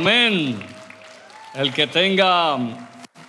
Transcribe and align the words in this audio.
Amén. 0.00 0.56
El 1.54 1.74
que 1.74 1.88
tenga 1.88 2.56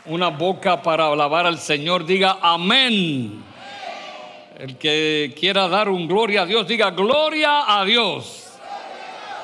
una 0.05 0.27
boca 0.27 0.79
para 0.79 1.07
alabar 1.07 1.47
al 1.47 1.57
Señor, 1.57 2.05
diga 2.05 2.37
amén. 2.43 3.43
El 4.55 4.77
que 4.77 5.33
quiera 5.35 5.67
dar 5.67 5.89
un 5.89 6.07
gloria 6.07 6.43
a 6.43 6.45
Dios, 6.45 6.67
diga 6.67 6.91
gloria 6.91 7.63
a 7.65 7.83
Dios. 7.85 8.53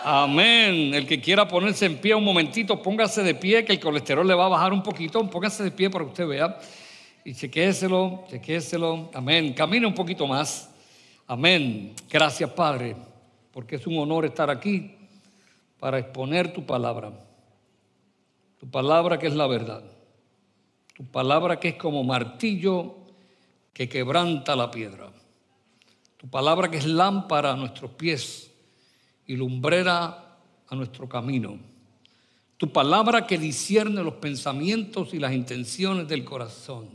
Amén. 0.04 0.94
El 0.94 1.08
que 1.08 1.20
quiera 1.20 1.48
ponerse 1.48 1.88
en 1.88 1.98
pie 1.98 2.14
un 2.14 2.24
momentito, 2.24 2.80
póngase 2.80 3.24
de 3.24 3.34
pie, 3.34 3.66
que 3.66 3.74
el 3.74 3.80
colesterol 3.80 4.28
le 4.28 4.36
va 4.36 4.46
a 4.46 4.50
bajar 4.50 4.72
un 4.72 4.84
poquito. 4.84 5.28
Póngase 5.28 5.64
de 5.64 5.72
pie 5.72 5.90
para 5.90 6.06
que 6.06 6.12
usted 6.12 6.28
vea. 6.28 6.60
Y 7.24 7.34
chequéselo, 7.34 8.26
chequéselo. 8.30 9.10
Amén. 9.16 9.52
Camine 9.54 9.88
un 9.88 9.96
poquito 9.96 10.28
más. 10.28 10.70
Amén. 11.26 11.96
Gracias, 12.08 12.52
Padre, 12.52 12.96
porque 13.52 13.78
es 13.78 13.88
un 13.88 13.98
honor 13.98 14.26
estar 14.26 14.52
aquí 14.52 14.92
para 15.80 16.00
exponer 16.00 16.54
tu 16.54 16.66
palabra. 16.66 17.25
Tu 18.66 18.72
palabra 18.72 19.20
que 19.20 19.28
es 19.28 19.36
la 19.36 19.46
verdad. 19.46 19.84
Tu 20.96 21.06
palabra 21.06 21.60
que 21.60 21.68
es 21.68 21.76
como 21.76 22.04
martillo 22.04 22.96
que 23.72 23.88
quebranta 23.88 24.56
la 24.56 24.72
piedra. 24.72 25.12
Tu 26.18 26.28
palabra 26.28 26.72
que 26.72 26.78
es 26.78 26.86
lámpara 26.88 27.52
a 27.52 27.56
nuestros 27.56 27.92
pies 27.92 28.52
y 29.28 29.36
lumbrera 29.36 30.40
a 30.68 30.76
nuestro 30.76 31.08
camino. 31.08 31.60
Tu 32.58 32.72
palabra 32.72 33.28
que 33.28 33.38
discierne 33.38 34.02
los 34.02 34.16
pensamientos 34.16 35.14
y 35.14 35.20
las 35.20 35.34
intenciones 35.34 36.08
del 36.08 36.26
corazón. 36.26 36.90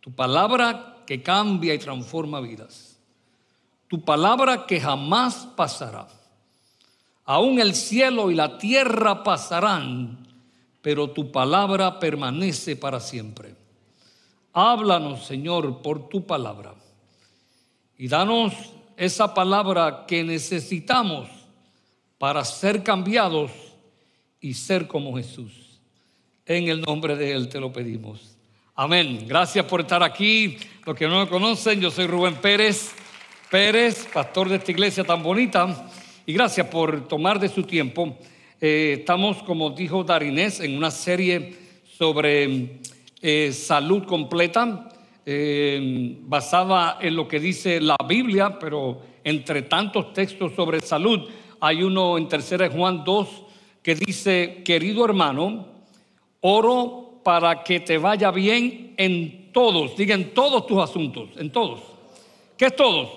Tu 0.00 0.10
palabra 0.10 0.96
que 1.06 1.22
cambia 1.22 1.74
y 1.74 1.78
transforma 1.78 2.40
vidas. 2.40 2.98
Tu 3.86 4.04
palabra 4.04 4.66
que 4.66 4.80
jamás 4.80 5.46
pasará. 5.54 6.08
Aún 7.24 7.60
el 7.60 7.76
cielo 7.76 8.32
y 8.32 8.34
la 8.34 8.58
tierra 8.58 9.22
pasarán, 9.22 10.21
pero 10.82 11.10
tu 11.10 11.30
palabra 11.30 11.98
permanece 11.98 12.76
para 12.76 13.00
siempre. 13.00 13.54
Háblanos, 14.52 15.24
Señor, 15.24 15.80
por 15.80 16.08
tu 16.08 16.26
palabra. 16.26 16.74
Y 17.96 18.08
danos 18.08 18.52
esa 18.96 19.32
palabra 19.32 20.04
que 20.06 20.24
necesitamos 20.24 21.28
para 22.18 22.44
ser 22.44 22.82
cambiados 22.82 23.50
y 24.40 24.54
ser 24.54 24.88
como 24.88 25.16
Jesús. 25.16 25.80
En 26.44 26.68
el 26.68 26.82
nombre 26.82 27.16
de 27.16 27.32
Él 27.32 27.48
te 27.48 27.60
lo 27.60 27.72
pedimos. 27.72 28.36
Amén. 28.74 29.24
Gracias 29.28 29.64
por 29.64 29.82
estar 29.82 30.02
aquí. 30.02 30.58
Los 30.84 30.96
que 30.96 31.06
no 31.06 31.20
me 31.20 31.28
conocen, 31.28 31.80
yo 31.80 31.90
soy 31.90 32.06
Rubén 32.06 32.34
Pérez. 32.36 32.92
Pérez, 33.50 34.08
pastor 34.12 34.48
de 34.48 34.56
esta 34.56 34.72
iglesia 34.72 35.04
tan 35.04 35.22
bonita. 35.22 35.88
Y 36.26 36.32
gracias 36.32 36.66
por 36.66 37.06
tomar 37.06 37.38
de 37.38 37.48
su 37.48 37.62
tiempo. 37.62 38.18
Eh, 38.64 38.98
estamos, 39.00 39.42
como 39.42 39.70
dijo 39.70 40.04
Darinés, 40.04 40.60
en 40.60 40.76
una 40.76 40.92
serie 40.92 41.52
sobre 41.98 42.78
eh, 43.20 43.50
salud 43.52 44.04
completa. 44.04 44.88
Eh, 45.26 46.18
basada 46.20 46.98
en 47.00 47.16
lo 47.16 47.26
que 47.26 47.40
dice 47.40 47.80
la 47.80 47.96
Biblia, 48.06 48.60
pero 48.60 49.00
entre 49.24 49.62
tantos 49.62 50.12
textos 50.12 50.52
sobre 50.54 50.78
salud, 50.78 51.28
hay 51.58 51.82
uno 51.82 52.16
en 52.16 52.28
tercera 52.28 52.70
Juan 52.70 53.02
2 53.02 53.28
que 53.82 53.96
dice, 53.96 54.62
querido 54.64 55.04
hermano, 55.04 55.66
oro 56.40 57.20
para 57.24 57.64
que 57.64 57.80
te 57.80 57.98
vaya 57.98 58.30
bien 58.30 58.94
en 58.96 59.50
todos, 59.52 59.96
diga 59.96 60.14
en 60.14 60.32
todos 60.34 60.68
tus 60.68 60.78
asuntos, 60.78 61.30
en 61.36 61.50
todos. 61.50 61.80
¿Qué 62.56 62.66
es 62.66 62.76
todos? 62.76 63.08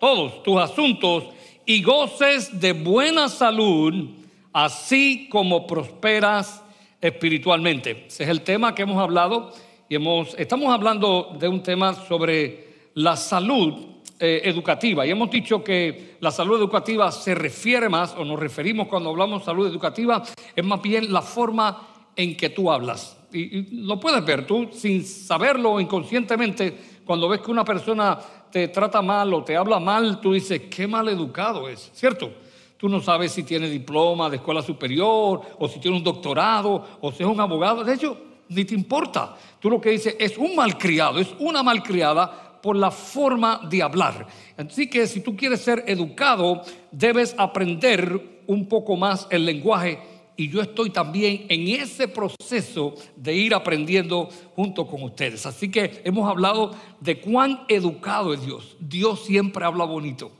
Todos 0.00 0.42
tus 0.42 0.58
asuntos 0.58 1.24
y 1.66 1.82
goces 1.82 2.58
de 2.58 2.72
buena 2.72 3.28
salud, 3.28 4.24
así 4.56 5.28
como 5.30 5.66
prosperas 5.66 6.64
espiritualmente. 6.98 8.06
Ese 8.06 8.24
es 8.24 8.30
el 8.30 8.40
tema 8.40 8.74
que 8.74 8.82
hemos 8.82 8.96
hablado 8.96 9.52
y 9.86 9.96
hemos, 9.96 10.34
estamos 10.38 10.72
hablando 10.72 11.36
de 11.38 11.46
un 11.46 11.62
tema 11.62 11.92
sobre 11.92 12.88
la 12.94 13.18
salud 13.18 13.74
eh, 14.18 14.40
educativa 14.44 15.06
y 15.06 15.10
hemos 15.10 15.30
dicho 15.30 15.62
que 15.62 16.16
la 16.20 16.30
salud 16.30 16.56
educativa 16.56 17.12
se 17.12 17.34
refiere 17.34 17.90
más 17.90 18.14
o 18.16 18.24
nos 18.24 18.40
referimos 18.40 18.88
cuando 18.88 19.10
hablamos 19.10 19.44
salud 19.44 19.66
educativa 19.66 20.22
es 20.54 20.64
más 20.64 20.80
bien 20.80 21.12
la 21.12 21.20
forma 21.20 21.88
en 22.16 22.34
que 22.34 22.48
tú 22.48 22.72
hablas. 22.72 23.18
Y, 23.34 23.58
y 23.58 23.66
lo 23.82 24.00
puedes 24.00 24.24
ver 24.24 24.46
tú 24.46 24.70
sin 24.72 25.04
saberlo 25.04 25.78
inconscientemente 25.78 27.02
cuando 27.04 27.28
ves 27.28 27.40
que 27.40 27.50
una 27.50 27.62
persona 27.62 28.18
te 28.50 28.68
trata 28.68 29.02
mal 29.02 29.34
o 29.34 29.44
te 29.44 29.54
habla 29.54 29.78
mal, 29.78 30.18
tú 30.18 30.32
dices, 30.32 30.62
qué 30.70 30.86
mal 30.86 31.10
educado 31.10 31.68
es, 31.68 31.90
¿cierto? 31.92 32.45
Tú 32.76 32.88
no 32.88 33.00
sabes 33.00 33.32
si 33.32 33.42
tiene 33.42 33.68
diploma 33.68 34.28
de 34.28 34.36
escuela 34.36 34.62
superior 34.62 35.40
o 35.58 35.68
si 35.68 35.80
tiene 35.80 35.96
un 35.96 36.04
doctorado 36.04 36.84
o 37.00 37.10
si 37.12 37.22
es 37.22 37.28
un 37.28 37.40
abogado. 37.40 37.82
De 37.82 37.94
hecho, 37.94 38.18
ni 38.48 38.64
te 38.64 38.74
importa. 38.74 39.36
Tú 39.60 39.70
lo 39.70 39.80
que 39.80 39.90
dices 39.90 40.16
es 40.18 40.36
un 40.36 40.54
malcriado, 40.54 41.18
es 41.18 41.34
una 41.38 41.62
malcriada 41.62 42.60
por 42.60 42.76
la 42.76 42.90
forma 42.90 43.60
de 43.70 43.82
hablar. 43.82 44.26
Así 44.56 44.88
que 44.88 45.06
si 45.06 45.20
tú 45.20 45.36
quieres 45.36 45.60
ser 45.60 45.84
educado, 45.86 46.62
debes 46.90 47.34
aprender 47.38 48.42
un 48.46 48.68
poco 48.68 48.96
más 48.96 49.26
el 49.30 49.44
lenguaje 49.46 49.98
y 50.36 50.48
yo 50.48 50.60
estoy 50.60 50.90
también 50.90 51.46
en 51.48 51.68
ese 51.80 52.08
proceso 52.08 52.94
de 53.16 53.34
ir 53.34 53.54
aprendiendo 53.54 54.28
junto 54.54 54.86
con 54.86 55.02
ustedes. 55.02 55.46
Así 55.46 55.70
que 55.70 56.02
hemos 56.04 56.28
hablado 56.28 56.72
de 57.00 57.20
cuán 57.20 57.64
educado 57.68 58.34
es 58.34 58.44
Dios. 58.44 58.76
Dios 58.78 59.24
siempre 59.24 59.64
habla 59.64 59.84
bonito. 59.84 60.30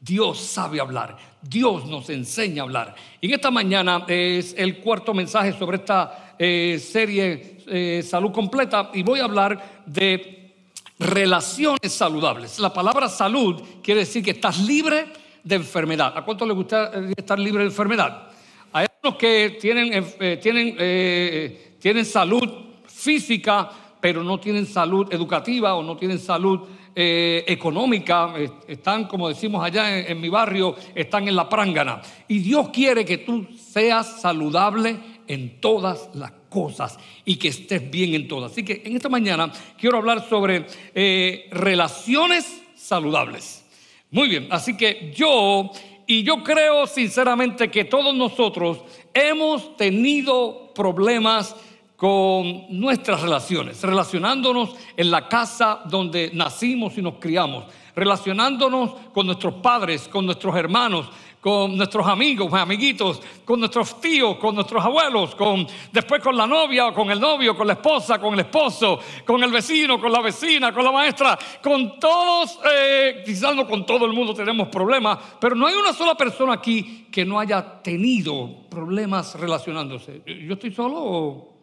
Dios 0.00 0.38
sabe 0.38 0.80
hablar, 0.80 1.16
Dios 1.42 1.86
nos 1.86 2.08
enseña 2.10 2.62
a 2.62 2.64
hablar. 2.64 2.94
Y 3.20 3.26
en 3.26 3.34
esta 3.34 3.50
mañana 3.50 4.04
es 4.06 4.54
el 4.56 4.78
cuarto 4.78 5.12
mensaje 5.12 5.52
sobre 5.52 5.78
esta 5.78 6.34
eh, 6.38 6.78
serie 6.80 7.58
eh, 7.66 8.02
Salud 8.06 8.30
Completa 8.30 8.90
y 8.94 9.02
voy 9.02 9.18
a 9.18 9.24
hablar 9.24 9.82
de 9.86 10.54
relaciones 11.00 11.92
saludables. 11.92 12.60
La 12.60 12.72
palabra 12.72 13.08
salud 13.08 13.60
quiere 13.82 14.00
decir 14.00 14.22
que 14.22 14.30
estás 14.32 14.60
libre 14.60 15.06
de 15.42 15.56
enfermedad. 15.56 16.12
¿A 16.16 16.24
cuánto 16.24 16.46
le 16.46 16.54
gusta 16.54 16.92
estar 17.16 17.38
libre 17.38 17.64
de 17.64 17.70
enfermedad? 17.70 18.28
Hay 18.72 18.86
algunos 18.86 19.18
que 19.18 19.58
tienen, 19.60 20.06
eh, 20.20 20.38
tienen, 20.40 21.80
tienen 21.80 22.04
salud 22.04 22.48
física, 22.86 23.68
pero 24.00 24.22
no 24.22 24.38
tienen 24.38 24.64
salud 24.64 25.12
educativa 25.12 25.74
o 25.74 25.82
no 25.82 25.96
tienen 25.96 26.20
salud 26.20 26.68
económica, 26.94 28.34
están, 28.66 29.06
como 29.06 29.28
decimos 29.28 29.64
allá 29.64 29.98
en, 29.98 30.12
en, 30.12 30.20
mi 30.20 30.28
barrio, 30.28 30.74
están 30.94 31.28
en 31.28 31.36
la 31.36 31.48
prángana. 31.48 32.02
Y 32.26 32.40
Dios 32.40 32.70
quiere 32.70 33.04
que 33.04 33.18
tú 33.18 33.46
seas 33.56 34.20
saludable 34.20 34.96
en 35.28 35.60
todas 35.60 36.10
las 36.14 36.32
cosas 36.48 36.98
y 37.24 37.36
que 37.36 37.48
estés 37.48 37.90
bien 37.90 38.14
en 38.14 38.26
todas. 38.26 38.52
Así 38.52 38.64
que 38.64 38.82
en 38.84 38.96
esta 38.96 39.08
mañana 39.08 39.52
quiero 39.78 39.98
hablar 39.98 40.28
sobre 40.28 40.66
eh, 40.94 41.48
relaciones 41.52 42.62
saludables. 42.74 43.64
Muy 44.10 44.28
bien, 44.28 44.48
así 44.50 44.76
que 44.76 45.12
yo, 45.14 45.70
y 46.06 46.22
yo 46.22 46.42
creo 46.42 46.86
sinceramente 46.86 47.70
que 47.70 47.84
todos 47.84 48.14
nosotros 48.14 48.78
hemos 49.12 49.76
tenido 49.76 50.72
problemas 50.74 51.54
con 51.98 52.78
nuestras 52.78 53.22
relaciones, 53.22 53.82
relacionándonos 53.82 54.76
en 54.96 55.10
la 55.10 55.26
casa 55.26 55.80
donde 55.84 56.30
nacimos 56.32 56.96
y 56.96 57.02
nos 57.02 57.14
criamos, 57.14 57.64
relacionándonos 57.96 58.92
con 59.12 59.26
nuestros 59.26 59.54
padres, 59.54 60.06
con 60.06 60.24
nuestros 60.24 60.54
hermanos, 60.54 61.10
con 61.40 61.76
nuestros 61.76 62.06
amigos, 62.06 62.54
amiguitos, 62.54 63.20
con 63.44 63.58
nuestros 63.58 64.00
tíos, 64.00 64.36
con 64.36 64.54
nuestros 64.54 64.84
abuelos, 64.84 65.34
con, 65.34 65.66
después 65.90 66.22
con 66.22 66.36
la 66.36 66.46
novia, 66.46 66.92
con 66.92 67.10
el 67.10 67.18
novio, 67.18 67.56
con 67.56 67.66
la 67.66 67.72
esposa, 67.72 68.20
con 68.20 68.34
el 68.34 68.40
esposo, 68.40 69.00
con 69.26 69.42
el 69.42 69.50
vecino, 69.50 70.00
con 70.00 70.12
la 70.12 70.20
vecina, 70.20 70.72
con 70.72 70.84
la 70.84 70.92
maestra, 70.92 71.36
con 71.60 71.98
todos, 71.98 72.60
eh, 72.72 73.24
quizás 73.26 73.56
no 73.56 73.66
con 73.66 73.84
todo 73.84 74.06
el 74.06 74.12
mundo 74.12 74.32
tenemos 74.34 74.68
problemas, 74.68 75.18
pero 75.40 75.56
no 75.56 75.66
hay 75.66 75.74
una 75.74 75.92
sola 75.92 76.14
persona 76.14 76.52
aquí 76.52 77.08
que 77.10 77.24
no 77.24 77.40
haya 77.40 77.82
tenido 77.82 78.68
problemas 78.70 79.34
relacionándose. 79.34 80.22
¿Yo 80.46 80.54
estoy 80.54 80.72
solo 80.72 80.94
o... 80.96 81.57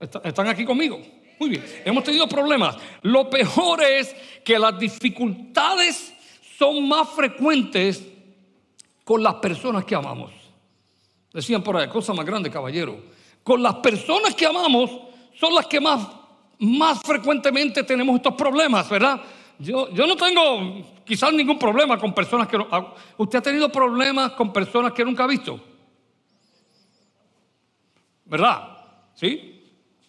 ¿Están 0.00 0.46
aquí 0.46 0.64
conmigo? 0.64 1.00
Muy 1.38 1.50
bien, 1.50 1.64
hemos 1.84 2.04
tenido 2.04 2.28
problemas. 2.28 2.76
Lo 3.02 3.28
peor 3.28 3.82
es 3.82 4.14
que 4.44 4.58
las 4.58 4.78
dificultades 4.78 6.14
son 6.56 6.88
más 6.88 7.08
frecuentes 7.10 8.04
con 9.04 9.22
las 9.22 9.34
personas 9.34 9.84
que 9.84 9.94
amamos. 9.94 10.32
Decían 11.32 11.62
por 11.62 11.76
ahí, 11.76 11.88
cosa 11.88 12.12
más 12.12 12.26
grande, 12.26 12.50
caballero. 12.50 13.00
Con 13.42 13.62
las 13.62 13.76
personas 13.76 14.34
que 14.34 14.46
amamos 14.46 14.90
son 15.34 15.54
las 15.54 15.66
que 15.66 15.80
más, 15.80 16.06
más 16.58 17.00
frecuentemente 17.02 17.84
tenemos 17.84 18.16
estos 18.16 18.34
problemas, 18.34 18.88
¿verdad? 18.88 19.20
Yo, 19.58 19.90
yo 19.90 20.06
no 20.06 20.16
tengo 20.16 20.84
quizás 21.04 21.32
ningún 21.32 21.58
problema 21.58 21.98
con 21.98 22.14
personas 22.14 22.46
que 22.48 22.58
no... 22.58 22.68
Ah, 22.70 22.94
¿Usted 23.16 23.38
ha 23.38 23.42
tenido 23.42 23.70
problemas 23.70 24.32
con 24.32 24.52
personas 24.52 24.92
que 24.92 25.04
nunca 25.04 25.24
ha 25.24 25.28
visto? 25.28 25.60
¿Verdad? 28.24 28.78
¿Sí? 29.14 29.57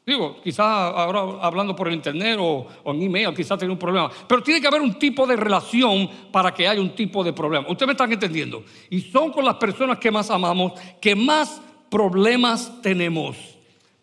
Digo, 0.09 0.37
quizás 0.43 0.65
ahora 0.65 1.37
hablando 1.39 1.75
por 1.75 1.87
el 1.87 1.93
internet 1.93 2.35
o, 2.41 2.65
en 2.83 2.99
email, 2.99 3.31
quizás 3.31 3.59
tiene 3.59 3.71
un 3.71 3.77
problema. 3.77 4.09
Pero 4.27 4.41
tiene 4.41 4.59
que 4.59 4.65
haber 4.65 4.81
un 4.81 4.97
tipo 4.97 5.27
de 5.27 5.35
relación 5.35 6.09
para 6.31 6.51
que 6.51 6.67
haya 6.67 6.81
un 6.81 6.95
tipo 6.95 7.23
de 7.23 7.31
problema. 7.31 7.67
Ustedes 7.69 7.85
me 7.85 7.91
están 7.91 8.11
entendiendo. 8.11 8.63
Y 8.89 9.01
son 9.01 9.31
con 9.31 9.45
las 9.45 9.57
personas 9.57 9.99
que 9.99 10.09
más 10.09 10.31
amamos 10.31 10.73
que 10.99 11.15
más 11.15 11.61
problemas 11.91 12.81
tenemos. 12.81 13.37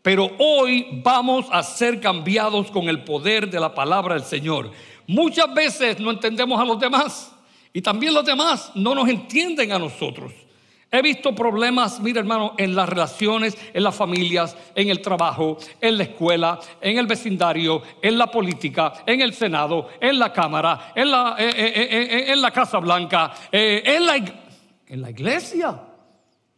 Pero 0.00 0.30
hoy 0.38 1.00
vamos 1.02 1.46
a 1.50 1.64
ser 1.64 2.00
cambiados 2.00 2.70
con 2.70 2.88
el 2.88 3.02
poder 3.02 3.50
de 3.50 3.58
la 3.58 3.74
palabra 3.74 4.14
del 4.14 4.22
Señor. 4.22 4.70
Muchas 5.08 5.52
veces 5.52 5.98
no 5.98 6.12
entendemos 6.12 6.60
a 6.60 6.64
los 6.64 6.78
demás 6.78 7.34
y 7.72 7.82
también 7.82 8.14
los 8.14 8.24
demás 8.24 8.70
no 8.76 8.94
nos 8.94 9.08
entienden 9.08 9.72
a 9.72 9.78
nosotros. 9.80 10.32
He 10.90 11.02
visto 11.02 11.34
problemas, 11.34 11.98
mira 11.98 12.20
hermano, 12.20 12.54
en 12.56 12.74
las 12.74 12.88
relaciones, 12.88 13.58
en 13.74 13.82
las 13.82 13.94
familias, 13.94 14.56
en 14.74 14.88
el 14.88 15.00
trabajo, 15.00 15.58
en 15.80 15.98
la 15.98 16.04
escuela, 16.04 16.60
en 16.80 16.98
el 16.98 17.06
vecindario, 17.06 17.82
en 18.00 18.16
la 18.16 18.30
política, 18.30 18.92
en 19.04 19.20
el 19.20 19.34
Senado, 19.34 19.88
en 20.00 20.16
la 20.16 20.32
Cámara, 20.32 20.92
en 20.94 21.10
la, 21.10 21.34
eh, 21.38 21.50
eh, 21.56 22.32
eh, 22.32 22.52
Casa 22.54 22.78
Blanca, 22.78 23.32
en, 23.50 24.06
la, 24.06 24.16
en 24.86 25.02
la 25.02 25.10
iglesia. 25.10 25.72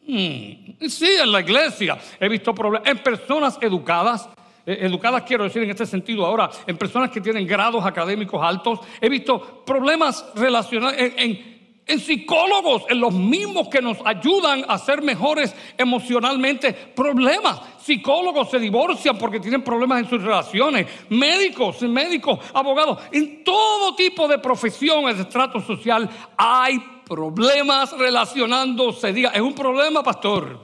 Hmm, 0.07 0.87
sí, 0.89 1.09
en 1.23 1.33
la 1.33 1.41
iglesia. 1.41 1.99
He 2.21 2.29
visto 2.29 2.55
problemas 2.55 2.89
en 2.89 2.99
personas 2.99 3.59
educadas. 3.63 4.29
Educadas 4.67 5.23
quiero 5.23 5.45
decir 5.45 5.63
en 5.63 5.71
este 5.71 5.87
sentido 5.87 6.27
ahora, 6.27 6.51
en 6.67 6.77
personas 6.77 7.11
que 7.11 7.23
tienen 7.23 7.47
grados 7.47 7.85
académicos 7.87 8.41
altos. 8.45 8.81
He 9.01 9.09
visto 9.09 9.65
problemas 9.65 10.27
relacionados 10.35 10.95
en 10.99 11.15
en 11.17 11.58
psicólogos, 11.97 12.85
en 12.91 13.01
los 13.01 13.15
mismos 13.15 13.69
que 13.69 13.81
nos 13.81 13.97
ayudan 14.05 14.65
a 14.69 14.77
ser 14.77 15.01
mejores 15.03 15.55
emocionalmente. 15.79 16.73
Problemas. 16.73 17.61
Psicólogos 17.81 18.51
se 18.51 18.59
divorcian 18.59 19.17
porque 19.17 19.41
tienen 19.41 19.65
problemas 19.65 20.01
en 20.01 20.11
sus 20.11 20.23
relaciones. 20.23 20.87
Médicos, 21.09 21.81
médicos, 21.83 22.41
abogados. 22.53 22.99
En 23.11 23.43
todo 23.43 23.95
tipo 23.95 24.29
de 24.29 24.39
profesiones 24.39 25.17
de 25.17 25.23
estrato 25.23 25.61
social 25.63 26.09
hay 26.37 26.79
problemas 27.07 27.97
relacionándose. 27.97 29.13
Diga, 29.15 29.31
es 29.31 29.41
un 29.41 29.55
problema, 29.55 30.03
pastor. 30.03 30.61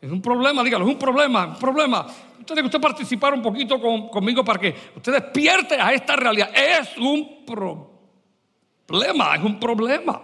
Es 0.00 0.10
un 0.10 0.22
problema, 0.22 0.64
dígalo, 0.64 0.86
es 0.86 0.92
un 0.92 0.98
problema, 0.98 1.46
un 1.48 1.58
problema. 1.58 2.06
Usted 2.40 2.54
que 2.54 2.62
usted 2.62 2.80
participar 2.80 3.34
un 3.34 3.42
poquito 3.42 3.78
conmigo 3.78 4.42
para 4.42 4.58
que 4.58 4.74
usted 4.96 5.12
despierte 5.12 5.74
a 5.74 5.92
esta 5.92 6.16
realidad. 6.16 6.50
Es 6.54 6.96
un 6.96 7.44
problema 7.44 7.91
es 9.00 9.42
un 9.42 9.58
problema. 9.58 10.22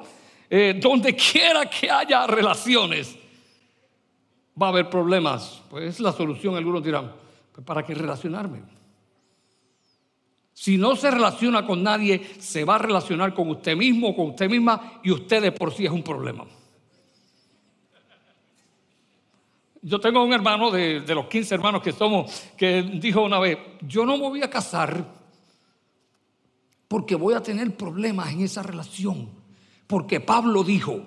Eh, 0.51 0.79
donde 0.81 1.15
quiera 1.15 1.69
que 1.69 1.91
haya 1.91 2.27
relaciones, 2.27 3.17
va 4.61 4.67
a 4.67 4.71
haber 4.71 4.89
problemas. 4.89 5.63
Pues 5.69 5.95
es 5.95 6.01
la 6.01 6.13
solución. 6.13 6.57
Algunos 6.57 6.83
dirán, 6.83 7.13
pues 7.53 7.65
¿para 7.67 7.83
qué 7.85 7.95
relacionarme? 7.95 8.63
Si 10.55 10.77
no 10.77 10.97
se 10.97 11.11
relaciona 11.11 11.65
con 11.65 11.83
nadie, 11.83 12.21
se 12.39 12.65
va 12.65 12.77
a 12.77 12.79
relacionar 12.79 13.33
con 13.35 13.49
usted 13.51 13.77
mismo, 13.77 14.17
con 14.17 14.31
usted 14.31 14.51
misma, 14.51 15.01
y 15.05 15.11
usted 15.13 15.43
de 15.43 15.53
por 15.53 15.73
sí 15.73 15.85
es 15.85 15.93
un 15.93 16.03
problema. 16.03 16.45
Yo 19.83 20.01
tengo 20.01 20.25
un 20.25 20.33
hermano 20.33 20.71
de 20.73 21.15
los 21.15 21.27
15 21.27 21.55
hermanos 21.55 21.83
que 21.83 21.93
somos, 21.93 22.51
que 22.57 22.83
dijo 22.83 23.23
una 23.23 23.39
vez, 23.39 23.57
yo 23.83 24.05
no 24.05 24.17
me 24.17 24.29
voy 24.29 24.43
a 24.43 24.51
casar 24.51 25.18
porque 26.89 27.15
voy 27.15 27.35
a 27.35 27.43
tener 27.43 27.77
problemas 27.77 28.33
en 28.33 28.41
esa 28.41 28.63
relación. 28.63 29.31
Porque 29.87 30.21
Pablo 30.21 30.65
dijo 30.65 31.03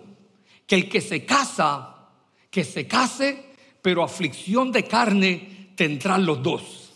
que 0.65 0.75
el 0.75 0.89
que 0.89 1.01
se 1.01 1.25
casa, 1.25 1.95
que 2.49 2.63
se 2.63 2.87
case, 2.87 3.53
pero 3.81 4.03
aflicción 4.03 4.71
de 4.71 4.85
carne 4.85 5.71
tendrán 5.75 6.25
los 6.25 6.41
dos. 6.41 6.93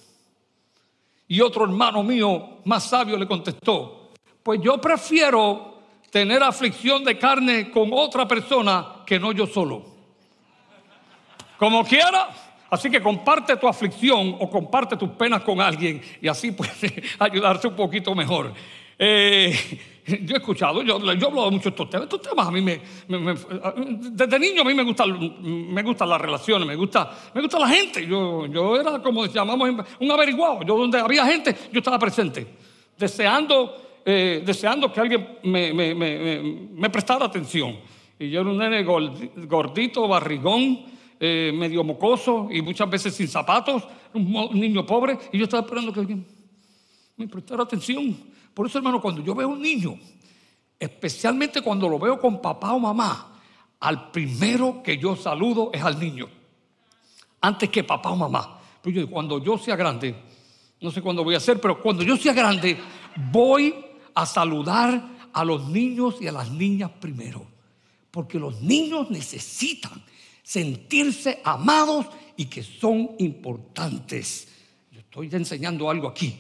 Y 1.27 1.41
otro 1.41 1.65
hermano 1.65 2.03
mío, 2.03 2.59
más 2.65 2.83
sabio, 2.87 3.17
le 3.17 3.27
contestó, 3.27 4.11
pues 4.43 4.61
yo 4.61 4.79
prefiero 4.79 5.81
tener 6.11 6.43
aflicción 6.43 7.03
de 7.03 7.17
carne 7.17 7.71
con 7.71 7.89
otra 7.91 8.27
persona 8.27 9.03
que 9.05 9.19
no 9.19 9.31
yo 9.31 9.47
solo. 9.47 9.83
Como 11.57 11.83
quiera, 11.83 12.29
Así 12.75 12.92
que 12.92 13.01
comparte 13.01 13.56
tu 13.56 13.69
aflicción 13.69 14.36
o 14.38 14.50
comparte 14.50 14.98
tus 14.98 15.12
penas 15.12 15.42
con 15.44 15.62
alguien 15.62 16.01
y 16.22 16.27
así 16.27 16.51
puede 16.60 17.01
ayudarse 17.18 17.69
un 17.69 17.75
poquito 17.75 18.13
mejor. 18.13 18.51
Eh, 19.00 19.54
yo 20.24 20.36
he 20.36 20.39
escuchado, 20.39 20.81
yo, 20.83 21.00
yo 21.00 21.27
he 21.27 21.30
hablado 21.30 21.45
de 21.45 21.51
muchos 21.51 21.68
estos 21.68 21.89
temas. 21.89 22.04
Estos 22.04 22.22
temas 22.22 22.45
a 22.45 22.51
mí 22.51 22.62
desde 24.12 24.39
niño 24.39 24.62
a 24.62 24.66
mí 24.66 24.74
me 24.74 24.83
gustan, 24.83 25.74
me 25.74 25.81
gustan 25.83 26.10
las 26.10 26.19
relaciones, 26.19 26.68
me 26.68 26.75
gusta, 26.75 27.10
me 27.33 27.42
gusta 27.42 27.60
la 27.60 27.69
gente. 27.69 28.06
Yo, 28.06 28.45
yo 28.48 28.75
era 28.75 29.01
como 29.01 29.25
llamamos 29.25 29.69
un 29.98 30.12
averiguado. 30.12 30.63
Yo 30.63 30.78
donde 30.78 31.00
había 31.00 31.25
gente, 31.25 31.56
yo 31.71 31.80
estaba 31.80 31.98
presente, 31.98 32.45
deseando, 32.98 34.01
eh, 34.06 34.44
deseando 34.45 34.92
que 34.92 35.00
alguien 35.00 35.39
me, 35.44 36.89
prestara 36.89 37.24
atención. 37.24 37.78
Y 38.19 38.30
yo 38.30 38.42
era 38.42 38.50
un 38.50 38.57
nene 38.57 38.83
gordito, 38.83 40.10
barrigón, 40.10 40.94
eh, 41.19 41.51
medio 41.53 41.83
mocoso 41.83 42.50
y 42.51 42.62
muchas 42.62 42.89
veces 42.89 43.15
sin 43.15 43.27
zapatos, 43.27 43.83
un 44.13 44.59
niño 44.59 44.85
pobre, 44.85 45.17
y 45.31 45.38
yo 45.38 45.45
estaba 45.45 45.63
esperando 45.63 45.91
que 45.91 46.00
alguien 46.00 46.25
me 47.17 47.27
prestara 47.27 47.63
atención. 47.63 48.15
Por 48.53 48.67
eso, 48.67 48.77
hermano, 48.77 49.01
cuando 49.01 49.21
yo 49.21 49.35
veo 49.35 49.50
un 49.50 49.62
niño, 49.62 49.97
especialmente 50.79 51.62
cuando 51.62 51.88
lo 51.88 52.00
veo 52.00 52.19
con 52.19 52.41
papá 52.41 52.73
o 52.73 52.79
mamá, 52.79 53.33
al 53.79 54.12
primero 54.12 54.81
que 54.83 54.97
yo 54.97 55.15
saludo 55.15 55.69
es 55.73 55.83
al 55.83 56.00
niño, 56.00 56.27
antes 57.41 57.69
que 57.69 57.83
papá 57.83 58.11
o 58.11 58.15
mamá. 58.15 58.59
Pero 58.81 59.01
yo, 59.01 59.09
cuando 59.09 59.44
yo 59.44 59.57
sea 59.57 59.75
grande, 59.75 60.15
no 60.81 60.91
sé 60.91 61.01
cuándo 61.01 61.23
voy 61.23 61.35
a 61.35 61.38
hacer, 61.38 61.59
pero 61.59 61.81
cuando 61.81 62.03
yo 62.03 62.18
sea 62.18 62.33
grande, 62.33 62.77
voy 63.31 63.73
a 64.13 64.25
saludar 64.25 65.15
a 65.33 65.44
los 65.44 65.68
niños 65.68 66.15
y 66.21 66.27
a 66.27 66.31
las 66.31 66.51
niñas 66.51 66.91
primero. 67.00 67.45
Porque 68.11 68.39
los 68.39 68.61
niños 68.61 69.09
necesitan 69.11 70.01
sentirse 70.45 71.42
amados 71.44 72.06
y 72.38 72.45
que 72.45 72.62
son 72.62 73.15
importantes. 73.18 74.47
Yo 74.92 75.00
estoy 75.00 75.27
enseñando 75.31 75.89
algo 75.89 76.07
aquí, 76.07 76.38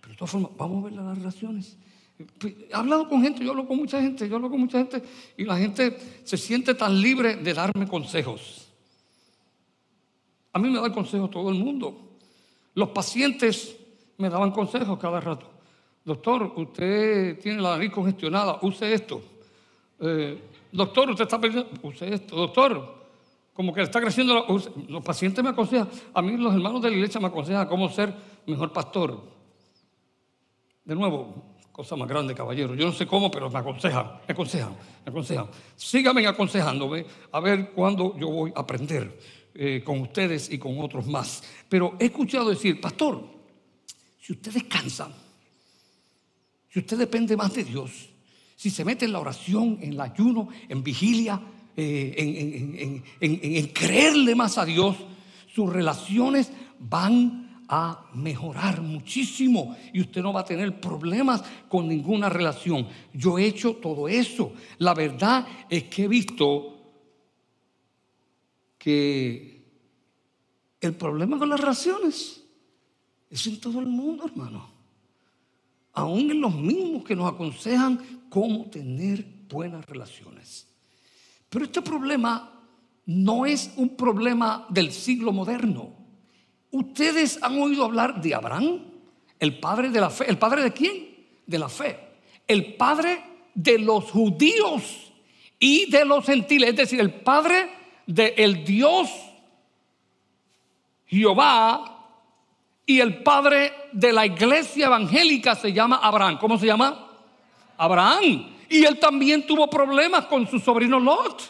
pero 0.00 0.12
de 0.12 0.18
todas 0.18 0.32
formas, 0.32 0.50
vamos 0.58 0.82
a 0.82 0.88
ver 0.88 0.92
las 0.94 1.16
relaciones. 1.16 1.76
He 2.18 2.74
hablado 2.74 3.08
con 3.08 3.22
gente, 3.22 3.44
yo 3.44 3.52
hablo 3.52 3.66
con 3.66 3.76
mucha 3.76 4.00
gente, 4.00 4.28
yo 4.28 4.36
hablo 4.36 4.50
con 4.50 4.60
mucha 4.60 4.78
gente 4.78 5.02
y 5.36 5.44
la 5.44 5.56
gente 5.56 5.96
se 6.24 6.36
siente 6.36 6.74
tan 6.74 7.00
libre 7.00 7.36
de 7.36 7.54
darme 7.54 7.86
consejos. 7.86 8.68
A 10.52 10.58
mí 10.58 10.68
me 10.68 10.80
da 10.80 10.92
consejos 10.92 11.30
todo 11.30 11.50
el 11.50 11.56
mundo. 11.56 12.18
Los 12.74 12.88
pacientes 12.88 13.76
me 14.18 14.28
daban 14.28 14.50
consejos 14.50 14.98
cada 14.98 15.20
rato. 15.20 15.48
Doctor, 16.04 16.52
usted 16.56 17.38
tiene 17.40 17.62
la 17.62 17.76
nariz 17.76 17.92
congestionada, 17.92 18.58
use 18.62 18.92
esto. 18.92 19.22
Eh, 20.00 20.38
doctor, 20.72 21.10
usted 21.10 21.24
está 21.24 21.40
perdiendo, 21.40 21.70
use 21.82 22.12
esto. 22.12 22.34
Doctor, 22.34 23.03
como 23.54 23.72
que 23.72 23.82
está 23.82 24.00
creciendo. 24.00 24.46
Los 24.88 25.02
pacientes 25.02 25.42
me 25.42 25.50
aconsejan, 25.50 25.88
a 26.12 26.20
mí 26.20 26.36
los 26.36 26.52
hermanos 26.52 26.82
de 26.82 26.90
la 26.90 26.96
iglesia 26.96 27.20
me 27.20 27.28
aconsejan 27.28 27.66
cómo 27.66 27.88
ser 27.88 28.12
mejor 28.46 28.72
pastor. 28.72 29.32
De 30.84 30.94
nuevo, 30.94 31.56
cosa 31.72 31.96
más 31.96 32.08
grande, 32.08 32.34
caballero. 32.34 32.74
Yo 32.74 32.86
no 32.86 32.92
sé 32.92 33.06
cómo, 33.06 33.30
pero 33.30 33.48
me 33.48 33.58
aconsejan, 33.58 34.18
me 34.28 34.32
aconsejan, 34.32 34.76
me 35.04 35.10
aconsejan. 35.10 35.46
Síganme 35.76 36.26
aconsejándome 36.26 37.06
a 37.32 37.40
ver 37.40 37.70
cuándo 37.70 38.18
yo 38.18 38.28
voy 38.28 38.52
a 38.54 38.60
aprender 38.60 39.18
eh, 39.54 39.82
con 39.84 40.00
ustedes 40.00 40.50
y 40.52 40.58
con 40.58 40.78
otros 40.80 41.06
más. 41.06 41.42
Pero 41.68 41.96
he 41.98 42.06
escuchado 42.06 42.50
decir, 42.50 42.80
pastor, 42.80 43.24
si 44.20 44.32
usted 44.32 44.52
descansa, 44.52 45.08
si 46.68 46.80
usted 46.80 46.98
depende 46.98 47.36
más 47.36 47.54
de 47.54 47.64
Dios, 47.64 48.08
si 48.56 48.70
se 48.70 48.84
mete 48.84 49.04
en 49.04 49.12
la 49.12 49.20
oración, 49.20 49.78
en 49.80 49.92
el 49.92 50.00
ayuno, 50.00 50.48
en 50.68 50.82
vigilia, 50.82 51.40
eh, 51.76 53.02
en, 53.20 53.66
creerle 53.68 54.34
más 54.34 54.58
a 54.58 54.64
Dios, 54.64 54.96
sus 55.52 55.72
relaciones 55.72 56.52
van 56.78 57.64
a 57.68 58.06
mejorar 58.14 58.82
muchísimo 58.82 59.76
y 59.92 60.00
usted 60.00 60.22
no 60.22 60.32
va 60.32 60.40
a 60.40 60.44
tener 60.44 60.80
problemas 60.80 61.42
con 61.68 61.88
ninguna 61.88 62.28
relación. 62.28 62.86
Yo 63.12 63.38
he 63.38 63.46
hecho 63.46 63.76
todo 63.76 64.08
eso. 64.08 64.52
La 64.78 64.94
verdad 64.94 65.46
es 65.68 65.84
que 65.84 66.04
he 66.04 66.08
visto 66.08 66.70
que 68.78 69.64
el 70.80 70.94
problema 70.94 71.38
con 71.38 71.48
las 71.48 71.60
relaciones 71.60 72.44
es 73.30 73.46
en 73.46 73.58
todo 73.58 73.80
el 73.80 73.86
mundo, 73.86 74.26
hermano. 74.26 74.68
Aún 75.94 76.30
en 76.30 76.40
los 76.40 76.54
mismos 76.54 77.04
que 77.04 77.16
nos 77.16 77.32
aconsejan 77.32 78.26
cómo 78.28 78.66
tener 78.66 79.24
buenas 79.48 79.86
relaciones. 79.86 80.73
Pero 81.54 81.66
este 81.66 81.82
problema 81.82 82.50
no 83.06 83.46
es 83.46 83.72
un 83.76 83.96
problema 83.96 84.66
del 84.70 84.90
siglo 84.90 85.30
moderno. 85.30 85.94
Ustedes 86.72 87.40
han 87.40 87.62
oído 87.62 87.84
hablar 87.84 88.20
de 88.20 88.34
Abraham, 88.34 88.80
el 89.38 89.60
padre 89.60 89.90
de 89.90 90.00
la 90.00 90.10
fe. 90.10 90.24
¿El 90.28 90.36
padre 90.36 90.64
de 90.64 90.72
quién? 90.72 91.16
De 91.46 91.56
la 91.56 91.68
fe. 91.68 91.96
El 92.48 92.74
padre 92.74 93.22
de 93.54 93.78
los 93.78 94.10
judíos 94.10 95.12
y 95.60 95.88
de 95.92 96.04
los 96.04 96.26
gentiles. 96.26 96.70
Es 96.70 96.76
decir, 96.76 96.98
el 96.98 97.14
padre 97.14 97.70
del 98.04 98.64
Dios 98.64 99.08
Jehová 101.06 102.08
Y 102.84 102.98
el 102.98 103.22
padre 103.22 103.72
de 103.92 104.12
la 104.12 104.26
iglesia 104.26 104.86
evangélica 104.86 105.54
se 105.54 105.72
llama 105.72 106.00
Abraham. 106.02 106.36
¿Cómo 106.38 106.58
se 106.58 106.66
llama? 106.66 107.12
Abraham. 107.78 108.53
Y 108.74 108.84
él 108.84 108.98
también 108.98 109.46
tuvo 109.46 109.70
problemas 109.70 110.26
con 110.26 110.48
su 110.48 110.58
sobrino 110.58 110.98
Lot. 110.98 111.48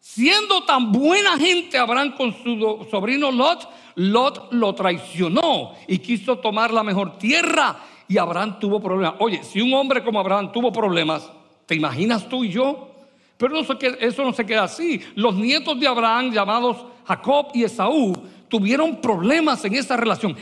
Siendo 0.00 0.64
tan 0.64 0.90
buena 0.90 1.36
gente 1.36 1.76
Abraham 1.76 2.14
con 2.16 2.32
su 2.42 2.86
sobrino 2.90 3.30
Lot, 3.30 3.68
Lot 3.96 4.50
lo 4.52 4.74
traicionó 4.74 5.74
y 5.86 5.98
quiso 5.98 6.38
tomar 6.38 6.72
la 6.72 6.82
mejor 6.82 7.18
tierra 7.18 7.76
y 8.08 8.16
Abraham 8.16 8.58
tuvo 8.58 8.80
problemas. 8.80 9.16
Oye, 9.18 9.44
si 9.44 9.60
un 9.60 9.74
hombre 9.74 10.02
como 10.02 10.18
Abraham 10.18 10.50
tuvo 10.50 10.72
problemas, 10.72 11.30
¿te 11.66 11.74
imaginas 11.74 12.26
tú 12.26 12.42
y 12.42 12.48
yo? 12.48 12.88
Pero 13.36 13.60
eso 13.60 14.24
no 14.24 14.32
se 14.32 14.46
queda 14.46 14.62
así. 14.62 15.02
Los 15.16 15.34
nietos 15.34 15.78
de 15.78 15.86
Abraham, 15.86 16.32
llamados 16.32 16.86
Jacob 17.06 17.48
y 17.52 17.64
Esaú, 17.64 18.14
tuvieron 18.48 18.98
problemas 18.98 19.62
en 19.66 19.74
esa 19.74 19.94
relación. 19.94 20.34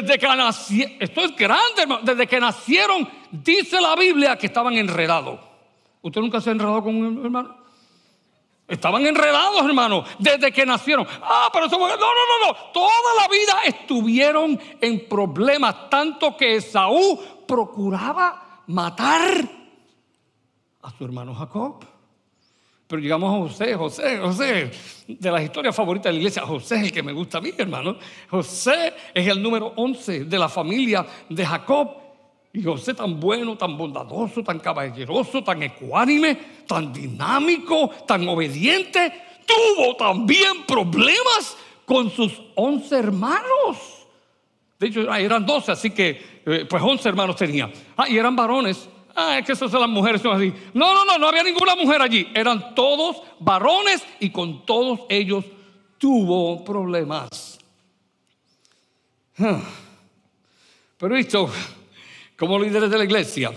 Desde 0.00 0.18
que 0.18 0.26
nacieron, 0.28 0.96
esto 1.00 1.20
es 1.22 1.36
grande, 1.36 1.82
hermano. 1.82 2.02
Desde 2.04 2.26
que 2.26 2.40
nacieron, 2.40 3.08
dice 3.30 3.80
la 3.80 3.96
Biblia 3.96 4.36
que 4.36 4.46
estaban 4.46 4.74
enredados. 4.74 5.40
¿Usted 6.02 6.20
nunca 6.20 6.40
se 6.40 6.50
ha 6.50 6.52
enredado 6.52 6.82
con 6.82 6.94
un 6.94 7.24
hermano? 7.24 7.56
Estaban 8.68 9.06
enredados, 9.06 9.64
hermano, 9.64 10.04
desde 10.18 10.52
que 10.52 10.66
nacieron. 10.66 11.06
Ah, 11.22 11.48
pero 11.52 11.66
eso 11.66 11.78
No, 11.78 11.88
no, 11.88 11.96
no, 11.96 12.46
no. 12.46 12.54
Toda 12.72 13.14
la 13.16 13.26
vida 13.28 13.62
estuvieron 13.64 14.60
en 14.80 15.08
problemas, 15.08 15.88
tanto 15.88 16.36
que 16.36 16.56
Esaú 16.56 17.18
procuraba 17.46 18.62
matar 18.66 19.48
a 20.82 20.90
su 20.90 21.04
hermano 21.04 21.34
Jacob. 21.34 21.97
Pero 22.88 23.02
llegamos 23.02 23.28
a 23.30 23.38
José, 23.38 23.74
José, 23.74 24.18
José, 24.18 24.70
de 25.06 25.30
las 25.30 25.42
historias 25.42 25.76
favoritas 25.76 26.06
de 26.06 26.12
la 26.12 26.18
iglesia, 26.20 26.42
José 26.42 26.76
es 26.76 26.82
el 26.84 26.92
que 26.92 27.02
me 27.02 27.12
gusta 27.12 27.36
a 27.36 27.40
mí, 27.42 27.52
hermano. 27.56 27.98
José 28.30 28.94
es 29.12 29.28
el 29.28 29.42
número 29.42 29.74
11 29.76 30.24
de 30.24 30.38
la 30.38 30.48
familia 30.48 31.06
de 31.28 31.44
Jacob. 31.44 31.90
Y 32.50 32.62
José 32.62 32.94
tan 32.94 33.20
bueno, 33.20 33.58
tan 33.58 33.76
bondadoso, 33.76 34.42
tan 34.42 34.58
caballeroso, 34.58 35.44
tan 35.44 35.62
ecuánime, 35.62 36.38
tan 36.66 36.90
dinámico, 36.90 37.90
tan 38.06 38.26
obediente, 38.26 39.12
tuvo 39.44 39.94
también 39.94 40.64
problemas 40.66 41.58
con 41.84 42.10
sus 42.10 42.40
11 42.54 42.96
hermanos. 42.96 44.06
De 44.78 44.86
hecho, 44.86 45.12
eran 45.12 45.44
12, 45.44 45.72
así 45.72 45.90
que 45.90 46.40
eh, 46.46 46.66
pues 46.68 46.82
11 46.82 47.06
hermanos 47.06 47.36
tenía. 47.36 47.70
Ah, 47.98 48.08
y 48.08 48.16
eran 48.16 48.34
varones 48.34 48.88
ah, 49.18 49.38
es 49.38 49.44
que 49.46 49.52
esas 49.52 49.70
son 49.70 49.80
las 49.80 49.90
mujeres 49.90 50.22
son 50.22 50.36
así. 50.36 50.52
No, 50.72 50.94
no, 50.94 51.04
no, 51.04 51.18
no 51.18 51.28
había 51.28 51.42
ninguna 51.42 51.74
mujer 51.74 52.00
allí. 52.00 52.30
Eran 52.34 52.74
todos 52.74 53.22
varones 53.40 54.02
y 54.20 54.30
con 54.30 54.64
todos 54.64 55.00
ellos 55.08 55.44
tuvo 55.98 56.64
problemas. 56.64 57.58
Ah. 59.38 59.60
Pero 60.96 61.16
esto, 61.16 61.50
como 62.36 62.58
líderes 62.58 62.90
de 62.90 62.98
la 62.98 63.04
iglesia, 63.04 63.52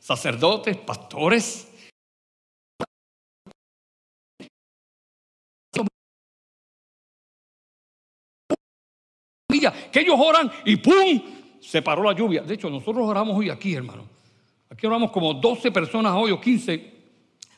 sacerdotes, 0.00 0.76
pastores, 0.76 1.70
que 9.90 10.00
ellos 10.00 10.16
oran 10.18 10.50
y 10.64 10.76
¡pum! 10.76 11.22
se 11.60 11.82
paró 11.82 12.02
la 12.02 12.12
lluvia. 12.12 12.42
De 12.42 12.54
hecho, 12.54 12.70
nosotros 12.70 13.06
oramos 13.06 13.36
hoy 13.36 13.50
aquí, 13.50 13.74
hermano. 13.74 14.19
Aquí 14.70 14.86
oramos 14.86 15.10
como 15.10 15.34
12 15.34 15.72
personas 15.72 16.14
hoy 16.16 16.30
o 16.30 16.40
15 16.40 17.00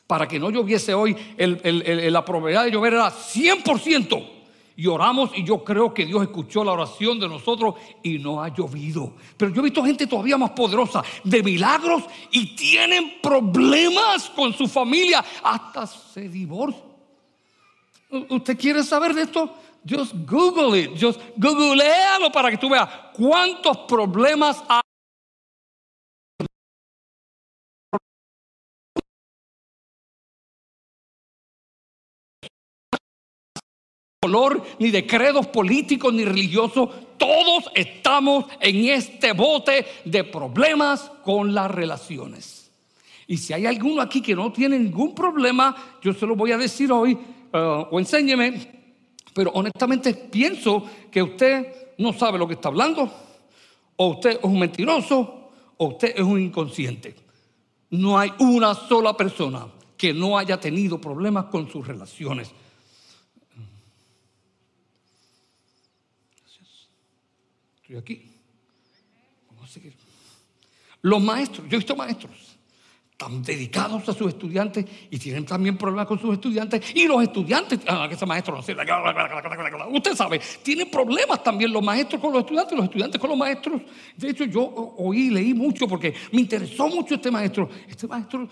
para 0.07 0.27
que 0.27 0.39
no 0.39 0.49
lloviese 0.49 0.93
hoy. 0.93 1.15
la 1.37 2.25
probabilidad 2.25 2.65
de 2.65 2.71
llover 2.71 2.93
era 2.93 3.11
100%. 3.11 4.29
Y 4.75 4.87
oramos 4.87 5.29
y 5.35 5.43
yo 5.43 5.63
creo 5.63 5.93
que 5.93 6.03
Dios 6.03 6.23
escuchó 6.23 6.63
la 6.63 6.71
oración 6.71 7.19
de 7.19 7.27
nosotros 7.29 7.75
y 8.01 8.17
no 8.17 8.41
ha 8.41 8.47
llovido. 8.49 9.13
Pero 9.37 9.53
yo 9.53 9.61
he 9.61 9.65
visto 9.65 9.83
gente 9.83 10.07
todavía 10.07 10.35
más 10.35 10.49
poderosa 10.49 11.03
de 11.23 11.43
milagros 11.43 12.03
y 12.31 12.55
tienen 12.55 13.19
problemas 13.21 14.31
con 14.31 14.51
su 14.51 14.67
familia. 14.67 15.23
Hasta 15.43 15.85
se 15.85 16.27
divorcian. 16.27 16.81
¿Usted 18.29 18.57
quiere 18.57 18.83
saber 18.83 19.13
de 19.13 19.21
esto? 19.21 19.53
Just 19.87 20.13
Google 20.27 20.79
it. 20.79 20.91
Just 20.99 21.19
googlealo 21.37 22.31
para 22.31 22.49
que 22.49 22.57
tú 22.57 22.69
veas 22.69 22.89
cuántos 23.13 23.77
problemas 23.87 24.63
hay 24.67 24.81
ni 34.79 34.91
de 34.91 35.05
credos 35.05 35.47
políticos, 35.47 36.13
ni 36.13 36.25
religiosos. 36.25 36.89
Todos 37.17 37.65
estamos 37.73 38.45
en 38.59 38.85
este 38.89 39.33
bote 39.33 39.85
de 40.05 40.23
problemas 40.23 41.11
con 41.23 41.53
las 41.53 41.69
relaciones. 41.69 42.71
Y 43.27 43.37
si 43.37 43.53
hay 43.53 43.65
alguno 43.65 44.01
aquí 44.01 44.21
que 44.21 44.35
no 44.35 44.51
tiene 44.51 44.77
ningún 44.77 45.15
problema, 45.15 45.75
yo 46.01 46.13
se 46.13 46.25
lo 46.25 46.35
voy 46.35 46.51
a 46.51 46.57
decir 46.57 46.91
hoy 46.91 47.17
eh, 47.53 47.85
o 47.91 47.99
enséñeme. 47.99 48.83
Pero 49.33 49.51
honestamente 49.51 50.13
pienso 50.13 50.83
que 51.09 51.23
usted 51.23 51.93
no 51.97 52.13
sabe 52.13 52.37
lo 52.37 52.47
que 52.47 52.55
está 52.55 52.69
hablando, 52.69 53.11
o 53.95 54.07
usted 54.07 54.31
es 54.31 54.39
un 54.43 54.59
mentiroso, 54.59 55.51
o 55.77 55.85
usted 55.85 56.13
es 56.15 56.23
un 56.23 56.39
inconsciente. 56.39 57.15
No 57.91 58.17
hay 58.17 58.31
una 58.39 58.73
sola 58.73 59.15
persona 59.15 59.67
que 59.97 60.13
no 60.13 60.37
haya 60.37 60.59
tenido 60.59 60.99
problemas 60.99 61.45
con 61.45 61.69
sus 61.69 61.87
relaciones. 61.87 62.51
Aquí. 67.97 68.31
Vamos 69.49 69.69
a 69.69 69.73
seguir. 69.73 69.93
Los 71.01 71.21
maestros, 71.21 71.67
yo 71.67 71.75
he 71.75 71.79
visto 71.79 71.95
maestros 71.95 72.53
tan 73.17 73.43
dedicados 73.43 74.07
a 74.09 74.13
sus 74.13 74.29
estudiantes 74.29 74.85
y 75.09 75.17
tienen 75.17 75.45
también 75.45 75.77
problemas 75.77 76.07
con 76.07 76.19
sus 76.19 76.33
estudiantes. 76.33 76.81
Y 76.95 77.07
los 77.07 77.21
estudiantes, 77.23 77.79
ah, 77.87 78.05
que 78.07 78.15
ese 78.15 78.25
maestro 78.25 78.55
no 78.55 78.61
sirve. 78.61 78.85
Usted 79.91 80.15
sabe, 80.15 80.41
tienen 80.61 80.89
problemas 80.89 81.43
también 81.43 81.71
los 81.71 81.83
maestros 81.83 82.19
con 82.19 82.33
los 82.33 82.41
estudiantes, 82.41 82.75
los 82.75 82.85
estudiantes 82.85 83.21
con 83.21 83.29
los 83.29 83.37
maestros. 83.39 83.81
De 84.17 84.29
hecho, 84.29 84.45
yo 84.45 84.63
oí, 84.97 85.29
leí 85.29 85.53
mucho 85.53 85.87
porque 85.87 86.13
me 86.31 86.41
interesó 86.41 86.87
mucho 86.87 87.15
este 87.15 87.31
maestro. 87.31 87.69
Este 87.87 88.07
maestro 88.07 88.49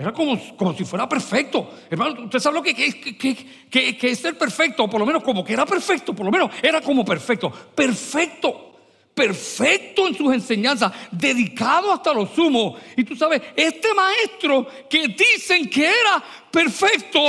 era 0.00 0.12
como, 0.12 0.38
como 0.56 0.72
si 0.74 0.84
fuera 0.84 1.08
perfecto. 1.08 1.70
Hermano, 1.90 2.22
usted 2.22 2.38
sabe 2.38 2.54
lo 2.54 2.62
que, 2.62 2.72
que, 2.72 3.96
que, 3.98 4.10
es 4.10 4.18
ser 4.20 4.38
perfecto, 4.38 4.88
por 4.88 5.00
lo 5.00 5.04
menos 5.04 5.24
como 5.24 5.42
que 5.42 5.54
era 5.54 5.66
perfecto, 5.66 6.14
por 6.14 6.24
lo 6.24 6.30
menos 6.30 6.52
era 6.62 6.80
como 6.80 7.04
perfecto. 7.04 7.50
Perfecto, 7.50 8.76
perfecto 9.12 10.06
en 10.06 10.14
sus 10.14 10.32
enseñanzas, 10.32 10.92
dedicado 11.10 11.92
hasta 11.92 12.14
lo 12.14 12.26
sumo. 12.26 12.76
Y 12.96 13.02
tú 13.02 13.16
sabes, 13.16 13.42
este 13.56 13.92
maestro 13.92 14.68
que 14.88 15.08
dicen 15.08 15.68
que 15.68 15.86
era 15.86 16.22
perfecto, 16.48 17.20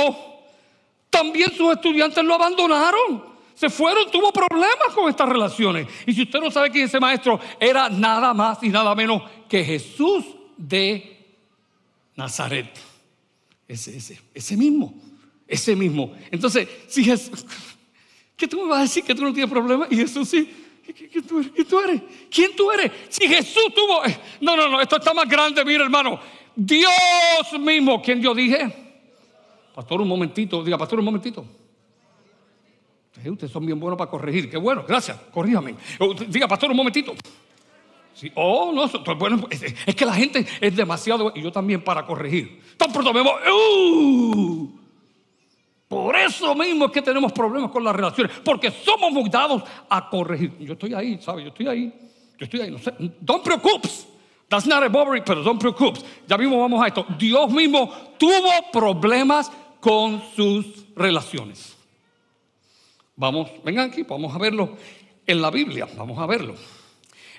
también 1.10 1.50
sus 1.50 1.72
estudiantes 1.72 2.22
lo 2.22 2.34
abandonaron. 2.34 3.30
Se 3.52 3.68
fueron, 3.68 4.08
tuvo 4.12 4.32
problemas 4.32 4.94
con 4.94 5.10
estas 5.10 5.28
relaciones. 5.28 5.88
Y 6.06 6.14
si 6.14 6.22
usted 6.22 6.38
no 6.38 6.52
sabe 6.52 6.70
quién 6.70 6.84
es 6.84 6.90
ese 6.90 7.00
maestro, 7.00 7.40
era 7.58 7.88
nada 7.88 8.32
más 8.32 8.62
y 8.62 8.68
nada 8.68 8.94
menos 8.94 9.22
que 9.48 9.64
Jesús 9.64 10.24
de 10.56 11.19
Nazaret. 12.20 12.68
Ese, 13.66 13.96
ese, 13.96 14.20
ese 14.34 14.56
mismo, 14.56 14.94
ese 15.46 15.74
mismo. 15.74 16.12
Entonces, 16.30 16.68
si 16.86 17.02
Jesús, 17.02 17.46
¿qué 18.36 18.46
tú 18.46 18.62
me 18.62 18.68
vas 18.68 18.80
a 18.80 18.82
decir 18.82 19.04
que 19.04 19.14
tú 19.14 19.22
no 19.22 19.32
tienes 19.32 19.50
problema? 19.50 19.86
Y 19.90 19.96
Jesús 19.96 20.28
sí. 20.28 20.50
¿Quién 21.12 21.24
tú, 21.24 21.80
eres? 21.80 22.02
¿Quién 22.28 22.56
tú 22.56 22.70
eres? 22.72 22.90
Si 23.08 23.26
Jesús 23.26 23.72
tuvo... 23.74 24.04
Eh, 24.04 24.18
no, 24.40 24.56
no, 24.56 24.68
no, 24.68 24.80
esto 24.80 24.96
está 24.96 25.14
más 25.14 25.28
grande, 25.28 25.64
mira 25.64 25.84
hermano. 25.84 26.18
Dios 26.56 26.90
mismo, 27.60 28.02
¿quién 28.02 28.20
yo 28.20 28.34
dije? 28.34 28.68
Pastor, 29.72 30.00
un 30.00 30.08
momentito, 30.08 30.64
diga, 30.64 30.76
pastor, 30.76 30.98
un 30.98 31.04
momentito. 31.04 31.46
Ustedes 33.24 33.52
son 33.52 33.64
bien 33.64 33.78
buenos 33.78 33.96
para 33.96 34.10
corregir. 34.10 34.50
Qué 34.50 34.56
bueno, 34.56 34.84
gracias, 34.86 35.16
corríjame. 35.30 35.76
Diga, 36.28 36.48
pastor, 36.48 36.70
un 36.70 36.76
momentito. 36.76 37.14
Oh, 38.34 38.72
no, 38.72 39.14
bueno, 39.16 39.46
es, 39.50 39.94
que 39.94 40.04
la 40.04 40.14
gente 40.14 40.46
es 40.60 40.76
demasiado, 40.76 41.32
y 41.34 41.42
yo 41.42 41.50
también 41.50 41.82
para 41.82 42.04
corregir. 42.04 42.60
Tan 42.76 42.92
pronto 42.92 43.10
uh, 43.12 44.80
por 45.88 46.14
eso 46.16 46.54
mismo 46.54 46.84
es 46.84 46.92
que 46.92 47.02
tenemos 47.02 47.32
problemas 47.32 47.70
con 47.70 47.82
las 47.82 47.96
relaciones, 47.96 48.38
porque 48.44 48.70
somos 48.70 49.10
muy 49.10 49.28
dados 49.28 49.62
a 49.88 50.08
corregir. 50.08 50.56
Yo 50.60 50.74
estoy 50.74 50.94
ahí, 50.94 51.18
¿sabes? 51.20 51.44
Yo 51.44 51.48
estoy 51.48 51.66
ahí. 51.66 51.92
Yo 52.38 52.44
estoy 52.44 52.60
ahí, 52.60 52.70
no 52.70 52.78
sé. 52.78 52.94
Don't 53.20 53.42
preocupes. 53.42 54.06
That's 54.48 54.66
not 54.66 54.82
a 54.82 54.88
bobbery, 54.88 55.22
pero 55.24 55.42
don't 55.42 55.60
preocupes. 55.60 56.04
Ya 56.26 56.36
mismo 56.38 56.60
vamos 56.60 56.82
a 56.82 56.88
esto. 56.88 57.04
Dios 57.18 57.50
mismo 57.50 57.92
tuvo 58.18 58.70
problemas 58.72 59.50
con 59.80 60.22
sus 60.34 60.94
relaciones. 60.94 61.76
Vamos, 63.16 63.50
vengan 63.64 63.90
aquí, 63.90 64.02
vamos 64.02 64.34
a 64.34 64.38
verlo 64.38 64.76
en 65.26 65.42
la 65.42 65.50
Biblia. 65.50 65.88
Vamos 65.96 66.18
a 66.18 66.26
verlo. 66.26 66.54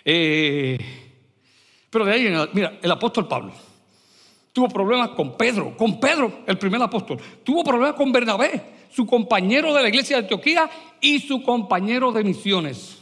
Eh, 0.04 0.78
pero 1.90 2.06
de 2.06 2.14
ahí, 2.14 2.34
mira, 2.54 2.80
el 2.82 2.92
apóstol 2.92 3.28
Pablo. 3.28 3.52
Tuvo 4.54 4.68
problemas 4.68 5.10
con 5.10 5.38
Pedro, 5.38 5.76
con 5.78 6.00
Pedro, 6.00 6.44
el 6.46 6.58
primer 6.58 6.82
apóstol. 6.82 7.20
Tuvo 7.44 7.64
problemas 7.64 7.96
con 7.96 8.12
Bernabé, 8.12 8.88
su 8.92 9.06
compañero 9.06 9.74
de 9.74 9.82
la 9.82 9.90
iglesia 9.90 10.18
de 10.18 10.24
Antioquía 10.24 10.70
y 11.00 11.20
su 11.20 11.42
compañero 11.42 12.12
de 12.12 12.24
misiones. 12.24 12.98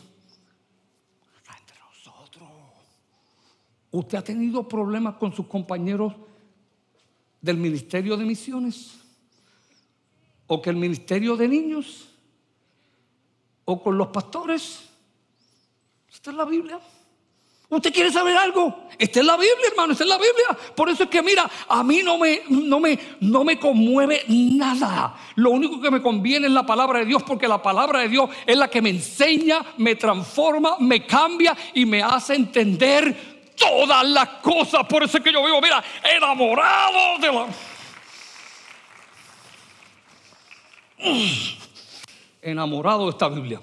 Entre 1.60 1.77
nosotros. 1.79 2.50
¿Usted 3.91 4.18
ha 4.18 4.24
tenido 4.24 4.68
problemas 4.68 5.15
con 5.15 5.34
sus 5.34 5.48
compañeros 5.48 6.13
del 7.41 7.58
ministerio 7.58 8.15
de 8.15 8.25
misiones? 8.25 9.00
¿O 10.46 10.62
que 10.62 10.70
el 10.70 10.75
ministerio 10.75 11.36
de 11.36 11.48
niños? 11.48 12.10
¿O 13.65 13.82
con 13.82 13.98
los 13.98 14.08
pastores? 14.08 14.88
¿Está 16.20 16.32
en 16.32 16.38
la 16.38 16.44
Biblia? 16.44 16.78
¿Usted 17.70 17.94
quiere 17.94 18.12
saber 18.12 18.36
algo? 18.36 18.90
Está 18.98 19.22
en 19.22 19.28
la 19.28 19.38
Biblia, 19.38 19.70
hermano, 19.72 19.94
está 19.94 20.04
en 20.04 20.10
la 20.10 20.18
Biblia. 20.18 20.74
Por 20.76 20.90
eso 20.90 21.04
es 21.04 21.10
que, 21.10 21.22
mira, 21.22 21.50
a 21.70 21.82
mí 21.82 22.02
no 22.04 22.18
me, 22.18 22.42
no, 22.50 22.82
me, 22.82 23.00
no 23.22 23.46
me 23.46 23.58
conmueve 23.58 24.26
nada. 24.28 25.16
Lo 25.36 25.52
único 25.52 25.80
que 25.80 25.90
me 25.90 26.02
conviene 26.02 26.48
es 26.48 26.54
la 26.54 26.66
palabra 26.66 27.00
de 27.00 27.06
Dios, 27.06 27.24
porque 27.24 27.48
la 27.48 27.62
palabra 27.62 28.02
de 28.02 28.10
Dios 28.10 28.30
es 28.46 28.58
la 28.58 28.68
que 28.68 28.82
me 28.82 28.90
enseña, 28.90 29.64
me 29.78 29.96
transforma, 29.96 30.76
me 30.80 31.06
cambia 31.06 31.56
y 31.74 31.86
me 31.86 32.04
hace 32.04 32.36
entender 32.36 33.54
todas 33.56 34.06
las 34.10 34.28
cosas. 34.42 34.86
Por 34.86 35.04
eso 35.04 35.20
es 35.20 35.24
que 35.24 35.32
yo 35.32 35.42
vivo, 35.46 35.62
mira, 35.62 35.82
enamorado 36.04 37.18
de 37.20 37.32
la... 37.32 37.48
Enamorado 42.42 43.06
de 43.06 43.12
esta 43.12 43.30
Biblia. 43.30 43.62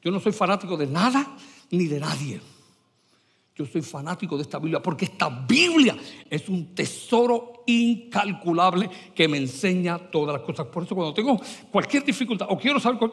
Yo 0.00 0.10
no 0.10 0.20
soy 0.20 0.32
fanático 0.32 0.74
de 0.74 0.86
nada 0.86 1.26
ni 1.72 1.86
de 1.86 1.98
nadie. 1.98 2.40
Yo 3.54 3.66
soy 3.66 3.82
fanático 3.82 4.36
de 4.36 4.42
esta 4.42 4.58
Biblia 4.58 4.80
porque 4.80 5.04
esta 5.04 5.28
Biblia 5.28 5.96
es 6.30 6.48
un 6.48 6.74
tesoro 6.74 7.64
incalculable 7.66 8.88
que 9.14 9.28
me 9.28 9.36
enseña 9.36 9.98
todas 9.98 10.34
las 10.34 10.42
cosas. 10.42 10.66
Por 10.66 10.84
eso 10.84 10.94
cuando 10.94 11.12
tengo 11.12 11.40
cualquier 11.70 12.04
dificultad 12.04 12.46
o 12.50 12.56
quiero 12.56 12.80
saber, 12.80 13.10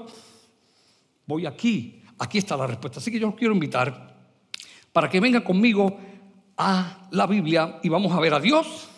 voy 1.26 1.46
aquí. 1.46 2.02
Aquí 2.20 2.38
está 2.38 2.56
la 2.56 2.68
respuesta. 2.68 3.00
Así 3.00 3.12
que 3.12 3.20
yo 3.20 3.28
los 3.28 3.36
quiero 3.36 3.54
invitar 3.54 4.18
para 4.92 5.10
que 5.10 5.20
vengan 5.20 5.42
conmigo 5.42 5.98
a 6.58 7.08
la 7.12 7.26
Biblia 7.28 7.80
y 7.84 7.90
vamos 7.90 8.12
a 8.12 8.20
ver 8.20 8.34
a 8.34 8.40
Dios, 8.40 8.90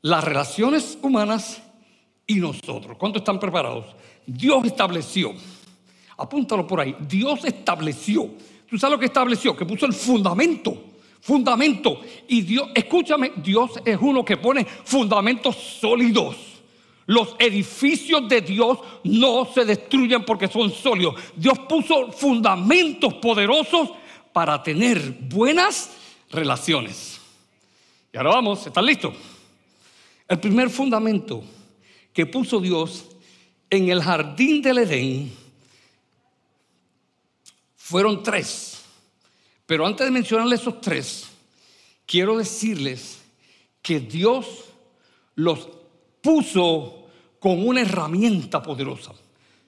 las 0.00 0.24
relaciones 0.24 0.98
humanas 1.02 1.62
y 2.26 2.36
nosotros. 2.36 2.96
¿Cuántos 2.96 3.20
están 3.20 3.38
preparados? 3.38 3.84
Dios 4.26 4.64
estableció, 4.64 5.34
apúntalo 6.20 6.66
por 6.66 6.80
ahí, 6.80 6.94
Dios 7.00 7.44
estableció 7.44 8.30
¿Tú 8.70 8.78
sabes 8.78 8.92
lo 8.92 9.00
que 9.00 9.06
estableció? 9.06 9.56
Que 9.56 9.66
puso 9.66 9.84
el 9.84 9.92
fundamento. 9.92 10.84
Fundamento. 11.20 12.00
Y 12.28 12.42
Dios, 12.42 12.68
escúchame, 12.72 13.32
Dios 13.36 13.72
es 13.84 13.98
uno 14.00 14.24
que 14.24 14.36
pone 14.36 14.64
fundamentos 14.64 15.56
sólidos. 15.56 16.36
Los 17.06 17.34
edificios 17.40 18.28
de 18.28 18.40
Dios 18.40 18.78
no 19.02 19.48
se 19.52 19.64
destruyen 19.64 20.24
porque 20.24 20.46
son 20.46 20.70
sólidos. 20.70 21.16
Dios 21.34 21.58
puso 21.68 22.12
fundamentos 22.12 23.14
poderosos 23.14 23.90
para 24.32 24.62
tener 24.62 25.16
buenas 25.22 25.90
relaciones. 26.30 27.20
Y 28.12 28.16
ahora 28.16 28.30
vamos, 28.30 28.64
¿están 28.64 28.86
listos? 28.86 29.14
El 30.28 30.38
primer 30.38 30.70
fundamento 30.70 31.42
que 32.12 32.24
puso 32.24 32.60
Dios 32.60 33.06
en 33.68 33.88
el 33.88 34.00
jardín 34.00 34.62
del 34.62 34.78
Edén 34.78 35.39
fueron 37.90 38.22
tres. 38.22 38.84
Pero 39.66 39.84
antes 39.84 40.06
de 40.06 40.12
mencionarles 40.12 40.60
esos 40.60 40.80
tres, 40.80 41.28
quiero 42.06 42.38
decirles 42.38 43.20
que 43.82 43.98
Dios 43.98 44.46
los 45.34 45.68
puso 46.20 47.08
con 47.40 47.66
una 47.66 47.80
herramienta 47.80 48.62
poderosa. 48.62 49.10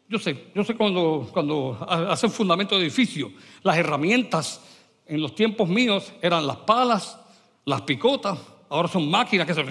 Yo 0.08 0.20
sé, 0.20 0.52
yo 0.54 0.62
sé 0.62 0.76
cuando, 0.76 1.28
cuando 1.32 1.76
hacen 1.88 2.30
fundamento 2.30 2.76
de 2.76 2.82
edificio, 2.82 3.32
las 3.64 3.76
herramientas 3.76 4.60
en 5.06 5.20
los 5.20 5.34
tiempos 5.34 5.68
míos 5.68 6.12
eran 6.22 6.46
las 6.46 6.58
palas, 6.58 7.18
las 7.64 7.80
picotas, 7.80 8.38
ahora 8.68 8.86
son 8.86 9.10
máquinas 9.10 9.48
que 9.48 9.54
se... 9.54 9.64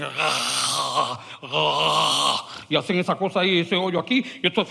Y 2.67 2.75
hacen 2.75 2.99
esa 2.99 3.15
cosa 3.15 3.39
ahí, 3.41 3.59
ese 3.59 3.77
hoyo 3.77 3.99
aquí, 3.99 4.25
y 4.43 4.47
esto... 4.47 4.65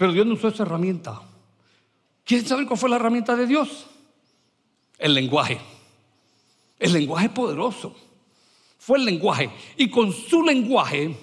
Pero 0.00 0.14
Dios 0.14 0.24
no 0.24 0.32
usó 0.32 0.48
esa 0.48 0.62
herramienta. 0.62 1.20
¿Quieren 2.24 2.48
saber 2.48 2.64
cuál 2.64 2.78
fue 2.78 2.88
la 2.88 2.96
herramienta 2.96 3.36
de 3.36 3.46
Dios? 3.46 3.84
El 4.98 5.12
lenguaje. 5.12 5.60
El 6.78 6.94
lenguaje 6.94 7.28
poderoso. 7.28 7.94
Fue 8.78 8.96
el 8.96 9.04
lenguaje. 9.04 9.50
Y 9.76 9.90
con 9.90 10.10
su 10.10 10.42
lenguaje, 10.42 11.14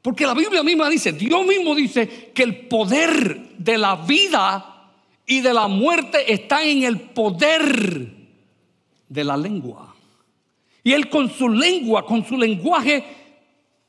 porque 0.00 0.28
la 0.28 0.34
Biblia 0.34 0.62
misma 0.62 0.88
dice, 0.88 1.10
Dios 1.10 1.44
mismo 1.44 1.74
dice 1.74 2.30
que 2.32 2.44
el 2.44 2.68
poder 2.68 3.56
de 3.58 3.76
la 3.76 3.96
vida 3.96 4.92
y 5.26 5.40
de 5.40 5.52
la 5.52 5.66
muerte 5.66 6.32
está 6.32 6.62
en 6.62 6.84
el 6.84 7.00
poder 7.00 8.12
de 9.08 9.24
la 9.24 9.36
lengua. 9.36 9.92
Y 10.84 10.92
él 10.92 11.08
con 11.08 11.28
su 11.30 11.48
lengua, 11.48 12.06
con 12.06 12.24
su 12.24 12.38
lenguaje, 12.38 13.04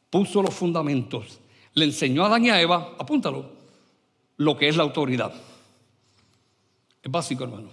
puso 0.09 0.41
los 0.41 0.55
fundamentos. 0.55 1.39
Le 1.75 1.85
enseñó 1.85 2.23
a 2.23 2.25
Adán 2.25 2.45
y 2.45 2.49
a 2.49 2.59
Eva, 2.59 2.95
apúntalo, 2.97 3.60
lo 4.37 4.57
que 4.57 4.67
es 4.67 4.75
la 4.75 4.83
autoridad. 4.83 5.33
Es 7.01 7.11
básico, 7.11 7.43
hermano. 7.43 7.69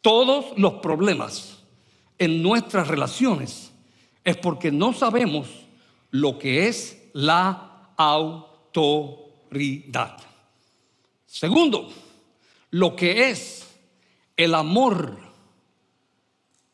Todos 0.00 0.58
los 0.58 0.74
problemas 0.74 1.58
en 2.18 2.42
nuestras 2.42 2.88
relaciones 2.88 3.72
es 4.24 4.36
porque 4.36 4.70
no 4.72 4.92
sabemos 4.92 5.48
lo 6.10 6.38
que 6.38 6.68
es 6.68 7.10
la 7.12 7.92
autoridad. 7.96 8.96
Segundo, 11.26 11.90
lo 12.70 12.96
que 12.96 13.30
es 13.30 13.68
el 14.36 14.54
amor 14.54 15.18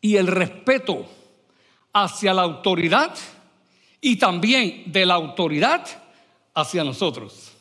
y 0.01 0.17
el 0.17 0.27
respeto 0.29 1.07
hacia 1.93 2.33
la 2.33 2.43
autoridad 2.43 3.17
y 4.01 4.17
también 4.17 4.85
de 4.87 5.07
la 5.07 5.15
autoridad 5.15 5.87
hacia 6.55 6.85
nosotros. 6.85 7.56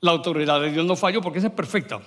La 0.00 0.12
autoridad 0.12 0.60
de 0.60 0.72
Dios 0.72 0.86
no 0.86 0.96
falló 0.96 1.20
porque 1.20 1.38
esa 1.38 1.48
es 1.48 1.54
perfecta. 1.54 2.00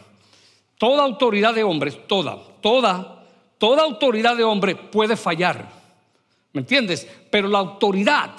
Toda 0.78 1.04
autoridad 1.04 1.54
de 1.54 1.64
hombres, 1.64 2.08
toda, 2.08 2.40
toda, 2.60 3.26
toda 3.58 3.84
autoridad 3.84 4.36
de 4.36 4.44
hombre 4.44 4.76
puede 4.76 5.16
fallar. 5.16 5.70
¿Me 6.54 6.62
entiendes? 6.62 7.08
Pero 7.30 7.48
la 7.48 7.60
autoridad 7.60 8.32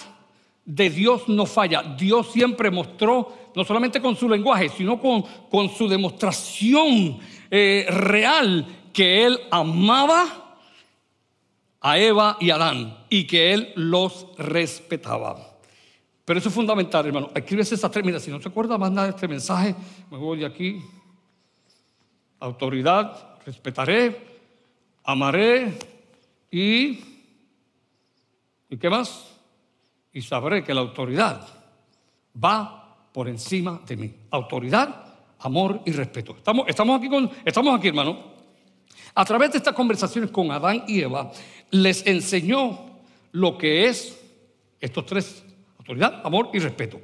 de 0.65 0.91
Dios 0.91 1.29
no 1.29 1.47
falla. 1.47 1.83
Dios 1.83 2.33
siempre 2.33 2.71
mostró, 2.71 3.51
no 3.55 3.65
solamente 3.65 4.01
con 4.01 4.17
su 4.17 4.29
lenguaje, 4.29 4.69
sino 4.69 5.01
con, 5.01 5.23
con 5.23 5.69
su 5.69 5.89
demostración 5.89 7.19
eh, 7.51 7.87
real, 7.89 8.67
que 8.93 9.25
Él 9.25 9.41
amaba 9.51 10.57
a 11.81 11.99
Eva 11.99 12.39
y 12.41 12.51
a 12.51 12.55
Adán 12.57 13.05
y 13.09 13.25
que 13.25 13.53
Él 13.53 13.73
los 13.77 14.27
respetaba. 14.39 15.54
Pero 16.25 16.39
eso 16.39 16.49
es 16.49 16.55
fundamental, 16.55 17.07
hermano. 17.07 17.31
Escríbese 17.35 17.75
esa 17.75 17.91
tres. 17.91 18.05
Mira, 18.05 18.19
si 18.19 18.31
no 18.31 18.41
se 18.41 18.49
acuerda 18.49 18.79
más 18.79 19.09
este 19.09 19.29
mensaje, 19.29 19.75
me 20.11 20.17
voy 20.17 20.39
de 20.39 20.47
aquí. 20.47 20.83
Autoridad, 22.41 23.39
respetaré, 23.45 24.17
amaré 25.05 25.79
y. 26.51 27.01
¿Y 28.71 28.77
qué 28.79 28.89
más? 28.89 29.37
Y 30.13 30.23
sabré 30.23 30.65
que 30.65 30.73
la 30.73 30.81
autoridad 30.81 31.47
va 32.43 33.09
por 33.13 33.29
encima 33.29 33.81
de 33.87 33.97
mí. 33.97 34.15
Autoridad, 34.31 35.05
amor 35.41 35.83
y 35.85 35.93
respeto. 35.93 36.35
Estamos, 36.37 36.67
estamos, 36.69 36.99
aquí, 36.99 37.09
con, 37.09 37.31
estamos 37.45 37.79
aquí, 37.79 37.89
hermano. 37.89 38.35
A 39.15 39.25
través 39.25 39.53
de 39.53 39.59
estas 39.59 39.75
conversaciones 39.75 40.31
con 40.31 40.51
Adán 40.51 40.85
y 40.89 41.01
Eva, 41.01 41.31
les 41.71 42.05
enseñó 42.07 42.81
lo 43.33 43.57
que 43.59 43.87
es 43.87 44.19
estos 44.81 45.07
tres 45.07 45.44
Autoridad, 45.85 46.23
amor 46.25 46.49
y 46.55 46.61
respeto. 46.61 46.99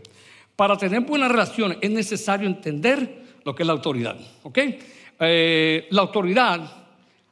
Para 0.57 0.75
tener 0.79 1.03
buenas 1.03 1.31
relaciones 1.31 1.77
es 1.83 1.91
necesario 1.91 2.47
entender 2.47 3.25
lo 3.45 3.55
que 3.55 3.63
es 3.63 3.67
la 3.67 3.75
autoridad. 3.75 4.17
¿ok? 4.43 4.59
Eh, 5.21 5.87
la 5.91 6.01
autoridad 6.01 6.61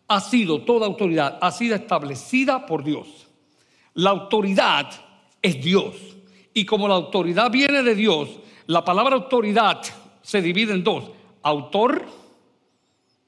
ha 0.06 0.20
sido, 0.20 0.60
toda 0.60 0.86
autoridad 0.86 1.38
ha 1.40 1.50
sido 1.50 1.74
establecida 1.74 2.66
por 2.66 2.84
Dios. 2.84 3.26
La 3.94 4.10
autoridad 4.10 4.90
es 5.40 5.58
Dios. 5.62 5.94
Y 6.52 6.66
como 6.66 6.86
la 6.86 6.96
autoridad 6.96 7.50
viene 7.50 7.82
de 7.82 7.94
Dios, 7.94 8.28
la 8.66 8.84
palabra 8.84 9.16
autoridad 9.16 9.80
se 10.20 10.42
divide 10.42 10.74
en 10.74 10.84
dos. 10.84 11.10
Autor, 11.42 12.04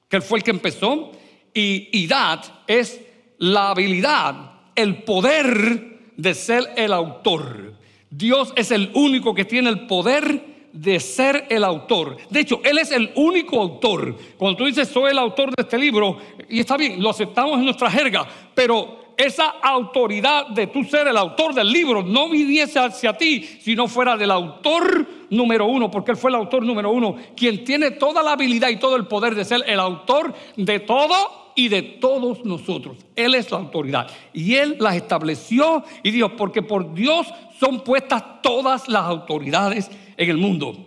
que 0.07 0.21
fue 0.21 0.37
el 0.37 0.43
que 0.43 0.51
empezó, 0.51 1.11
y 1.55 1.89
idad 2.03 2.43
es 2.67 3.01
la 3.39 3.71
habilidad, 3.71 4.51
el 4.75 5.03
poder 5.03 6.11
de 6.15 6.33
ser 6.35 6.69
el 6.75 6.93
autor. 6.93 7.80
Dios 8.11 8.53
es 8.57 8.71
el 8.71 8.91
único 8.93 9.33
que 9.33 9.45
tiene 9.45 9.69
el 9.69 9.87
poder 9.87 10.51
de 10.73 10.99
ser 10.99 11.47
el 11.49 11.63
autor. 11.63 12.17
De 12.29 12.41
hecho, 12.41 12.61
Él 12.63 12.77
es 12.77 12.91
el 12.91 13.11
único 13.15 13.59
autor. 13.59 14.15
Cuando 14.37 14.57
tú 14.57 14.65
dices 14.65 14.89
soy 14.89 15.11
el 15.11 15.17
autor 15.17 15.49
de 15.55 15.63
este 15.63 15.77
libro, 15.77 16.17
y 16.49 16.59
está 16.59 16.77
bien, 16.77 17.01
lo 17.01 17.09
aceptamos 17.09 17.57
en 17.57 17.65
nuestra 17.65 17.89
jerga, 17.89 18.27
pero 18.53 18.99
esa 19.17 19.45
autoridad 19.61 20.47
de 20.47 20.67
tú 20.67 20.83
ser 20.83 21.07
el 21.07 21.17
autor 21.17 21.53
del 21.53 21.71
libro 21.71 22.03
no 22.03 22.29
viniese 22.29 22.79
hacia 22.79 23.13
ti 23.13 23.43
si 23.61 23.75
no 23.75 23.87
fuera 23.87 24.17
del 24.17 24.31
autor 24.31 25.07
número 25.29 25.65
uno, 25.65 25.89
porque 25.89 26.11
Él 26.11 26.17
fue 26.17 26.31
el 26.31 26.35
autor 26.35 26.65
número 26.65 26.91
uno, 26.91 27.15
quien 27.35 27.63
tiene 27.63 27.91
toda 27.91 28.23
la 28.23 28.33
habilidad 28.33 28.69
y 28.69 28.77
todo 28.77 28.97
el 28.97 29.07
poder 29.07 29.35
de 29.35 29.45
ser 29.45 29.63
el 29.67 29.79
autor 29.79 30.33
de 30.57 30.79
todo 30.79 31.53
y 31.55 31.67
de 31.69 31.81
todos 31.81 32.43
nosotros. 32.45 32.97
Él 33.15 33.35
es 33.35 33.51
la 33.51 33.57
autoridad. 33.57 34.09
Y 34.33 34.55
Él 34.55 34.77
las 34.79 34.95
estableció 34.95 35.83
y 36.03 36.11
dijo, 36.11 36.35
porque 36.35 36.61
por 36.61 36.93
Dios 36.93 37.27
son 37.61 37.81
puestas 37.81 38.41
todas 38.41 38.87
las 38.87 39.03
autoridades 39.03 39.91
en 40.17 40.29
el 40.31 40.37
mundo. 40.37 40.83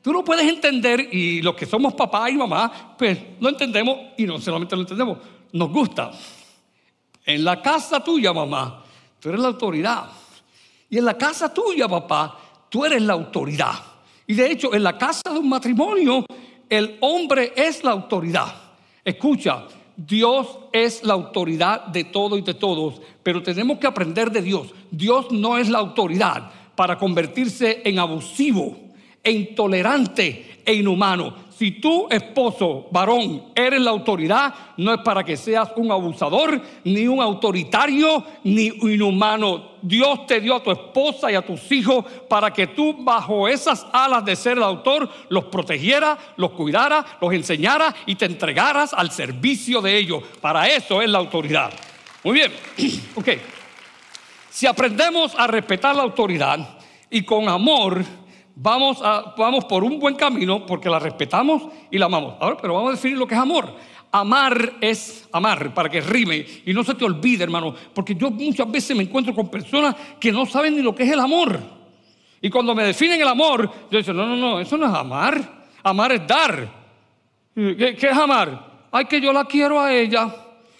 Tú 0.00 0.10
no 0.10 0.24
puedes 0.24 0.48
entender 0.48 1.10
y 1.12 1.42
los 1.42 1.54
que 1.54 1.66
somos 1.66 1.92
papá 1.92 2.30
y 2.30 2.34
mamá, 2.38 2.94
pues 2.96 3.18
lo 3.38 3.50
entendemos 3.50 3.98
y 4.16 4.24
no 4.24 4.40
solamente 4.40 4.74
lo 4.74 4.80
entendemos, 4.80 5.18
nos 5.52 5.70
gusta. 5.70 6.12
En 7.26 7.44
la 7.44 7.60
casa 7.60 8.02
tuya, 8.02 8.32
mamá, 8.32 8.82
tú 9.20 9.28
eres 9.28 9.40
la 9.42 9.48
autoridad. 9.48 10.04
Y 10.88 10.96
en 10.96 11.04
la 11.04 11.18
casa 11.18 11.52
tuya, 11.52 11.86
papá, 11.86 12.38
tú 12.70 12.86
eres 12.86 13.02
la 13.02 13.12
autoridad. 13.12 13.74
Y 14.26 14.32
de 14.32 14.50
hecho, 14.50 14.72
en 14.72 14.82
la 14.82 14.96
casa 14.96 15.30
de 15.30 15.38
un 15.38 15.48
matrimonio, 15.50 16.24
el 16.70 16.96
hombre 17.02 17.52
es 17.54 17.84
la 17.84 17.90
autoridad. 17.90 18.46
Escucha, 19.04 19.66
Dios 19.96 20.58
es 20.72 21.04
la 21.04 21.14
autoridad 21.14 21.86
de 21.86 22.04
todo 22.04 22.36
y 22.36 22.42
de 22.42 22.54
todos, 22.54 23.00
pero 23.22 23.42
tenemos 23.42 23.78
que 23.78 23.86
aprender 23.86 24.30
de 24.30 24.42
Dios. 24.42 24.74
Dios 24.90 25.30
no 25.30 25.56
es 25.58 25.68
la 25.68 25.78
autoridad 25.78 26.50
para 26.74 26.98
convertirse 26.98 27.82
en 27.84 27.98
abusivo, 27.98 28.84
e 29.24 29.32
intolerante 29.32 30.60
e 30.64 30.74
inhumano. 30.74 31.34
Si 31.56 31.70
tú, 31.70 32.08
esposo, 32.10 32.88
varón, 32.90 33.44
eres 33.54 33.80
la 33.80 33.90
autoridad, 33.90 34.52
no 34.76 34.92
es 34.92 35.00
para 35.02 35.22
que 35.22 35.36
seas 35.36 35.70
un 35.76 35.92
abusador, 35.92 36.60
ni 36.82 37.06
un 37.06 37.20
autoritario, 37.20 38.24
ni 38.42 38.66
inhumano. 38.66 39.74
Dios 39.80 40.26
te 40.26 40.40
dio 40.40 40.56
a 40.56 40.62
tu 40.62 40.72
esposa 40.72 41.30
y 41.30 41.36
a 41.36 41.42
tus 41.42 41.70
hijos 41.70 42.04
para 42.28 42.52
que 42.52 42.66
tú, 42.66 42.96
bajo 42.98 43.46
esas 43.46 43.86
alas 43.92 44.24
de 44.24 44.34
ser 44.34 44.56
el 44.56 44.64
autor, 44.64 45.08
los 45.28 45.44
protegiera, 45.44 46.18
los 46.36 46.50
cuidara, 46.50 47.04
los 47.20 47.32
enseñara 47.32 47.94
y 48.04 48.16
te 48.16 48.24
entregaras 48.24 48.92
al 48.92 49.12
servicio 49.12 49.80
de 49.80 49.96
ellos. 49.96 50.24
Para 50.40 50.66
eso 50.66 51.02
es 51.02 51.08
la 51.08 51.18
autoridad. 51.18 51.72
Muy 52.24 52.34
bien, 52.34 52.52
ok. 53.14 53.28
Si 54.50 54.66
aprendemos 54.66 55.34
a 55.36 55.46
respetar 55.46 55.94
la 55.94 56.02
autoridad 56.02 56.78
y 57.10 57.22
con 57.22 57.48
amor, 57.48 58.04
vamos, 58.56 59.64
por 59.68 59.84
un 59.84 59.98
buen 59.98 60.14
camino 60.14 60.64
porque 60.66 60.88
la 60.88 60.98
respetamos 60.98 61.64
y 61.90 61.98
la 61.98 62.06
amamos. 62.06 62.34
Ahora, 62.40 62.56
pero 62.60 62.74
vamos 62.74 62.90
a 62.90 62.96
definir 62.96 63.18
lo 63.18 63.26
que 63.26 63.34
es 63.34 63.40
amor. 63.40 63.74
Amar 64.12 64.74
es 64.80 65.28
amar, 65.32 65.74
para 65.74 65.88
que 65.88 66.00
rime 66.00 66.46
y 66.64 66.72
no 66.72 66.84
se 66.84 66.94
te 66.94 67.04
olvide, 67.04 67.42
hermano, 67.42 67.74
porque 67.92 68.14
yo 68.14 68.30
muchas 68.30 68.70
veces 68.70 68.96
me 68.96 69.02
encuentro 69.02 69.34
con 69.34 69.48
personas 69.48 69.96
que 70.20 70.30
no 70.30 70.46
saben 70.46 70.76
ni 70.76 70.82
lo 70.82 70.94
que 70.94 71.02
es 71.02 71.10
el 71.10 71.18
amor. 71.18 71.58
Y 72.40 72.48
cuando 72.48 72.74
me 72.74 72.84
definen 72.84 73.20
el 73.20 73.26
amor, 73.26 73.70
yo 73.90 73.98
digo, 73.98 74.12
no, 74.12 74.26
no, 74.26 74.36
no, 74.36 74.60
eso 74.60 74.76
no 74.76 74.86
es 74.86 74.94
amar. 74.94 75.64
Amar 75.82 76.12
es 76.12 76.26
dar. 76.26 76.68
¿Qué, 77.54 77.96
qué 77.98 78.08
es 78.08 78.16
amar? 78.16 78.86
Ay, 78.92 79.06
que 79.06 79.20
yo 79.20 79.32
la 79.32 79.44
quiero 79.46 79.80
a 79.80 79.92
ella. 79.92 80.32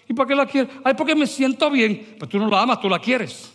¿Y 0.07 0.13
para 0.13 0.27
qué 0.27 0.35
la 0.35 0.45
quiero? 0.45 0.69
Ay, 0.83 0.93
porque 0.93 1.15
me 1.15 1.27
siento 1.27 1.69
bien. 1.69 2.15
Pues 2.17 2.29
tú 2.29 2.39
no 2.39 2.47
la 2.47 2.61
amas, 2.61 2.79
tú 2.79 2.87
la 2.87 2.99
quieres. 2.99 3.53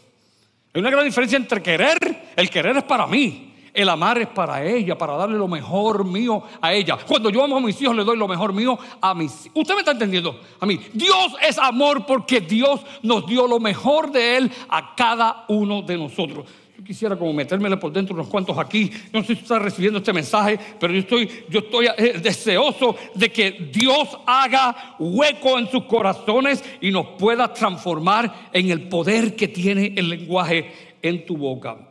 Hay 0.72 0.80
una 0.80 0.90
gran 0.90 1.04
diferencia 1.04 1.36
entre 1.36 1.62
querer, 1.62 2.32
el 2.36 2.50
querer 2.50 2.76
es 2.76 2.84
para 2.84 3.06
mí. 3.06 3.49
El 3.72 3.88
amar 3.88 4.18
es 4.18 4.28
para 4.28 4.64
ella, 4.64 4.98
para 4.98 5.14
darle 5.14 5.38
lo 5.38 5.48
mejor 5.48 6.04
mío 6.04 6.42
a 6.60 6.72
ella. 6.72 6.98
Cuando 7.06 7.30
yo 7.30 7.44
amo 7.44 7.56
a 7.56 7.60
mis 7.60 7.80
hijos, 7.80 7.94
le 7.94 8.04
doy 8.04 8.16
lo 8.16 8.26
mejor 8.26 8.52
mío 8.52 8.78
a 9.00 9.14
mis 9.14 9.46
hijos. 9.46 9.52
Usted 9.54 9.74
me 9.74 9.80
está 9.80 9.92
entendiendo 9.92 10.40
a 10.58 10.66
mí. 10.66 10.80
Dios 10.92 11.34
es 11.42 11.58
amor 11.58 12.04
porque 12.06 12.40
Dios 12.40 12.80
nos 13.02 13.26
dio 13.26 13.46
lo 13.46 13.60
mejor 13.60 14.10
de 14.10 14.36
Él 14.36 14.50
a 14.68 14.94
cada 14.94 15.44
uno 15.48 15.82
de 15.82 15.96
nosotros. 15.96 16.46
Yo 16.76 16.84
quisiera 16.84 17.14
como 17.14 17.32
metérmele 17.32 17.76
por 17.76 17.92
dentro 17.92 18.14
unos 18.14 18.28
cuantos 18.28 18.56
aquí. 18.58 18.90
No 19.12 19.20
sé 19.22 19.34
si 19.34 19.42
está 19.42 19.58
recibiendo 19.58 19.98
este 19.98 20.14
mensaje, 20.14 20.58
pero 20.78 20.92
yo 20.92 21.00
estoy, 21.00 21.30
yo 21.50 21.60
estoy 21.60 21.88
eh, 21.96 22.18
deseoso 22.22 22.96
de 23.14 23.30
que 23.30 23.70
Dios 23.72 24.08
haga 24.26 24.96
hueco 24.98 25.58
en 25.58 25.70
sus 25.70 25.84
corazones 25.84 26.64
y 26.80 26.90
nos 26.90 27.06
pueda 27.18 27.52
transformar 27.52 28.48
en 28.52 28.70
el 28.70 28.88
poder 28.88 29.36
que 29.36 29.48
tiene 29.48 29.92
el 29.94 30.08
lenguaje 30.08 30.72
en 31.02 31.26
tu 31.26 31.36
boca. 31.36 31.89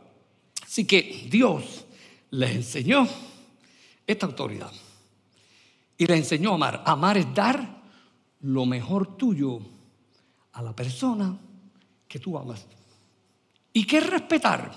Así 0.70 0.84
que 0.84 1.26
Dios 1.28 1.84
les 2.30 2.54
enseñó 2.54 3.04
esta 4.06 4.26
autoridad 4.26 4.70
y 5.98 6.06
les 6.06 6.18
enseñó 6.18 6.52
a 6.52 6.54
amar. 6.54 6.82
Amar 6.86 7.18
es 7.18 7.34
dar 7.34 7.82
lo 8.42 8.64
mejor 8.66 9.16
tuyo 9.16 9.58
a 10.52 10.62
la 10.62 10.72
persona 10.72 11.36
que 12.06 12.20
tú 12.20 12.38
amas. 12.38 12.64
¿Y 13.72 13.84
qué 13.84 13.98
es 13.98 14.08
respetar? 14.08 14.70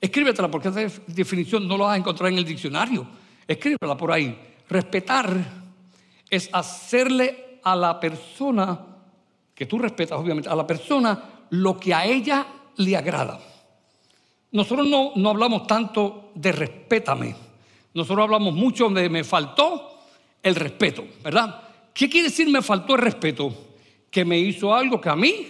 Escríbetela 0.00 0.50
porque 0.50 0.68
esa 0.68 1.02
definición 1.06 1.68
no 1.68 1.76
la 1.76 1.84
vas 1.84 1.94
a 1.96 1.98
encontrar 1.98 2.32
en 2.32 2.38
el 2.38 2.44
diccionario. 2.46 3.06
Escríbela 3.46 3.94
por 3.94 4.12
ahí. 4.12 4.40
Respetar 4.70 5.38
es 6.30 6.48
hacerle 6.50 7.60
a 7.62 7.76
la 7.76 8.00
persona 8.00 8.80
que 9.54 9.66
tú 9.66 9.76
respetas, 9.76 10.18
obviamente, 10.18 10.48
a 10.48 10.56
la 10.56 10.66
persona 10.66 11.46
lo 11.50 11.78
que 11.78 11.92
a 11.92 12.06
ella 12.06 12.46
le 12.76 12.96
agrada. 12.96 13.38
Nosotros 14.52 14.86
no, 14.86 15.12
no 15.16 15.30
hablamos 15.30 15.66
tanto 15.66 16.30
de 16.34 16.52
respétame. 16.52 17.34
Nosotros 17.94 18.24
hablamos 18.24 18.54
mucho 18.54 18.88
de 18.90 19.08
me 19.08 19.24
faltó 19.24 20.00
el 20.42 20.54
respeto, 20.54 21.04
¿verdad? 21.22 21.62
¿Qué 21.92 22.08
quiere 22.08 22.28
decir 22.28 22.48
me 22.48 22.62
faltó 22.62 22.94
el 22.94 23.00
respeto? 23.00 23.52
Que 24.10 24.24
me 24.24 24.38
hizo 24.38 24.74
algo 24.74 25.00
que 25.00 25.08
a 25.08 25.16
mí 25.16 25.48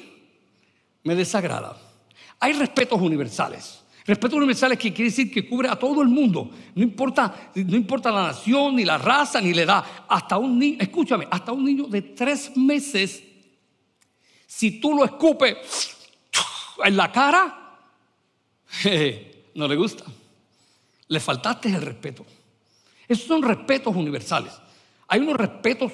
me 1.02 1.14
desagrada. 1.14 1.76
Hay 2.40 2.52
respetos 2.52 3.00
universales. 3.00 3.82
Respetos 4.06 4.36
universales 4.36 4.78
que 4.78 4.92
quiere 4.92 5.10
decir 5.10 5.32
que 5.32 5.48
cubre 5.48 5.68
a 5.68 5.76
todo 5.76 6.00
el 6.00 6.08
mundo. 6.08 6.50
No 6.76 6.82
importa, 6.82 7.50
no 7.54 7.76
importa 7.76 8.12
la 8.12 8.28
nación, 8.28 8.76
ni 8.76 8.84
la 8.84 8.98
raza, 8.98 9.40
ni 9.40 9.52
la 9.52 9.62
edad. 9.62 9.84
Hasta 10.08 10.38
un 10.38 10.56
niño, 10.56 10.76
escúchame, 10.80 11.26
hasta 11.28 11.50
un 11.50 11.64
niño 11.64 11.84
de 11.88 12.02
tres 12.02 12.56
meses, 12.56 13.24
si 14.46 14.80
tú 14.80 14.94
lo 14.94 15.04
escupes 15.04 15.56
en 16.84 16.96
la 16.96 17.10
cara, 17.10 17.65
no 19.54 19.68
le 19.68 19.76
gusta. 19.76 20.04
Le 21.08 21.20
faltaste 21.20 21.68
el 21.68 21.82
respeto. 21.82 22.24
Esos 23.08 23.26
son 23.26 23.42
respetos 23.42 23.94
universales. 23.94 24.52
Hay 25.08 25.20
unos 25.20 25.36
respetos 25.36 25.92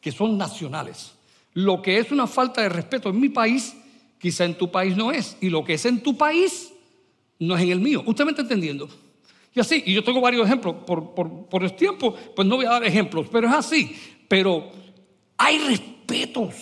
que 0.00 0.12
son 0.12 0.36
nacionales. 0.36 1.12
Lo 1.54 1.80
que 1.80 1.98
es 1.98 2.12
una 2.12 2.26
falta 2.26 2.62
de 2.62 2.68
respeto 2.68 3.08
en 3.08 3.18
mi 3.18 3.28
país, 3.28 3.74
quizá 4.18 4.44
en 4.44 4.56
tu 4.56 4.70
país 4.70 4.96
no 4.96 5.10
es. 5.10 5.36
Y 5.40 5.48
lo 5.48 5.64
que 5.64 5.74
es 5.74 5.84
en 5.86 6.02
tu 6.02 6.16
país, 6.16 6.72
no 7.38 7.56
es 7.56 7.62
en 7.62 7.70
el 7.70 7.80
mío. 7.80 8.02
¿Usted 8.06 8.24
me 8.24 8.30
está 8.30 8.42
entendiendo? 8.42 8.88
Y 9.54 9.60
así, 9.60 9.82
y 9.86 9.94
yo 9.94 10.04
tengo 10.04 10.20
varios 10.20 10.46
ejemplos. 10.46 10.76
Por, 10.86 11.14
por 11.14 11.64
el 11.64 11.74
tiempo, 11.74 12.14
pues 12.36 12.46
no 12.46 12.56
voy 12.56 12.66
a 12.66 12.70
dar 12.70 12.84
ejemplos, 12.84 13.26
pero 13.32 13.48
es 13.48 13.54
así. 13.54 13.96
Pero 14.28 14.70
hay 15.36 15.58
respetos 15.58 16.54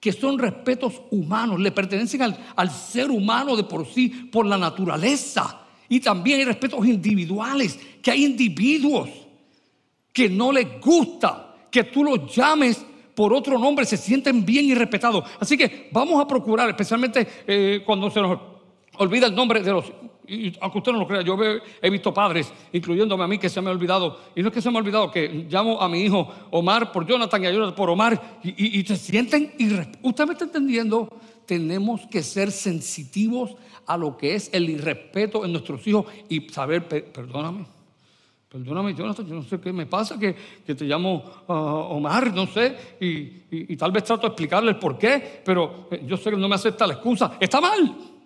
que 0.00 0.12
son 0.12 0.38
respetos 0.38 1.02
humanos, 1.10 1.58
le 1.58 1.72
pertenecen 1.72 2.22
al, 2.22 2.70
ser 2.70 3.10
humano 3.10 3.56
de 3.56 3.64
por 3.64 3.86
sí, 3.86 4.08
por 4.08 4.46
la 4.46 4.56
naturaleza. 4.56 5.62
Y 5.88 6.00
también 6.00 6.40
hay 6.40 6.44
respetos 6.44 6.86
individuales, 6.86 7.78
que 8.02 8.10
hay 8.10 8.24
individuos 8.24 9.08
que 10.12 10.28
no 10.28 10.52
les 10.52 10.80
gusta 10.80 11.54
que 11.70 11.84
tú 11.84 12.04
los 12.04 12.34
llames 12.34 12.84
por 13.14 13.32
otro 13.32 13.58
nombre, 13.58 13.84
se 13.84 13.96
sienten 13.96 14.44
bien 14.44 14.66
y 14.66 14.74
respetados. 14.74 15.24
Así 15.40 15.56
que 15.56 15.88
vamos 15.90 16.22
a 16.22 16.26
procurar, 16.26 16.68
especialmente 16.68 17.26
eh, 17.46 17.82
cuando 17.84 18.10
se 18.10 18.20
nos 18.20 18.38
olvida 18.96 19.26
el 19.26 19.34
nombre 19.34 19.60
de 19.60 19.72
los 19.72 19.92
y 20.28 20.54
aunque 20.60 20.78
usted 20.78 20.92
no 20.92 20.98
lo 20.98 21.06
crea, 21.06 21.22
yo 21.22 21.38
he 21.80 21.90
visto 21.90 22.12
padres, 22.12 22.52
incluyéndome 22.72 23.24
a 23.24 23.26
mí, 23.26 23.38
que 23.38 23.48
se 23.48 23.60
me 23.62 23.70
ha 23.70 23.72
olvidado. 23.72 24.20
Y 24.36 24.42
no 24.42 24.48
es 24.48 24.54
que 24.54 24.60
se 24.60 24.70
me 24.70 24.76
ha 24.76 24.80
olvidado, 24.80 25.10
que 25.10 25.46
llamo 25.48 25.80
a 25.80 25.88
mi 25.88 26.02
hijo 26.02 26.28
Omar 26.50 26.92
por 26.92 27.06
Jonathan 27.06 27.42
y 27.42 27.46
a 27.46 27.50
Jonathan 27.50 27.74
por 27.74 27.88
Omar. 27.88 28.40
Y, 28.42 28.84
se 28.84 28.96
sienten. 28.96 29.52
Usted 30.02 30.26
me 30.26 30.32
está 30.32 30.44
entendiendo. 30.44 31.08
Tenemos 31.46 32.02
que 32.10 32.22
ser 32.22 32.52
sensitivos 32.52 33.56
a 33.86 33.96
lo 33.96 34.18
que 34.18 34.34
es 34.34 34.50
el 34.52 34.68
irrespeto 34.68 35.46
en 35.46 35.52
nuestros 35.52 35.86
hijos 35.86 36.04
y 36.28 36.46
saber, 36.50 36.86
perdóname, 36.86 37.64
perdóname, 38.50 38.94
Jonathan, 38.94 39.26
yo 39.26 39.34
no 39.34 39.42
sé 39.42 39.58
qué 39.58 39.72
me 39.72 39.86
pasa, 39.86 40.18
que, 40.18 40.34
te 40.66 40.84
llamo 40.84 41.24
ah, 41.48 41.86
Omar, 41.88 42.34
no 42.34 42.46
sé, 42.46 42.76
y, 43.00 43.44
y, 43.50 43.76
tal 43.78 43.90
vez 43.90 44.04
trato 44.04 44.22
de 44.22 44.28
explicarle 44.28 44.72
el 44.72 44.78
por 44.78 44.98
qué, 44.98 45.40
pero 45.42 45.88
eh, 45.90 46.04
yo 46.06 46.18
sé 46.18 46.28
que 46.28 46.36
no 46.36 46.50
me 46.50 46.54
acepta 46.54 46.86
la 46.86 46.94
excusa. 46.94 47.38
Está 47.40 47.62
mal. 47.62 48.17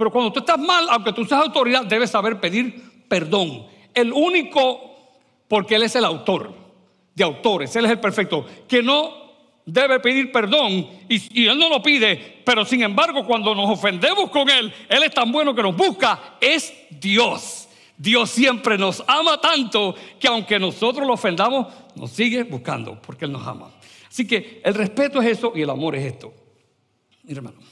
Pero 0.00 0.10
cuando 0.10 0.32
tú 0.32 0.38
estás 0.38 0.58
mal, 0.58 0.86
aunque 0.88 1.12
tú 1.12 1.26
seas 1.26 1.42
autoridad, 1.42 1.84
debes 1.84 2.10
saber 2.10 2.40
pedir 2.40 3.04
perdón. 3.06 3.66
El 3.92 4.14
único, 4.14 4.96
porque 5.46 5.74
Él 5.74 5.82
es 5.82 5.94
el 5.94 6.06
autor 6.06 6.54
de 7.14 7.22
autores, 7.22 7.76
Él 7.76 7.84
es 7.84 7.90
el 7.90 8.00
perfecto, 8.00 8.46
que 8.66 8.82
no 8.82 9.12
debe 9.66 10.00
pedir 10.00 10.32
perdón 10.32 10.88
y, 11.06 11.46
Él 11.46 11.58
no 11.58 11.68
lo 11.68 11.82
pide, 11.82 12.40
pero 12.46 12.64
sin 12.64 12.82
embargo 12.82 13.26
cuando 13.26 13.54
nos 13.54 13.68
ofendemos 13.68 14.30
con 14.30 14.48
Él, 14.48 14.72
Él 14.88 15.02
es 15.02 15.12
tan 15.12 15.30
bueno 15.30 15.54
que 15.54 15.62
nos 15.62 15.76
busca, 15.76 16.38
es 16.40 16.72
Dios. 16.98 17.68
Dios 17.98 18.30
siempre 18.30 18.78
nos 18.78 19.04
ama 19.06 19.38
tanto 19.38 19.94
que 20.18 20.28
aunque 20.28 20.58
nosotros 20.58 21.06
lo 21.06 21.12
ofendamos, 21.12 21.66
nos 21.94 22.10
sigue 22.10 22.44
buscando 22.44 22.98
porque 23.02 23.26
Él 23.26 23.32
nos 23.32 23.46
ama. 23.46 23.70
Así 24.08 24.26
que 24.26 24.62
el 24.64 24.72
respeto 24.72 25.20
es 25.20 25.36
eso 25.36 25.52
y 25.54 25.60
el 25.60 25.68
amor 25.68 25.94
es 25.94 26.06
esto. 26.06 26.32
Mira, 27.24 27.40
hermano, 27.40 27.69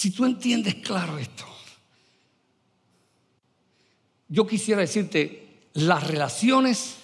si 0.00 0.12
tú 0.12 0.24
entiendes 0.24 0.76
claro 0.76 1.18
esto, 1.18 1.44
yo 4.28 4.46
quisiera 4.46 4.80
decirte, 4.80 5.68
las 5.74 6.06
relaciones 6.06 6.96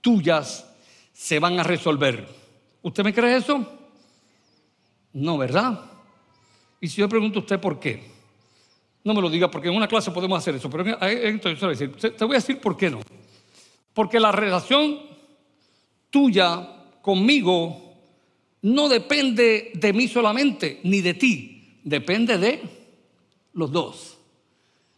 tuyas 0.00 0.68
se 1.12 1.38
van 1.38 1.60
a 1.60 1.62
resolver. 1.62 2.26
¿Usted 2.82 3.04
me 3.04 3.14
cree 3.14 3.36
eso? 3.36 3.64
No, 5.12 5.38
¿verdad? 5.38 5.88
Y 6.80 6.88
si 6.88 6.96
yo 6.96 7.08
pregunto 7.08 7.38
a 7.38 7.42
usted 7.42 7.60
por 7.60 7.78
qué, 7.78 8.10
no 9.04 9.14
me 9.14 9.22
lo 9.22 9.30
diga 9.30 9.48
porque 9.48 9.68
en 9.68 9.76
una 9.76 9.86
clase 9.86 10.10
podemos 10.10 10.36
hacer 10.36 10.56
eso, 10.56 10.68
pero 10.68 11.00
entonces 11.00 12.16
te 12.16 12.24
voy 12.24 12.34
a 12.34 12.40
decir 12.40 12.58
por 12.58 12.76
qué 12.76 12.90
no. 12.90 13.02
Porque 13.94 14.18
la 14.18 14.32
relación 14.32 14.98
tuya 16.10 16.88
conmigo 17.02 17.94
no 18.62 18.88
depende 18.88 19.70
de 19.74 19.92
mí 19.92 20.08
solamente, 20.08 20.80
ni 20.82 21.02
de 21.02 21.14
ti, 21.14 21.51
depende 21.82 22.38
de 22.38 22.62
los 23.54 23.70
dos. 23.70 24.18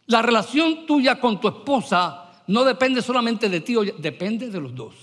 La 0.07 0.21
relación 0.21 0.85
tuya 0.85 1.19
con 1.19 1.39
tu 1.39 1.47
esposa 1.47 2.43
no 2.47 2.63
depende 2.63 3.01
solamente 3.01 3.49
de 3.49 3.61
ti, 3.61 3.75
depende 3.97 4.49
de 4.49 4.59
los 4.59 4.75
dos. 4.75 4.95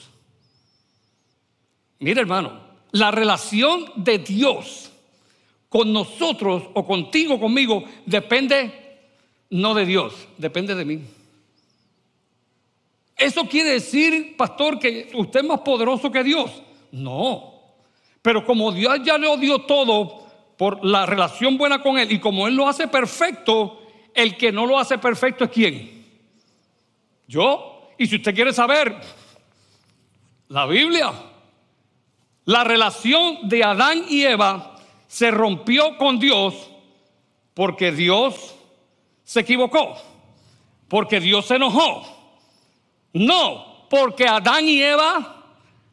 Mira 1.99 2.21
hermano, 2.21 2.61
la 2.93 3.11
relación 3.11 3.91
de 3.97 4.19
Dios 4.19 4.91
con 5.69 5.93
nosotros 5.93 6.65
o 6.75 6.87
contigo, 6.87 7.41
conmigo, 7.41 7.85
depende 8.05 8.81
no 9.51 9.75
de 9.75 9.87
Dios, 9.87 10.15
depende 10.39 10.75
de 10.75 10.85
mí. 10.85 11.01
¿Eso 13.17 13.47
quiere 13.47 13.71
decir, 13.71 14.37
pastor, 14.37 14.79
que 14.79 15.11
usted 15.15 15.41
es 15.41 15.47
más 15.47 15.61
poderoso 15.61 16.11
que 16.11 16.25
Dios? 16.25 16.51
No. 16.91 17.53
Pero 18.21 18.45
como 18.45 18.73
Dios 18.73 18.99
ya 19.05 19.17
le 19.17 19.37
dio 19.39 19.61
todo 19.61 20.22
por 20.63 20.85
la 20.85 21.07
relación 21.07 21.59
buena 21.59 21.83
con 21.83 21.99
Él 21.99 22.13
y 22.13 22.21
como 22.21 22.47
Él 22.47 22.55
lo 22.55 22.69
hace 22.69 22.87
perfecto, 22.87 23.83
el 24.15 24.37
que 24.37 24.53
no 24.53 24.65
lo 24.65 24.79
hace 24.79 24.97
perfecto 24.97 25.43
es 25.43 25.51
quién? 25.51 26.07
Yo. 27.27 27.91
Y 27.99 28.07
si 28.07 28.15
usted 28.15 28.33
quiere 28.33 28.53
saber, 28.53 28.97
la 30.47 30.67
Biblia, 30.67 31.13
la 32.45 32.63
relación 32.63 33.49
de 33.49 33.65
Adán 33.65 34.05
y 34.09 34.23
Eva 34.23 34.77
se 35.09 35.33
rompió 35.33 35.99
con 35.99 36.21
Dios 36.21 36.71
porque 37.55 37.91
Dios 37.91 38.55
se 39.25 39.41
equivocó, 39.41 39.97
porque 40.87 41.19
Dios 41.19 41.45
se 41.45 41.57
enojó. 41.57 42.05
No, 43.15 43.89
porque 43.91 44.29
Adán 44.29 44.69
y 44.69 44.81
Eva 44.81 45.45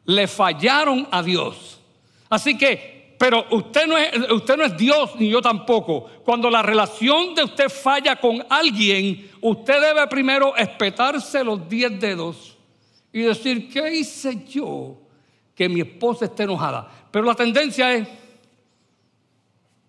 le 0.04 0.28
fallaron 0.28 1.08
a 1.10 1.24
Dios. 1.24 1.80
Así 2.28 2.56
que, 2.56 2.89
pero 3.20 3.44
usted 3.50 3.86
no 3.86 3.98
es, 3.98 4.30
usted 4.30 4.56
no 4.56 4.64
es 4.64 4.74
Dios 4.78 5.10
ni 5.16 5.28
yo 5.28 5.42
tampoco. 5.42 6.06
Cuando 6.24 6.48
la 6.48 6.62
relación 6.62 7.34
de 7.34 7.44
usted 7.44 7.68
falla 7.68 8.16
con 8.16 8.42
alguien, 8.48 9.30
usted 9.42 9.78
debe 9.78 10.06
primero 10.06 10.56
espetarse 10.56 11.44
los 11.44 11.68
diez 11.68 12.00
dedos 12.00 12.56
y 13.12 13.20
decir, 13.20 13.70
¿qué 13.70 13.94
hice 13.94 14.46
yo 14.46 14.96
que 15.54 15.68
mi 15.68 15.82
esposa 15.82 16.24
esté 16.24 16.44
enojada? 16.44 16.90
Pero 17.10 17.26
la 17.26 17.34
tendencia 17.34 17.92
es, 17.92 18.08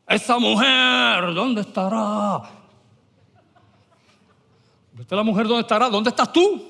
esa 0.10 0.38
mujer, 0.38 1.34
¿dónde 1.34 1.62
estará? 1.62 2.42
¿Esta 5.00 5.16
la 5.16 5.24
mujer 5.24 5.48
dónde 5.48 5.62
estará? 5.62 5.88
¿Dónde 5.88 6.10
estás 6.10 6.34
tú? 6.34 6.68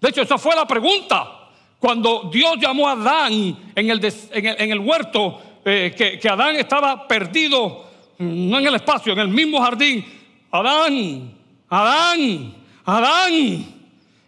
De 0.00 0.08
hecho, 0.08 0.22
esa 0.22 0.36
fue 0.36 0.56
la 0.56 0.66
pregunta. 0.66 1.39
Cuando 1.80 2.28
Dios 2.30 2.56
llamó 2.60 2.88
a 2.88 2.92
Adán 2.92 3.72
en 3.74 3.90
el, 3.90 4.78
huerto, 4.80 5.40
eh, 5.64 6.18
que, 6.20 6.28
Adán 6.28 6.56
estaba 6.56 7.08
perdido, 7.08 7.86
no 8.18 8.58
en 8.58 8.66
el 8.66 8.74
espacio, 8.74 9.14
en 9.14 9.20
el 9.20 9.28
mismo 9.28 9.58
jardín. 9.62 10.04
Adán, 10.50 11.32
Adán, 11.70 12.54
Adán. 12.84 13.32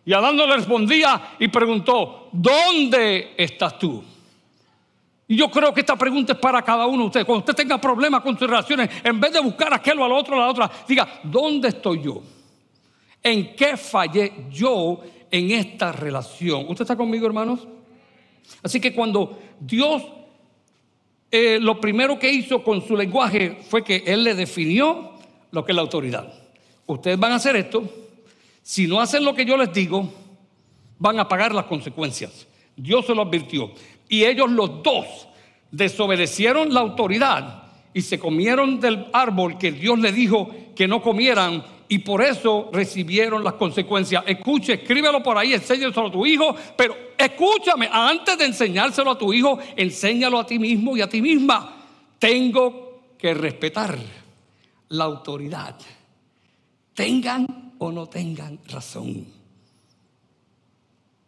Y 0.04 0.12
Adán 0.14 0.34
no 0.34 0.46
le 0.46 0.56
respondía 0.56 1.34
y 1.38 1.48
preguntó, 1.48 2.30
¿dónde 2.32 3.34
estás 3.36 3.78
tú? 3.78 4.02
Y 5.28 5.36
yo 5.36 5.50
creo 5.50 5.74
que 5.74 5.80
esta 5.80 5.96
pregunta 5.96 6.32
es 6.32 6.38
para 6.38 6.62
cada 6.62 6.86
uno 6.86 7.02
de 7.02 7.06
ustedes. 7.08 7.26
Cuando 7.26 7.40
usted 7.40 7.54
tenga 7.54 7.78
problemas 7.78 8.22
con 8.22 8.38
sus 8.38 8.48
relaciones, 8.48 8.88
en 9.04 9.20
vez 9.20 9.30
de 9.30 9.40
buscar 9.40 9.74
aquel 9.74 9.98
o 9.98 10.04
al 10.06 10.12
otro 10.12 10.36
o 10.36 10.40
a 10.40 10.46
la 10.46 10.50
otra, 10.50 10.70
diga, 10.88 11.20
¿dónde 11.22 11.68
estoy 11.68 12.02
yo? 12.02 12.22
¿En 13.22 13.54
qué 13.54 13.76
fallé 13.76 14.46
yo 14.50 15.00
en 15.32 15.50
esta 15.50 15.90
relación? 15.90 16.66
¿Usted 16.68 16.82
está 16.82 16.96
conmigo, 16.96 17.26
hermanos? 17.26 17.66
Así 18.62 18.80
que 18.80 18.94
cuando 18.94 19.38
Dios 19.58 20.02
eh, 21.34 21.58
lo 21.58 21.80
primero 21.80 22.18
que 22.18 22.30
hizo 22.30 22.62
con 22.62 22.86
su 22.86 22.94
lenguaje 22.94 23.56
fue 23.66 23.82
que 23.82 24.04
Él 24.06 24.22
le 24.22 24.34
definió 24.34 25.12
lo 25.50 25.64
que 25.64 25.72
es 25.72 25.76
la 25.76 25.80
autoridad. 25.80 26.30
Ustedes 26.84 27.18
van 27.18 27.32
a 27.32 27.36
hacer 27.36 27.56
esto. 27.56 27.82
Si 28.62 28.86
no 28.86 29.00
hacen 29.00 29.24
lo 29.24 29.34
que 29.34 29.46
yo 29.46 29.56
les 29.56 29.72
digo, 29.72 30.12
van 30.98 31.18
a 31.18 31.26
pagar 31.26 31.54
las 31.54 31.64
consecuencias. 31.64 32.46
Dios 32.76 33.06
se 33.06 33.14
lo 33.14 33.22
advirtió. 33.22 33.72
Y 34.10 34.24
ellos 34.24 34.50
los 34.50 34.82
dos 34.82 35.06
desobedecieron 35.70 36.74
la 36.74 36.80
autoridad 36.80 37.62
y 37.94 38.02
se 38.02 38.18
comieron 38.18 38.78
del 38.78 39.06
árbol 39.14 39.56
que 39.56 39.72
Dios 39.72 39.98
le 39.98 40.12
dijo 40.12 40.50
que 40.76 40.86
no 40.86 41.00
comieran 41.00 41.64
y 41.92 41.98
por 41.98 42.22
eso 42.22 42.70
recibieron 42.72 43.44
las 43.44 43.52
consecuencias. 43.52 44.24
Escuche, 44.26 44.72
escríbelo 44.72 45.22
por 45.22 45.36
ahí, 45.36 45.52
enséñalo 45.52 46.06
a 46.06 46.10
tu 46.10 46.24
hijo, 46.24 46.56
pero 46.74 46.96
escúchame, 47.18 47.86
antes 47.92 48.38
de 48.38 48.46
enseñárselo 48.46 49.10
a 49.10 49.18
tu 49.18 49.30
hijo, 49.30 49.58
enséñalo 49.76 50.38
a 50.38 50.46
ti 50.46 50.58
mismo 50.58 50.96
y 50.96 51.02
a 51.02 51.06
ti 51.06 51.20
misma. 51.20 51.84
Tengo 52.18 53.10
que 53.18 53.34
respetar 53.34 53.98
la 54.88 55.04
autoridad, 55.04 55.76
tengan 56.94 57.74
o 57.76 57.92
no 57.92 58.06
tengan 58.06 58.58
razón. 58.68 59.26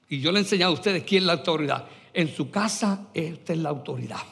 Y 0.08 0.18
yo 0.18 0.32
le 0.32 0.38
he 0.38 0.42
enseñado 0.44 0.72
a 0.72 0.74
ustedes 0.76 1.04
quién 1.04 1.24
es 1.24 1.26
la 1.26 1.34
autoridad. 1.34 1.86
En 2.14 2.34
su 2.34 2.50
casa, 2.50 3.08
esta 3.12 3.52
es 3.52 3.58
la 3.58 3.68
autoridad. 3.68 4.22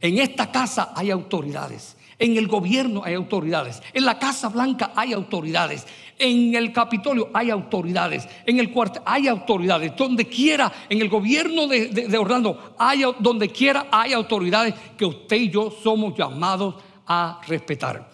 En 0.00 0.18
esta 0.18 0.50
casa 0.50 0.92
hay 0.96 1.12
autoridades. 1.12 1.96
En 2.18 2.36
el 2.36 2.48
gobierno 2.48 3.02
hay 3.04 3.14
autoridades. 3.14 3.80
En 3.92 4.04
la 4.04 4.18
Casa 4.18 4.48
Blanca 4.48 4.92
hay 4.96 5.12
autoridades. 5.12 5.86
En 6.18 6.54
el 6.54 6.72
Capitolio 6.72 7.30
hay 7.32 7.50
autoridades. 7.50 8.28
En 8.44 8.58
el 8.58 8.72
cuartel 8.72 9.02
hay 9.06 9.28
autoridades. 9.28 9.94
Donde 9.96 10.26
quiera, 10.26 10.72
en 10.88 11.00
el 11.00 11.08
gobierno 11.08 11.68
de, 11.68 12.18
Orlando, 12.18 12.74
hay, 12.76 13.04
donde 13.20 13.48
quiera 13.50 13.86
hay 13.92 14.12
autoridades 14.12 14.74
que 14.96 15.04
usted 15.04 15.36
y 15.36 15.50
yo 15.50 15.70
somos 15.70 16.18
llamados 16.18 16.74
a 17.06 17.40
respetar. 17.46 18.10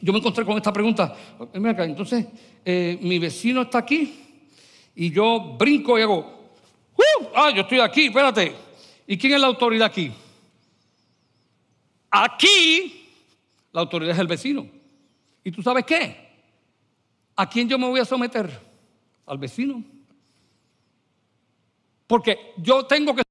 Yo 0.00 0.12
me 0.12 0.18
encontré 0.18 0.44
con 0.44 0.56
esta 0.56 0.72
pregunta. 0.72 1.14
Entonces, 1.52 2.26
eh, 2.64 2.98
mi 3.02 3.18
vecino 3.18 3.62
está 3.62 3.78
aquí 3.78 4.14
y 4.94 5.10
yo 5.10 5.56
brinco 5.58 5.98
y 5.98 6.02
hago, 6.02 6.36
¡Uh! 6.96 7.26
ah, 7.34 7.50
yo 7.54 7.62
estoy 7.62 7.80
aquí, 7.80 8.06
espérate. 8.06 8.54
¿Y 9.06 9.18
quién 9.18 9.34
es 9.34 9.40
la 9.40 9.46
autoridad 9.48 9.88
aquí? 9.88 10.10
Aquí 12.10 13.05
la 13.76 13.82
autoridad 13.82 14.14
es 14.14 14.18
el 14.18 14.26
vecino. 14.26 14.66
¿Y 15.44 15.52
tú 15.52 15.62
sabes 15.62 15.84
qué? 15.84 16.16
¿A 17.36 17.46
quién 17.46 17.68
yo 17.68 17.78
me 17.78 17.86
voy 17.86 18.00
a 18.00 18.06
someter? 18.06 18.58
Al 19.26 19.36
vecino. 19.36 19.84
Porque 22.06 22.54
yo 22.56 22.86
tengo 22.86 23.14
que... 23.14 23.22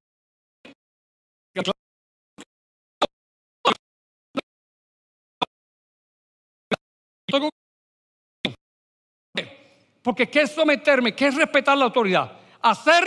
Porque 10.03 10.29
¿qué 10.29 10.41
es 10.41 10.51
someterme? 10.51 11.15
¿Qué 11.15 11.25
es 11.25 11.33
respetar 11.33 11.75
la 11.75 11.85
autoridad? 11.85 12.37
Hacer 12.61 13.03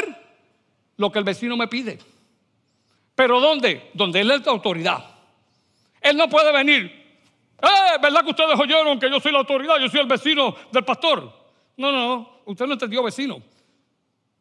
lo 0.96 1.12
que 1.12 1.20
el 1.20 1.24
vecino 1.24 1.56
me 1.56 1.68
pide. 1.68 2.00
Pero 3.14 3.40
¿dónde? 3.40 3.92
Donde 3.94 4.22
él 4.22 4.32
es 4.32 4.44
la 4.44 4.50
autoridad. 4.50 5.04
Él 6.00 6.16
no 6.16 6.28
puede 6.28 6.52
venir. 6.52 6.97
¡Eh! 7.60 7.98
¿Verdad 8.00 8.22
que 8.22 8.30
ustedes 8.30 8.58
oyeron 8.58 8.98
que 8.98 9.10
yo 9.10 9.18
soy 9.20 9.32
la 9.32 9.38
autoridad? 9.38 9.78
Yo 9.78 9.88
soy 9.88 10.00
el 10.00 10.06
vecino 10.06 10.54
del 10.70 10.84
pastor. 10.84 11.32
No, 11.76 11.92
no, 11.92 12.08
no. 12.08 12.40
Usted 12.46 12.66
no 12.66 12.74
entendió 12.74 13.02
vecino. 13.02 13.42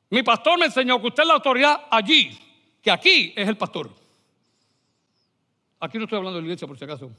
Mi 0.09 0.23
pastor 0.23 0.57
me 0.59 0.65
enseñó 0.65 1.01
que 1.01 1.07
usted 1.07 1.23
es 1.23 1.27
la 1.27 1.35
autoridad 1.35 1.81
allí, 1.89 2.37
que 2.81 2.91
aquí 2.91 3.33
es 3.35 3.47
el 3.47 3.57
pastor. 3.57 3.89
Aquí 5.79 5.97
no 5.97 6.05
estoy 6.05 6.17
hablando 6.17 6.37
de 6.37 6.41
la 6.41 6.47
iglesia 6.47 6.67
por 6.67 6.77
si 6.77 6.85
acaso. 6.85 7.11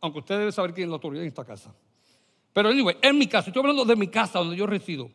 Aunque 0.00 0.18
usted 0.18 0.38
debe 0.38 0.52
saber 0.52 0.74
quién 0.74 0.86
es 0.86 0.90
la 0.90 0.94
autoridad 0.94 1.22
en 1.22 1.28
esta 1.28 1.44
casa. 1.44 1.72
Pero 2.52 2.70
anyway, 2.70 2.96
en 3.02 3.18
mi 3.18 3.26
casa, 3.26 3.50
estoy 3.50 3.60
hablando 3.60 3.84
de 3.84 3.96
mi 3.96 4.08
casa 4.08 4.38
donde 4.38 4.56
yo 4.56 4.66
resido. 4.66 5.10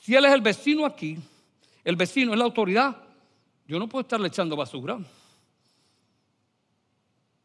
Si 0.00 0.14
él 0.14 0.24
es 0.24 0.32
el 0.32 0.40
vecino 0.40 0.86
aquí, 0.86 1.18
el 1.82 1.96
vecino 1.96 2.32
es 2.32 2.38
la 2.38 2.44
autoridad, 2.44 2.96
yo 3.66 3.78
no 3.78 3.88
puedo 3.88 4.02
estarle 4.02 4.28
echando 4.28 4.54
basura. 4.54 4.98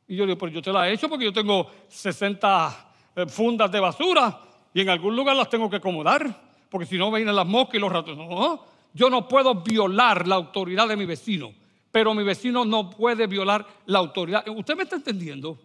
Y 0.09 0.15
yo 0.15 0.25
digo, 0.25 0.39
pero 0.39 0.51
yo 0.51 0.61
te 0.61 0.73
la 0.73 0.89
he 0.89 0.93
hecho 0.93 1.07
porque 1.07 1.25
yo 1.25 1.31
tengo 1.31 1.69
60 1.87 2.91
eh, 3.15 3.25
fundas 3.27 3.71
de 3.71 3.79
basura 3.79 4.41
y 4.73 4.81
en 4.81 4.89
algún 4.89 5.15
lugar 5.15 5.35
las 5.35 5.49
tengo 5.49 5.69
que 5.69 5.75
acomodar, 5.75 6.49
porque 6.67 6.87
si 6.87 6.97
no 6.97 7.11
vienen 7.11 7.35
las 7.35 7.45
moscas 7.45 7.75
y 7.75 7.79
los 7.79 7.91
ratones. 7.91 8.27
No, 8.27 8.65
yo 8.91 9.09
no 9.11 9.27
puedo 9.27 9.53
violar 9.53 10.27
la 10.27 10.33
autoridad 10.33 10.87
de 10.87 10.97
mi 10.97 11.05
vecino, 11.05 11.53
pero 11.91 12.15
mi 12.15 12.23
vecino 12.23 12.65
no 12.65 12.89
puede 12.89 13.27
violar 13.27 13.63
la 13.85 13.99
autoridad. 13.99 14.43
¿Usted 14.47 14.75
me 14.75 14.83
está 14.83 14.95
entendiendo? 14.95 15.59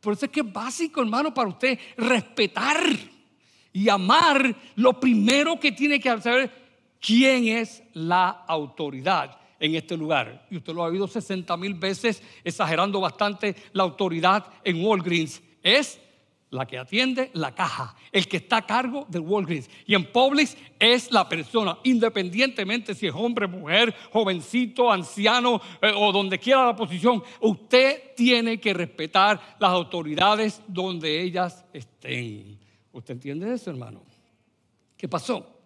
Por 0.00 0.12
eso 0.12 0.26
es 0.26 0.30
que 0.30 0.40
es 0.40 0.52
básico, 0.52 1.00
hermano, 1.00 1.34
para 1.34 1.48
usted 1.48 1.76
respetar 1.96 2.80
y 3.72 3.88
amar. 3.88 4.54
Lo 4.76 5.00
primero 5.00 5.58
que 5.58 5.72
tiene 5.72 5.98
que 5.98 6.20
saber 6.20 6.52
quién 7.00 7.48
es 7.48 7.82
la 7.94 8.28
autoridad 8.46 9.38
en 9.60 9.74
este 9.74 9.96
lugar. 9.96 10.46
Y 10.50 10.56
usted 10.56 10.72
lo 10.72 10.84
ha 10.84 10.88
oído 10.88 11.06
60 11.06 11.56
mil 11.56 11.74
veces, 11.74 12.22
exagerando 12.44 13.00
bastante, 13.00 13.56
la 13.72 13.82
autoridad 13.82 14.46
en 14.64 14.84
Walgreens 14.84 15.42
es 15.62 16.00
la 16.50 16.66
que 16.66 16.78
atiende 16.78 17.30
la 17.34 17.54
caja, 17.54 17.94
el 18.10 18.26
que 18.26 18.38
está 18.38 18.58
a 18.58 18.66
cargo 18.66 19.06
del 19.08 19.22
Walgreens. 19.22 19.68
Y 19.86 19.94
en 19.94 20.10
Publix 20.10 20.56
es 20.78 21.12
la 21.12 21.28
persona, 21.28 21.78
independientemente 21.84 22.94
si 22.94 23.06
es 23.06 23.14
hombre, 23.14 23.46
mujer, 23.46 23.94
jovencito, 24.12 24.90
anciano 24.90 25.60
eh, 25.82 25.92
o 25.94 26.10
donde 26.12 26.38
quiera 26.38 26.66
la 26.66 26.76
posición, 26.76 27.22
usted 27.40 28.14
tiene 28.16 28.58
que 28.58 28.72
respetar 28.72 29.56
las 29.58 29.70
autoridades 29.70 30.62
donde 30.66 31.20
ellas 31.20 31.64
estén. 31.72 32.58
¿Usted 32.92 33.14
entiende 33.14 33.52
eso, 33.52 33.70
hermano? 33.70 34.02
¿Qué 34.96 35.06
pasó? 35.06 35.57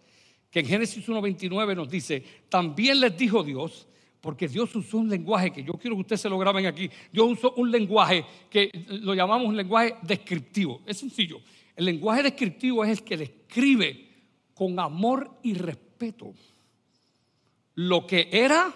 Que 0.53 0.61
en 0.61 0.67
Génesis 0.67 1.09
1.29 1.09 1.75
nos 1.75 1.89
dice, 1.89 2.23
también 2.51 3.01
les 3.01 3.17
dijo 3.17 3.43
Dios, 3.43 3.89
porque 4.21 4.47
Dios 4.47 4.75
usó 4.77 4.99
un 4.99 5.09
lenguaje 5.09 5.51
que 5.51 5.65
yo 5.65 5.73
quiero 5.73 5.97
que 5.97 6.03
ustedes 6.03 6.21
se 6.21 6.29
lo 6.29 6.39
graben 6.39 6.67
aquí. 6.67 6.91
Dios 7.11 7.33
usó 7.33 7.55
un 7.55 7.71
lenguaje 7.71 8.23
que 8.51 8.71
lo 8.87 9.15
llamamos 9.15 9.49
un 9.49 9.57
lenguaje 9.57 9.97
descriptivo. 10.03 10.83
Es 10.87 10.99
sencillo. 10.99 11.41
El 11.75 11.87
lenguaje 11.87 12.23
descriptivo 12.23 12.85
es 12.85 12.99
el 12.99 13.03
que 13.03 13.17
describe 13.17 14.09
con 14.55 14.79
amor 14.79 15.39
y 15.43 15.55
respeto 15.55 16.35
lo 17.75 18.07
que 18.07 18.29
era 18.31 18.73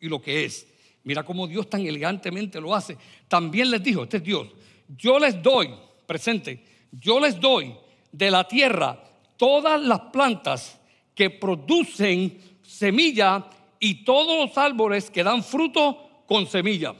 y 0.00 0.08
lo 0.08 0.20
que 0.20 0.44
es. 0.44 0.66
Mira 1.04 1.24
cómo 1.24 1.46
Dios 1.46 1.70
tan 1.70 1.86
elegantemente 1.86 2.60
lo 2.60 2.74
hace. 2.74 2.98
También 3.28 3.70
les 3.70 3.82
dijo, 3.82 4.02
este 4.02 4.16
es 4.16 4.24
Dios, 4.24 4.48
yo 4.88 5.20
les 5.20 5.40
doy, 5.40 5.70
presente, 6.04 6.64
yo 6.90 7.20
les 7.20 7.40
doy 7.40 7.72
de 8.10 8.30
la 8.30 8.46
tierra 8.46 9.02
todas 9.36 9.80
las 9.80 10.00
plantas 10.12 10.81
que 11.14 11.30
producen 11.30 12.38
semilla 12.62 13.46
y 13.78 14.04
todos 14.04 14.46
los 14.46 14.56
árboles 14.56 15.10
que 15.10 15.24
dan 15.24 15.42
fruto 15.42 16.24
con 16.26 16.46
semilla. 16.46 16.94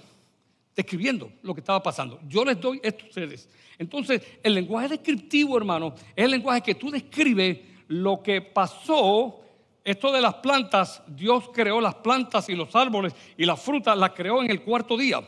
Describiendo 0.75 1.31
lo 1.42 1.55
que 1.55 1.61
estaba 1.61 1.83
pasando. 1.83 2.18
Yo 2.27 2.44
les 2.44 2.61
doy 2.61 2.81
esto 2.83 3.05
a 3.05 3.09
ustedes. 3.09 3.48
Entonces, 3.79 4.22
el 4.42 4.55
lenguaje 4.55 4.88
descriptivo, 4.88 5.57
hermano, 5.57 5.94
es 6.16 6.25
el 6.25 6.31
lenguaje 6.31 6.62
que 6.62 6.75
tú 6.75 6.90
describes 6.90 7.59
lo 7.88 8.22
que 8.22 8.40
pasó. 8.40 9.40
Esto 9.85 10.12
de 10.12 10.20
las 10.20 10.35
plantas, 10.35 11.03
Dios 11.09 11.51
creó 11.53 11.81
las 11.81 11.96
plantas 11.96 12.48
y 12.48 12.55
los 12.55 12.75
árboles 12.77 13.14
y 13.37 13.44
las 13.44 13.61
frutas, 13.61 13.96
las 13.98 14.11
creó 14.11 14.42
en 14.42 14.51
el 14.51 14.62
cuarto 14.62 14.96
día. 14.96 15.20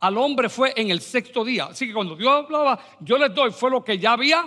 Al 0.00 0.18
hombre 0.18 0.48
fue 0.48 0.72
en 0.76 0.90
el 0.90 1.00
sexto 1.00 1.44
día. 1.44 1.66
Así 1.66 1.86
que 1.86 1.94
cuando 1.94 2.16
Dios 2.16 2.44
hablaba, 2.44 2.78
yo 3.00 3.16
les 3.18 3.34
doy, 3.34 3.50
fue 3.50 3.70
lo 3.70 3.84
que 3.84 3.98
ya 3.98 4.12
había 4.12 4.44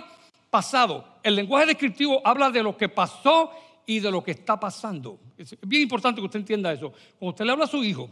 pasado. 0.50 1.04
El 1.22 1.34
lenguaje 1.34 1.66
descriptivo 1.66 2.20
habla 2.24 2.50
de 2.50 2.62
lo 2.62 2.76
que 2.76 2.88
pasó 2.88 3.50
y 3.86 4.00
de 4.00 4.10
lo 4.10 4.22
que 4.22 4.32
está 4.32 4.58
pasando. 4.58 5.20
Es 5.38 5.56
bien 5.62 5.82
importante 5.82 6.20
que 6.20 6.26
usted 6.26 6.40
entienda 6.40 6.72
eso. 6.72 6.92
Cuando 7.18 7.30
usted 7.30 7.44
le 7.44 7.52
habla 7.52 7.64
a 7.64 7.68
su 7.68 7.82
hijo 7.84 8.10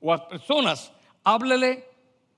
o 0.00 0.12
a 0.12 0.28
personas, 0.28 0.92
háblele 1.24 1.88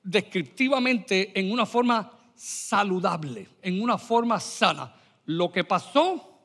descriptivamente 0.03 1.38
en 1.38 1.51
una 1.51 1.66
forma 1.66 2.12
saludable, 2.35 3.49
en 3.61 3.83
una 3.83 3.99
forma 3.99 4.38
sana, 4.38 4.94
lo 5.25 5.51
que 5.51 5.64
pasó 5.64 6.40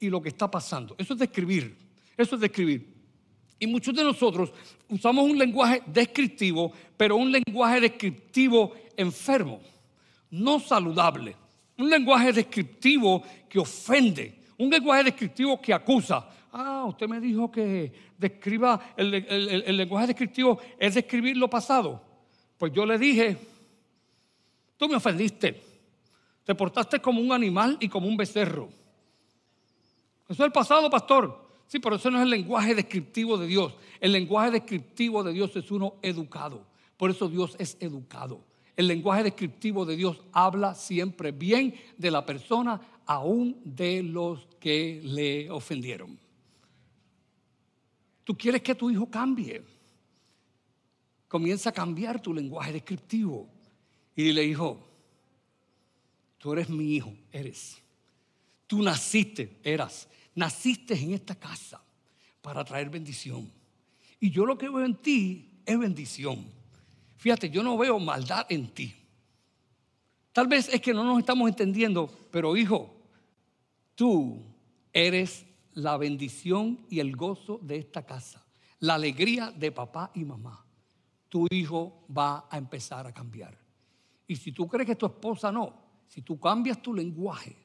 y 0.00 0.08
lo 0.08 0.22
que 0.22 0.30
está 0.30 0.50
pasando. 0.50 0.94
Eso 0.96 1.12
es 1.12 1.20
describir, 1.20 1.76
eso 2.16 2.36
es 2.36 2.40
describir. 2.40 2.92
Y 3.58 3.66
muchos 3.66 3.94
de 3.94 4.02
nosotros 4.02 4.52
usamos 4.88 5.24
un 5.24 5.38
lenguaje 5.38 5.82
descriptivo, 5.86 6.72
pero 6.96 7.16
un 7.16 7.30
lenguaje 7.30 7.80
descriptivo 7.80 8.72
enfermo, 8.96 9.60
no 10.30 10.58
saludable. 10.58 11.36
Un 11.78 11.88
lenguaje 11.88 12.32
descriptivo 12.32 13.22
que 13.48 13.58
ofende, 13.58 14.41
un 14.64 14.70
lenguaje 14.70 15.04
descriptivo 15.04 15.60
que 15.60 15.74
acusa. 15.74 16.28
Ah, 16.52 16.84
usted 16.86 17.08
me 17.08 17.20
dijo 17.20 17.50
que 17.50 17.92
describa, 18.16 18.94
el, 18.96 19.14
el 19.14 19.76
lenguaje 19.76 20.08
descriptivo 20.08 20.60
es 20.78 20.94
describir 20.94 21.36
lo 21.36 21.48
pasado. 21.48 22.00
Pues 22.58 22.72
yo 22.72 22.86
le 22.86 22.98
dije, 22.98 23.36
tú 24.76 24.88
me 24.88 24.96
ofendiste. 24.96 25.60
Te 26.44 26.54
portaste 26.54 27.00
como 27.00 27.20
un 27.20 27.32
animal 27.32 27.76
y 27.80 27.88
como 27.88 28.06
un 28.06 28.16
becerro. 28.16 28.68
Eso 30.28 30.42
es 30.42 30.46
el 30.46 30.52
pasado, 30.52 30.88
pastor. 30.90 31.42
Sí, 31.66 31.78
pero 31.78 31.96
eso 31.96 32.10
no 32.10 32.18
es 32.18 32.24
el 32.24 32.30
lenguaje 32.30 32.74
descriptivo 32.74 33.36
de 33.38 33.46
Dios. 33.46 33.74
El 34.00 34.12
lenguaje 34.12 34.50
descriptivo 34.50 35.22
de 35.22 35.32
Dios 35.32 35.56
es 35.56 35.70
uno 35.70 35.94
educado. 36.02 36.66
Por 36.96 37.10
eso 37.10 37.28
Dios 37.28 37.56
es 37.58 37.76
educado. 37.80 38.44
El 38.76 38.88
lenguaje 38.88 39.24
descriptivo 39.24 39.84
de 39.84 39.96
Dios 39.96 40.20
habla 40.32 40.74
siempre 40.74 41.32
bien 41.32 41.74
de 41.98 42.10
la 42.10 42.24
persona, 42.24 42.80
aún 43.06 43.60
de 43.64 44.02
los 44.02 44.46
que 44.60 45.00
le 45.02 45.50
ofendieron. 45.50 46.18
Tú 48.24 48.36
quieres 48.36 48.62
que 48.62 48.74
tu 48.74 48.90
hijo 48.90 49.10
cambie. 49.10 49.62
Comienza 51.28 51.70
a 51.70 51.72
cambiar 51.72 52.20
tu 52.20 52.32
lenguaje 52.32 52.72
descriptivo. 52.72 53.48
Y 54.14 54.24
dile, 54.24 54.44
hijo, 54.44 54.86
tú 56.38 56.52
eres 56.52 56.68
mi 56.68 56.94
hijo, 56.94 57.14
eres. 57.32 57.78
Tú 58.66 58.82
naciste, 58.82 59.58
eras. 59.62 60.08
Naciste 60.34 60.94
en 60.94 61.14
esta 61.14 61.34
casa 61.34 61.82
para 62.40 62.64
traer 62.64 62.90
bendición. 62.90 63.50
Y 64.20 64.30
yo 64.30 64.46
lo 64.46 64.56
que 64.56 64.68
veo 64.68 64.84
en 64.84 64.94
ti 64.96 65.60
es 65.66 65.78
bendición. 65.78 66.46
Fíjate, 67.16 67.50
yo 67.50 67.62
no 67.62 67.76
veo 67.76 67.98
maldad 67.98 68.46
en 68.50 68.68
ti. 68.68 68.94
Tal 70.32 70.46
vez 70.46 70.68
es 70.72 70.80
que 70.80 70.94
no 70.94 71.04
nos 71.04 71.18
estamos 71.18 71.48
entendiendo, 71.48 72.10
pero 72.30 72.56
hijo, 72.56 72.90
tú 73.94 74.42
eres 74.92 75.44
la 75.74 75.96
bendición 75.96 76.86
y 76.88 77.00
el 77.00 77.14
gozo 77.16 77.58
de 77.62 77.76
esta 77.76 78.04
casa, 78.04 78.44
la 78.80 78.94
alegría 78.94 79.50
de 79.50 79.72
papá 79.72 80.10
y 80.14 80.24
mamá. 80.24 80.64
Tu 81.28 81.46
hijo 81.50 82.04
va 82.16 82.46
a 82.50 82.58
empezar 82.58 83.06
a 83.06 83.12
cambiar. 83.12 83.58
Y 84.26 84.36
si 84.36 84.52
tú 84.52 84.66
crees 84.66 84.86
que 84.86 84.96
tu 84.96 85.06
esposa 85.06 85.52
no, 85.52 85.74
si 86.06 86.22
tú 86.22 86.38
cambias 86.38 86.80
tu 86.80 86.94
lenguaje 86.94 87.56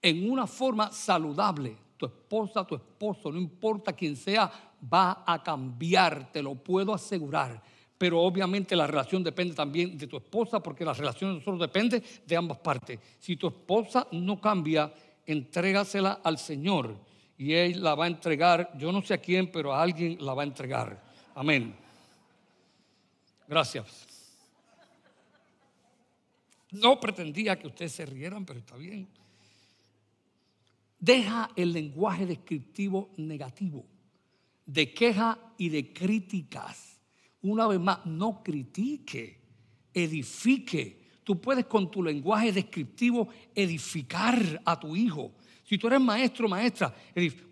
en 0.00 0.30
una 0.30 0.46
forma 0.46 0.90
saludable, 0.92 1.76
tu 1.96 2.06
esposa, 2.06 2.64
tu 2.64 2.76
esposo, 2.76 3.32
no 3.32 3.38
importa 3.38 3.92
quién 3.92 4.16
sea, 4.16 4.50
va 4.92 5.24
a 5.26 5.42
cambiar, 5.42 6.30
te 6.32 6.42
lo 6.42 6.54
puedo 6.54 6.94
asegurar. 6.94 7.60
Pero 7.98 8.20
obviamente 8.20 8.76
la 8.76 8.86
relación 8.86 9.24
depende 9.24 9.54
también 9.54 9.98
de 9.98 10.06
tu 10.06 10.16
esposa, 10.16 10.62
porque 10.62 10.84
la 10.84 10.92
relación 10.92 11.30
de 11.30 11.34
nosotros 11.38 11.60
depende 11.60 12.02
de 12.24 12.36
ambas 12.36 12.58
partes. 12.58 12.98
Si 13.18 13.36
tu 13.36 13.48
esposa 13.48 14.06
no 14.12 14.40
cambia, 14.40 14.92
entrégasela 15.26 16.20
al 16.22 16.38
Señor 16.38 16.96
y 17.36 17.52
Él 17.52 17.82
la 17.82 17.96
va 17.96 18.04
a 18.04 18.08
entregar, 18.08 18.70
yo 18.78 18.92
no 18.92 19.02
sé 19.02 19.14
a 19.14 19.18
quién, 19.18 19.50
pero 19.50 19.74
a 19.74 19.82
alguien 19.82 20.16
la 20.20 20.32
va 20.32 20.42
a 20.42 20.46
entregar. 20.46 21.02
Amén. 21.34 21.74
Gracias. 23.48 24.06
No 26.70 27.00
pretendía 27.00 27.58
que 27.58 27.66
ustedes 27.66 27.92
se 27.92 28.06
rieran, 28.06 28.44
pero 28.44 28.58
está 28.58 28.76
bien. 28.76 29.08
Deja 30.98 31.50
el 31.56 31.72
lenguaje 31.72 32.26
descriptivo 32.26 33.10
negativo, 33.16 33.84
de 34.66 34.92
queja 34.92 35.38
y 35.56 35.68
de 35.68 35.92
críticas. 35.92 36.97
Una 37.42 37.66
vez 37.66 37.80
más, 37.80 38.04
no 38.06 38.42
critique, 38.42 39.40
edifique 39.94 40.98
Tú 41.28 41.38
puedes 41.38 41.66
con 41.66 41.90
tu 41.90 42.02
lenguaje 42.02 42.50
descriptivo 42.50 43.28
edificar 43.54 44.62
a 44.64 44.80
tu 44.80 44.96
hijo. 44.96 45.32
Si 45.62 45.76
tú 45.76 45.86
eres 45.86 46.00
maestro, 46.00 46.48
maestra, 46.48 46.90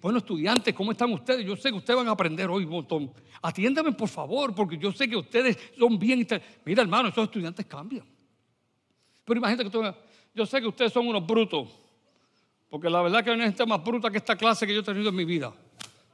bueno, 0.00 0.16
estudiantes, 0.16 0.72
¿cómo 0.72 0.92
están 0.92 1.12
ustedes? 1.12 1.44
Yo 1.44 1.54
sé 1.56 1.68
que 1.68 1.76
ustedes 1.76 1.98
van 1.98 2.08
a 2.08 2.12
aprender 2.12 2.48
hoy 2.48 2.64
un 2.64 2.70
montón. 2.70 3.12
Atiéndame, 3.42 3.92
por 3.92 4.08
favor, 4.08 4.54
porque 4.54 4.78
yo 4.78 4.92
sé 4.92 5.06
que 5.06 5.16
ustedes 5.18 5.58
son 5.78 5.98
bien. 5.98 6.26
Mira, 6.64 6.80
hermano, 6.80 7.10
esos 7.10 7.24
estudiantes 7.24 7.66
cambian. 7.66 8.06
Pero 9.26 9.40
imagínate 9.40 9.64
que 9.64 9.70
tú, 9.70 9.82
yo 10.34 10.46
sé 10.46 10.58
que 10.62 10.68
ustedes 10.68 10.90
son 10.90 11.06
unos 11.06 11.26
brutos, 11.26 11.68
porque 12.70 12.88
la 12.88 13.02
verdad 13.02 13.22
que 13.22 13.36
no 13.36 13.42
hay 13.42 13.48
gente 13.48 13.66
más 13.66 13.84
bruta 13.84 14.10
que 14.10 14.16
esta 14.16 14.36
clase 14.36 14.66
que 14.66 14.72
yo 14.72 14.80
he 14.80 14.84
tenido 14.84 15.10
en 15.10 15.16
mi 15.16 15.26
vida. 15.26 15.52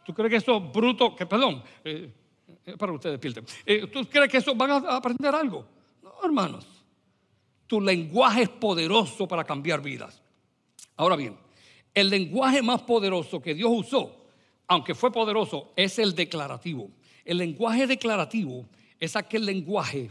¿Tú 0.05 0.13
crees 0.13 0.31
que 0.31 0.37
esos 0.39 0.73
brutos, 0.73 1.15
que 1.15 1.27
perdón, 1.27 1.63
eh, 1.85 2.13
para 2.79 2.93
ustedes, 2.93 3.21
eh, 3.67 3.87
¿tú 3.87 4.05
crees 4.09 4.31
que 4.31 4.39
esos 4.39 4.57
van 4.57 4.71
a 4.71 4.97
aprender 4.97 5.35
algo? 5.35 5.67
No, 6.03 6.13
hermanos. 6.25 6.67
Tu 7.67 7.81
lenguaje 7.81 8.43
es 8.43 8.49
poderoso 8.49 9.27
para 9.27 9.45
cambiar 9.45 9.81
vidas. 9.81 10.23
Ahora 10.97 11.17
bien, 11.17 11.37
el 11.95 12.11
lenguaje 12.11 12.63
más 12.63 12.83
poderoso 12.83 13.41
que 13.41 13.55
Dios 13.55 13.71
usó, 13.73 14.27
aunque 14.67 14.95
fue 14.95 15.11
poderoso, 15.11 15.73
es 15.77 15.99
el 15.99 16.15
declarativo. 16.15 16.91
El 17.25 17.39
lenguaje 17.39 17.87
declarativo 17.87 18.67
es 18.99 19.17
aquel 19.17 19.47
lenguaje 19.47 20.11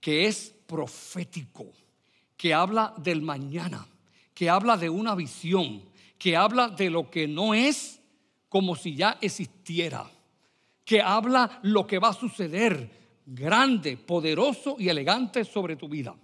que 0.00 0.26
es 0.26 0.54
profético, 0.66 1.72
que 2.36 2.54
habla 2.54 2.94
del 2.96 3.22
mañana, 3.22 3.86
que 4.34 4.48
habla 4.48 4.76
de 4.76 4.88
una 4.88 5.14
visión, 5.14 5.82
que 6.18 6.36
habla 6.36 6.68
de 6.68 6.90
lo 6.90 7.10
que 7.10 7.28
no 7.28 7.54
es 7.54 8.00
como 8.48 8.76
si 8.76 8.94
ya 8.94 9.18
existiera, 9.20 10.10
que 10.84 11.00
habla 11.00 11.60
lo 11.62 11.86
que 11.86 11.98
va 11.98 12.08
a 12.08 12.14
suceder 12.14 13.02
grande, 13.26 13.96
poderoso 13.96 14.76
y 14.78 14.88
elegante 14.88 15.44
sobre 15.44 15.76
tu 15.76 15.88
vida. 15.88 16.14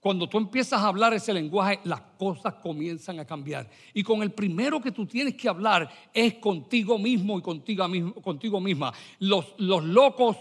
Cuando 0.00 0.28
tú 0.28 0.38
empiezas 0.38 0.80
a 0.80 0.86
hablar 0.86 1.12
ese 1.12 1.34
lenguaje, 1.34 1.80
las 1.84 2.00
cosas 2.18 2.54
comienzan 2.54 3.18
a 3.18 3.24
cambiar. 3.24 3.68
Y 3.92 4.04
con 4.04 4.22
el 4.22 4.30
primero 4.30 4.80
que 4.80 4.92
tú 4.92 5.06
tienes 5.06 5.34
que 5.34 5.48
hablar 5.48 5.88
es 6.14 6.34
contigo 6.34 6.98
mismo 6.98 7.38
y 7.38 7.42
contigo, 7.42 7.84
contigo 8.22 8.60
misma. 8.60 8.92
Los, 9.18 9.54
los 9.58 9.82
locos 9.84 10.36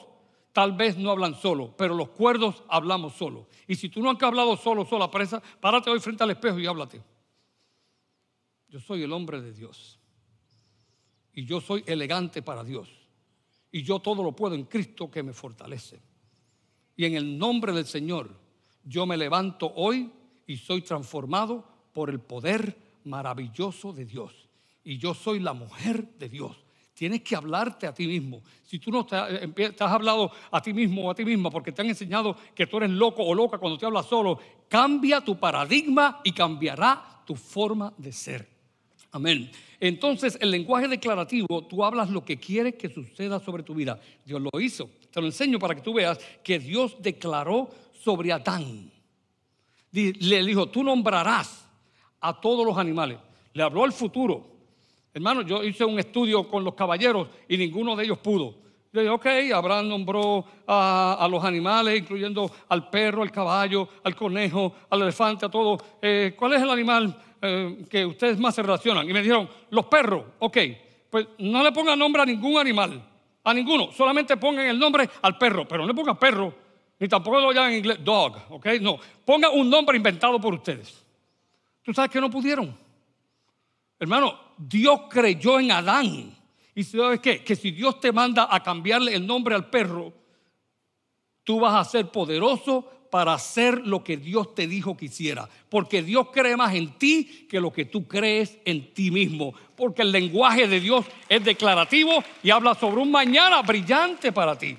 tal 0.54 0.74
vez 0.74 0.98
no 0.98 1.10
hablan 1.10 1.34
solo, 1.34 1.74
pero 1.76 1.96
los 1.96 2.10
cuerdos 2.10 2.64
hablamos 2.70 3.14
solo. 3.14 3.48
Y 3.68 3.76
si 3.76 3.90
tú 3.90 4.02
no 4.02 4.12
has 4.12 4.22
hablado 4.22 4.56
solo, 4.58 4.86
sola, 4.86 5.10
presa, 5.10 5.42
párate 5.60 5.90
hoy 5.90 6.00
frente 6.00 6.24
al 6.24 6.32
espejo 6.32 6.60
y 6.60 6.68
háblate. 6.68 7.02
Yo 8.70 8.80
soy 8.80 9.02
el 9.02 9.12
hombre 9.12 9.42
de 9.42 9.54
Dios. 9.54 10.00
Y 11.34 11.46
yo 11.46 11.62
soy 11.62 11.84
elegante 11.88 12.42
para 12.42 12.64
Dios. 12.64 12.97
Y 13.78 13.84
yo 13.84 14.00
todo 14.00 14.24
lo 14.24 14.32
puedo 14.32 14.56
en 14.56 14.64
Cristo 14.64 15.12
que 15.12 15.22
me 15.22 15.34
fortalece. 15.34 16.02
Y 16.96 17.06
en 17.06 17.14
el 17.14 17.38
nombre 17.38 17.72
del 17.72 17.86
Señor 17.86 18.28
yo 18.84 19.06
me 19.06 19.16
levanto 19.16 19.72
hoy 19.76 20.10
y 20.48 20.58
soy 20.58 20.82
transformado 20.82 21.64
por 21.94 22.10
el 22.10 22.20
poder 22.20 22.76
maravilloso 23.04 23.94
de 23.94 24.06
Dios. 24.06 24.34
Y 24.84 24.98
yo 24.98 25.14
soy 25.14 25.40
la 25.42 25.54
mujer 25.54 26.10
de 26.18 26.28
Dios. 26.28 26.58
Tienes 26.96 27.22
que 27.22 27.36
hablarte 27.36 27.86
a 27.86 27.94
ti 27.94 28.08
mismo. 28.08 28.42
Si 28.64 28.80
tú 28.80 28.90
no 28.90 29.06
te, 29.06 29.16
has 29.16 29.92
hablado 29.92 30.32
a 30.50 30.60
ti 30.60 30.74
mismo 30.74 31.04
o 31.06 31.12
a 31.12 31.14
ti 31.14 31.24
misma 31.24 31.52
porque 31.52 31.72
te 31.72 31.84
han 31.84 31.90
enseñado 31.90 32.36
que 32.56 32.66
tú 32.66 32.78
eres 32.78 32.90
loco 32.90 33.22
o 33.24 33.36
loca 33.36 33.60
cuando 33.60 33.78
te 33.78 33.86
hablas 33.86 34.08
solo, 34.08 34.40
cambia 34.68 35.22
tu 35.22 35.40
paradigma 35.40 36.20
y 36.24 36.32
cambiará 36.32 37.22
tu 37.28 37.36
forma 37.36 37.94
de 37.96 38.12
ser. 38.12 38.57
Amén. 39.12 39.50
Entonces, 39.80 40.38
el 40.42 40.52
lenguaje 40.52 40.88
declarativo, 40.88 41.66
tú 41.66 41.84
hablas 41.84 42.10
lo 42.10 42.26
que 42.26 42.38
quieres 42.38 42.76
que 42.76 42.90
suceda 42.90 43.40
sobre 43.40 43.64
tu 43.64 43.74
vida. 43.74 44.00
Dios 44.26 44.42
lo 44.42 44.60
hizo. 44.60 44.90
Te 45.12 45.22
lo 45.22 45.28
enseño 45.28 45.60
para 45.60 45.76
que 45.76 45.82
tú 45.82 45.94
veas 45.94 46.20
que 46.44 46.60
Dios 46.60 46.98
declaró 47.00 47.70
sobre 47.94 48.32
Adán. 48.32 48.92
Le 49.92 50.44
dijo, 50.46 50.70
tú 50.70 50.84
nombrarás 50.84 51.68
a 52.20 52.40
todos 52.40 52.66
los 52.66 52.78
animales. 52.78 53.18
Le 53.54 53.64
habló 53.64 53.84
al 53.84 53.94
futuro. 53.94 54.58
Hermano, 55.14 55.42
yo 55.42 55.64
hice 55.64 55.86
un 55.86 55.98
estudio 55.98 56.48
con 56.48 56.64
los 56.64 56.76
caballeros 56.76 57.30
y 57.48 57.58
ninguno 57.58 57.96
de 57.96 58.04
ellos 58.06 58.20
pudo. 58.20 58.56
Dije, 58.92 59.10
ok, 59.10 59.26
Abraham 59.54 59.90
nombró 59.90 60.46
a, 60.68 61.28
los 61.30 61.44
animales, 61.44 62.00
incluyendo 62.00 62.50
al 62.70 62.90
perro, 62.90 63.22
al 63.22 63.32
caballo, 63.32 63.88
al 64.04 64.16
conejo, 64.16 64.74
al 64.90 65.02
elefante, 65.02 65.46
a 65.46 65.50
todo. 65.50 65.78
Eh, 66.02 66.34
¿Cuál 66.38 66.54
es 66.54 66.62
el 66.62 66.70
animal 66.70 67.16
eh, 67.42 67.86
que 67.90 68.06
ustedes 68.06 68.40
más 68.40 68.56
se 68.56 68.64
relacionan? 68.64 69.08
Y 69.10 69.14
me 69.14 69.22
dijeron, 69.22 69.50
los 69.70 69.86
perros. 69.86 70.24
Ok, 70.40 70.58
pues 71.10 71.28
no 71.40 71.64
le 71.64 71.72
pongan 71.72 72.00
nombre 72.00 72.22
a 72.22 72.26
ningún 72.26 72.58
animal, 72.58 73.02
a 73.44 73.54
ninguno. 73.54 73.92
Solamente 73.92 74.38
pongan 74.38 74.66
el 74.66 74.80
nombre 74.80 75.10
al 75.22 75.38
perro, 75.38 75.68
pero 75.68 75.84
no 75.84 75.88
le 75.88 75.94
pongan 75.94 76.18
perro 76.18 76.68
ni 77.00 77.08
tampoco 77.08 77.40
lo 77.40 77.52
llaman 77.52 77.72
en 77.72 77.78
inglés 77.78 78.04
dog, 78.04 78.38
¿ok? 78.50 78.66
No, 78.82 78.98
ponga 79.24 79.50
un 79.50 79.70
nombre 79.70 79.98
inventado 79.98 80.40
por 80.40 80.54
ustedes. 80.54 81.04
¿Tú 81.84 81.94
sabes 81.94 82.10
que 82.10 82.20
no 82.20 82.30
pudieron? 82.30 82.76
Hermano, 84.00 84.38
Dios 84.58 85.02
creyó 85.10 85.60
en 85.60 85.72
Adán. 85.72 86.37
Y 86.78 86.84
sabes 86.84 87.22
qué? 87.22 87.44
Que 87.44 87.56
si 87.56 87.72
Dios 87.72 88.00
te 88.00 88.12
manda 88.12 88.48
a 88.52 88.62
cambiarle 88.62 89.16
el 89.16 89.26
nombre 89.26 89.56
al 89.56 89.68
perro, 89.68 90.14
tú 91.44 91.60
vas 91.60 91.74
a 91.74 91.90
ser 91.90 92.10
poderoso 92.10 92.88
para 93.10 93.34
hacer 93.34 93.82
lo 93.88 94.04
que 94.04 94.16
Dios 94.16 94.54
te 94.54 94.68
dijo 94.68 94.96
que 94.96 95.06
hiciera. 95.06 95.50
Porque 95.70 96.04
Dios 96.04 96.28
cree 96.32 96.56
más 96.56 96.76
en 96.76 97.00
ti 97.00 97.48
que 97.50 97.60
lo 97.60 97.74
que 97.74 97.86
tú 97.86 98.08
crees 98.08 98.60
en 98.64 98.94
ti 98.94 99.10
mismo. 99.10 99.56
Porque 99.76 100.04
el 100.04 100.12
lenguaje 100.12 100.68
de 100.68 100.80
Dios 100.80 101.04
es 101.28 101.44
declarativo 101.44 102.24
y 102.44 102.52
habla 102.52 102.76
sobre 102.76 103.02
un 103.02 103.10
mañana 103.10 103.64
brillante 103.64 104.32
para 104.32 104.56
ti. 104.56 104.78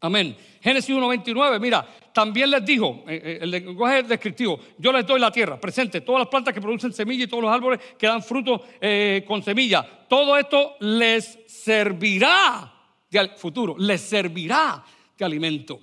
Amén. 0.00 0.36
Génesis 0.62 0.94
1.29, 0.94 1.58
mira, 1.58 1.84
también 2.12 2.48
les 2.48 2.64
dijo, 2.64 3.02
eh, 3.08 3.20
eh, 3.24 3.38
el 3.42 3.50
lenguaje 3.50 4.04
descriptivo, 4.04 4.60
yo 4.78 4.92
les 4.92 5.04
doy 5.04 5.18
la 5.18 5.32
tierra, 5.32 5.60
presente, 5.60 6.02
todas 6.02 6.20
las 6.20 6.28
plantas 6.28 6.54
que 6.54 6.60
producen 6.60 6.92
semilla 6.92 7.24
y 7.24 7.26
todos 7.26 7.42
los 7.42 7.52
árboles 7.52 7.80
que 7.98 8.06
dan 8.06 8.22
fruto 8.22 8.62
eh, 8.80 9.24
con 9.26 9.42
semilla, 9.42 9.84
todo 10.08 10.36
esto 10.38 10.76
les 10.80 11.40
servirá 11.48 12.72
de 13.10 13.28
futuro, 13.36 13.74
les 13.76 14.00
servirá 14.00 14.84
de 15.18 15.24
alimento. 15.24 15.80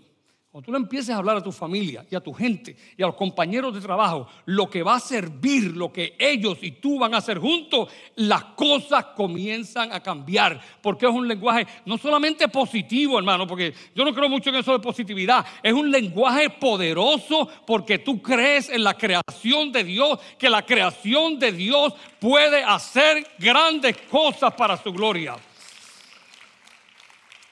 Cuando 0.51 0.65
tú 0.65 0.71
le 0.71 0.79
empieces 0.79 1.11
a 1.11 1.17
hablar 1.17 1.37
a 1.37 1.43
tu 1.43 1.51
familia 1.51 2.03
y 2.09 2.15
a 2.15 2.21
tu 2.21 2.33
gente 2.33 2.75
y 2.97 3.03
a 3.03 3.05
los 3.05 3.15
compañeros 3.15 3.71
de 3.71 3.81
trabajo, 3.81 4.27
lo 4.45 4.67
que 4.67 4.81
va 4.81 4.95
a 4.95 4.99
servir, 4.99 5.77
lo 5.77 5.93
que 5.93 6.15
ellos 6.17 6.57
y 6.63 6.71
tú 6.71 6.97
van 6.97 7.13
a 7.13 7.17
hacer 7.17 7.37
juntos, 7.37 7.87
las 8.15 8.45
cosas 8.55 9.05
comienzan 9.15 9.93
a 9.93 10.01
cambiar. 10.01 10.59
Porque 10.81 11.05
es 11.05 11.11
un 11.11 11.27
lenguaje 11.27 11.67
no 11.85 11.99
solamente 11.99 12.47
positivo, 12.47 13.19
hermano, 13.19 13.45
porque 13.45 13.75
yo 13.93 14.03
no 14.03 14.11
creo 14.11 14.27
mucho 14.27 14.49
en 14.49 14.55
eso 14.55 14.71
de 14.71 14.79
positividad. 14.79 15.45
Es 15.61 15.71
un 15.71 15.91
lenguaje 15.91 16.49
poderoso 16.49 17.47
porque 17.67 17.99
tú 17.99 18.19
crees 18.19 18.69
en 18.69 18.83
la 18.83 18.95
creación 18.95 19.71
de 19.71 19.83
Dios, 19.83 20.19
que 20.39 20.49
la 20.49 20.65
creación 20.65 21.37
de 21.37 21.51
Dios 21.51 21.93
puede 22.19 22.63
hacer 22.63 23.23
grandes 23.37 23.95
cosas 24.09 24.51
para 24.55 24.77
su 24.77 24.91
gloria. 24.91 25.35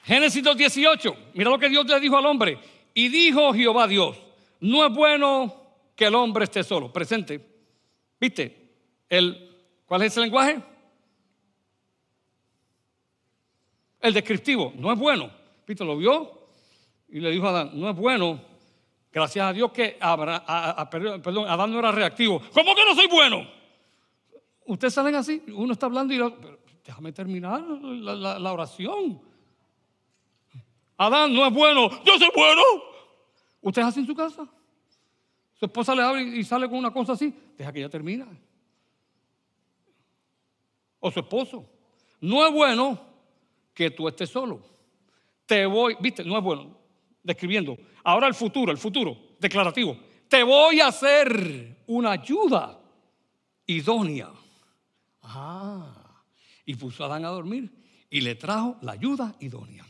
Génesis 0.02 0.42
2.18, 0.42 1.14
mira 1.34 1.48
lo 1.48 1.58
que 1.60 1.68
Dios 1.68 1.86
le 1.86 2.00
dijo 2.00 2.16
al 2.16 2.26
hombre 2.26 2.58
y 2.98 3.08
dijo 3.10 3.54
Jehová 3.54 3.86
Dios, 3.86 4.18
no 4.58 4.84
es 4.84 4.92
bueno 4.92 5.54
que 5.94 6.06
el 6.06 6.16
hombre 6.16 6.42
esté 6.42 6.64
solo. 6.64 6.92
Presente. 6.92 7.40
¿Viste? 8.18 8.72
El, 9.08 9.56
¿Cuál 9.86 10.02
es 10.02 10.10
ese 10.10 10.22
lenguaje? 10.22 10.60
El 14.00 14.12
descriptivo. 14.12 14.72
No 14.74 14.92
es 14.92 14.98
bueno. 14.98 15.30
¿Viste? 15.64 15.84
Lo 15.84 15.96
vio 15.96 16.48
y 17.08 17.20
le 17.20 17.30
dijo 17.30 17.46
a 17.46 17.50
Adán, 17.50 17.70
no 17.74 17.88
es 17.88 17.94
bueno. 17.94 18.40
Gracias 19.12 19.46
a 19.46 19.52
Dios 19.52 19.70
que 19.70 19.96
perdón, 20.90 21.48
Adán 21.48 21.70
no 21.70 21.78
era 21.78 21.92
reactivo. 21.92 22.42
¿Cómo 22.52 22.74
que 22.74 22.84
no 22.84 22.96
soy 22.96 23.06
bueno? 23.06 23.48
Ustedes 24.66 24.92
salen 24.92 25.14
así, 25.14 25.40
uno 25.54 25.72
está 25.72 25.86
hablando 25.86 26.12
y 26.14 26.34
déjame 26.84 27.12
terminar 27.12 27.62
la 27.62 28.52
oración. 28.52 29.22
Adán 30.98 31.32
no 31.32 31.46
es 31.46 31.52
bueno, 31.52 31.88
yo 32.04 32.18
soy 32.18 32.28
bueno. 32.34 32.62
¿Usted 33.62 33.82
es 33.82 33.88
así 33.88 34.00
en 34.00 34.06
su 34.06 34.14
casa? 34.14 34.46
Su 35.54 35.64
esposa 35.64 35.94
le 35.94 36.02
abre 36.02 36.22
y 36.22 36.44
sale 36.44 36.68
con 36.68 36.78
una 36.78 36.92
cosa 36.92 37.12
así, 37.12 37.32
deja 37.56 37.72
que 37.72 37.78
ella 37.78 37.88
termine. 37.88 38.26
O 41.00 41.10
su 41.10 41.20
esposo. 41.20 41.64
No 42.20 42.44
es 42.46 42.52
bueno 42.52 43.00
que 43.72 43.90
tú 43.92 44.08
estés 44.08 44.28
solo. 44.28 44.60
Te 45.46 45.66
voy, 45.66 45.96
viste, 46.00 46.24
no 46.24 46.36
es 46.36 46.42
bueno. 46.42 46.76
Describiendo. 47.22 47.78
Ahora 48.02 48.26
el 48.26 48.34
futuro, 48.34 48.72
el 48.72 48.78
futuro, 48.78 49.16
declarativo. 49.38 49.96
Te 50.28 50.42
voy 50.42 50.80
a 50.80 50.88
hacer 50.88 51.76
una 51.86 52.12
ayuda 52.12 52.80
idónea. 53.66 54.30
Ah, 55.22 56.22
y 56.64 56.74
puso 56.74 57.04
a 57.04 57.06
Adán 57.06 57.24
a 57.24 57.28
dormir 57.28 57.70
y 58.10 58.20
le 58.20 58.34
trajo 58.34 58.76
la 58.82 58.92
ayuda 58.92 59.36
idónea. 59.40 59.84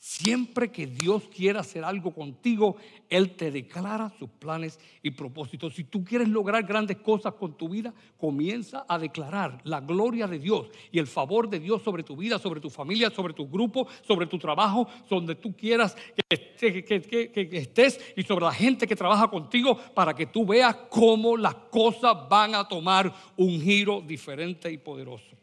Siempre 0.00 0.70
que 0.70 0.86
Dios 0.86 1.24
quiera 1.34 1.60
hacer 1.60 1.82
algo 1.82 2.14
contigo, 2.14 2.76
Él 3.08 3.34
te 3.34 3.50
declara 3.50 4.12
sus 4.16 4.30
planes 4.30 4.78
y 5.02 5.10
propósitos. 5.10 5.74
Si 5.74 5.82
tú 5.82 6.04
quieres 6.04 6.28
lograr 6.28 6.62
grandes 6.62 6.98
cosas 6.98 7.34
con 7.34 7.58
tu 7.58 7.68
vida, 7.68 7.92
comienza 8.16 8.86
a 8.88 8.96
declarar 8.96 9.60
la 9.64 9.80
gloria 9.80 10.28
de 10.28 10.38
Dios 10.38 10.68
y 10.92 11.00
el 11.00 11.08
favor 11.08 11.50
de 11.50 11.58
Dios 11.58 11.82
sobre 11.82 12.04
tu 12.04 12.16
vida, 12.16 12.38
sobre 12.38 12.60
tu 12.60 12.70
familia, 12.70 13.10
sobre 13.10 13.34
tu 13.34 13.48
grupo, 13.48 13.88
sobre 14.06 14.28
tu 14.28 14.38
trabajo, 14.38 14.86
donde 15.10 15.34
tú 15.34 15.56
quieras 15.56 15.96
que, 16.28 17.48
estés 17.52 18.00
y 18.16 18.22
sobre 18.22 18.44
la 18.44 18.52
gente 18.52 18.86
que 18.86 18.94
trabaja 18.94 19.26
contigo 19.26 19.76
para 19.94 20.14
que 20.14 20.26
tú 20.26 20.46
veas 20.46 20.76
cómo 20.90 21.36
las 21.36 21.56
cosas 21.56 22.16
van 22.28 22.54
a 22.54 22.68
tomar 22.68 23.12
un 23.36 23.60
giro 23.60 24.00
diferente 24.00 24.70
y 24.70 24.78
poderoso. 24.78 25.36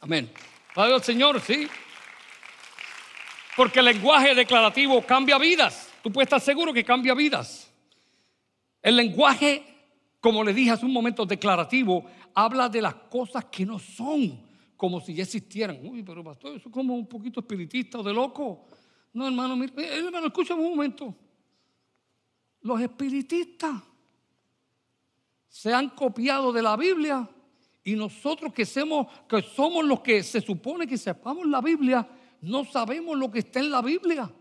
Amén. 0.00 0.30
Padre 0.74 1.00
Señor, 1.00 1.38
sí. 1.38 1.68
Porque 3.56 3.78
el 3.78 3.86
lenguaje 3.86 4.34
declarativo 4.34 5.00
cambia 5.02 5.38
vidas. 5.38 5.90
Tú 6.02 6.10
puedes 6.10 6.26
estar 6.26 6.40
seguro 6.40 6.72
que 6.72 6.84
cambia 6.84 7.14
vidas. 7.14 7.72
El 8.82 8.96
lenguaje, 8.96 9.64
como 10.20 10.42
le 10.42 10.52
dije 10.52 10.70
hace 10.70 10.84
un 10.84 10.92
momento, 10.92 11.24
declarativo, 11.24 12.04
habla 12.34 12.68
de 12.68 12.82
las 12.82 12.94
cosas 12.94 13.46
que 13.46 13.64
no 13.64 13.78
son 13.78 14.44
como 14.76 15.00
si 15.00 15.14
ya 15.14 15.22
existieran. 15.22 15.78
Uy, 15.82 16.02
pero 16.02 16.22
pastor, 16.22 16.56
eso 16.56 16.68
es 16.68 16.72
como 16.72 16.94
un 16.94 17.06
poquito 17.06 17.40
espiritista 17.40 17.98
o 17.98 18.02
de 18.02 18.12
loco. 18.12 18.66
No, 19.12 19.26
hermano, 19.26 19.56
mira, 19.56 19.72
eh, 19.78 19.98
hermano, 20.04 20.26
escúchame 20.26 20.62
un 20.62 20.70
momento. 20.70 21.14
Los 22.60 22.80
espiritistas 22.80 23.82
se 25.48 25.72
han 25.72 25.90
copiado 25.90 26.52
de 26.52 26.62
la 26.62 26.76
Biblia 26.76 27.28
y 27.84 27.94
nosotros 27.94 28.52
que 28.52 28.66
somos, 28.66 29.06
que 29.28 29.40
somos 29.40 29.84
los 29.84 30.00
que 30.00 30.22
se 30.22 30.40
supone 30.40 30.86
que 30.86 30.98
sepamos 30.98 31.46
la 31.46 31.60
Biblia, 31.60 32.06
no 32.44 32.64
sabemos 32.64 33.18
lo 33.18 33.30
que 33.30 33.40
está 33.40 33.60
en 33.60 33.70
la 33.70 33.82
Biblia. 33.82 34.32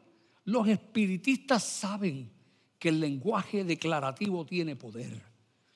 Los 0.45 0.68
espiritistas 0.68 1.64
saben 1.64 2.32
que 2.78 2.89
el 2.89 2.99
lenguaje 2.99 3.64
declarativo 3.64 4.45
tiene 4.45 4.76
poder 4.76 5.33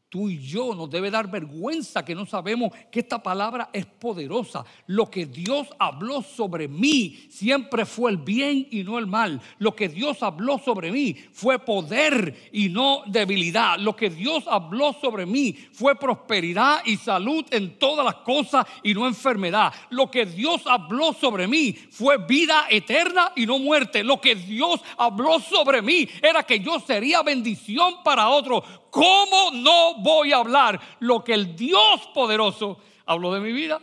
tú 0.09 0.29
y 0.29 0.39
yo 0.39 0.73
nos 0.73 0.89
debe 0.89 1.11
dar 1.11 1.29
vergüenza 1.29 2.05
que 2.05 2.15
no 2.15 2.25
sabemos 2.25 2.71
que 2.89 3.01
esta 3.01 3.21
palabra 3.21 3.69
es 3.73 3.85
poderosa. 3.85 4.63
Lo 4.85 5.09
que 5.09 5.25
Dios 5.25 5.67
habló 5.77 6.21
sobre 6.21 6.67
mí 6.67 7.27
siempre 7.29 7.85
fue 7.85 8.11
el 8.11 8.17
bien 8.17 8.67
y 8.71 8.83
no 8.83 8.99
el 8.99 9.07
mal. 9.07 9.41
Lo 9.59 9.75
que 9.75 9.89
Dios 9.89 10.23
habló 10.23 10.59
sobre 10.59 10.91
mí 10.91 11.13
fue 11.33 11.59
poder 11.59 12.49
y 12.53 12.69
no 12.69 13.03
debilidad. 13.05 13.77
Lo 13.79 13.95
que 13.95 14.09
Dios 14.09 14.45
habló 14.47 14.93
sobre 14.93 15.25
mí 15.25 15.53
fue 15.73 15.95
prosperidad 15.95 16.81
y 16.85 16.95
salud 16.95 17.45
en 17.51 17.77
todas 17.77 18.05
las 18.05 18.15
cosas 18.15 18.65
y 18.83 18.93
no 18.93 19.07
enfermedad. 19.07 19.73
Lo 19.89 20.09
que 20.09 20.25
Dios 20.25 20.61
habló 20.67 21.11
sobre 21.11 21.47
mí 21.47 21.73
fue 21.91 22.17
vida 22.17 22.67
eterna 22.69 23.33
y 23.35 23.45
no 23.45 23.59
muerte. 23.59 24.05
Lo 24.05 24.21
que 24.21 24.35
Dios 24.35 24.81
habló 24.97 25.39
sobre 25.41 25.81
mí 25.81 26.07
era 26.21 26.43
que 26.43 26.61
yo 26.61 26.79
sería 26.79 27.23
bendición 27.23 27.95
para 28.03 28.29
otros 28.29 28.63
¿Cómo 28.89 29.51
no 29.53 29.96
voy 29.99 30.31
a 30.31 30.37
hablar 30.37 30.79
lo 30.99 31.23
que 31.23 31.33
el 31.33 31.55
Dios 31.55 32.09
poderoso 32.13 32.79
habló 33.05 33.33
de 33.33 33.39
mi 33.39 33.51
vida? 33.51 33.79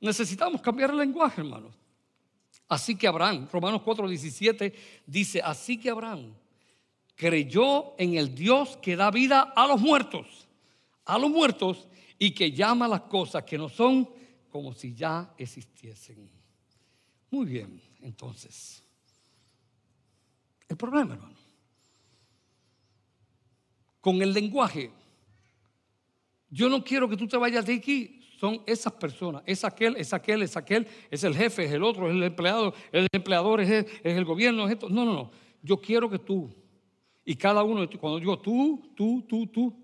Necesitamos 0.00 0.60
cambiar 0.60 0.90
el 0.90 0.98
lenguaje, 0.98 1.40
hermanos. 1.40 1.74
Así 2.68 2.96
que 2.96 3.06
Abraham, 3.06 3.48
Romanos 3.52 3.82
4:17 3.82 4.74
dice, 5.06 5.40
así 5.42 5.78
que 5.78 5.90
Abraham 5.90 6.34
creyó 7.14 7.94
en 7.98 8.16
el 8.16 8.34
Dios 8.34 8.76
que 8.78 8.96
da 8.96 9.10
vida 9.10 9.52
a 9.54 9.66
los 9.66 9.80
muertos, 9.80 10.46
a 11.04 11.18
los 11.18 11.30
muertos 11.30 11.88
y 12.18 12.32
que 12.32 12.52
llama 12.52 12.88
las 12.88 13.02
cosas 13.02 13.44
que 13.44 13.56
no 13.56 13.68
son 13.68 14.08
como 14.50 14.72
si 14.72 14.94
ya 14.94 15.32
existiesen. 15.38 16.30
Muy 17.30 17.46
bien, 17.46 17.80
entonces. 18.02 18.82
El 20.68 20.76
problema, 20.76 21.14
hermano 21.14 21.35
con 24.06 24.22
el 24.22 24.32
lenguaje. 24.32 24.92
Yo 26.48 26.68
no 26.68 26.84
quiero 26.84 27.08
que 27.08 27.16
tú 27.16 27.26
te 27.26 27.36
vayas 27.36 27.66
de 27.66 27.74
aquí. 27.74 28.20
Son 28.38 28.62
esas 28.64 28.92
personas. 28.92 29.42
Es 29.44 29.64
aquel, 29.64 29.96
es 29.96 30.12
aquel, 30.12 30.42
es 30.42 30.56
aquel, 30.56 30.86
es 31.10 31.24
el 31.24 31.34
jefe, 31.34 31.64
es 31.64 31.72
el 31.72 31.82
otro, 31.82 32.08
es 32.08 32.14
el 32.14 32.22
empleado, 32.22 32.72
el 32.92 33.08
empleador, 33.10 33.62
es 33.62 33.68
el, 33.68 33.84
es 34.04 34.16
el 34.16 34.24
gobierno, 34.24 34.66
es 34.66 34.74
esto. 34.74 34.88
No, 34.88 35.04
no, 35.04 35.12
no. 35.12 35.32
Yo 35.60 35.80
quiero 35.80 36.08
que 36.08 36.20
tú, 36.20 36.54
y 37.24 37.34
cada 37.34 37.64
uno 37.64 37.84
de 37.84 37.98
cuando 37.98 38.20
digo 38.20 38.38
tú, 38.38 38.92
tú, 38.94 39.24
tú, 39.28 39.48
tú, 39.48 39.76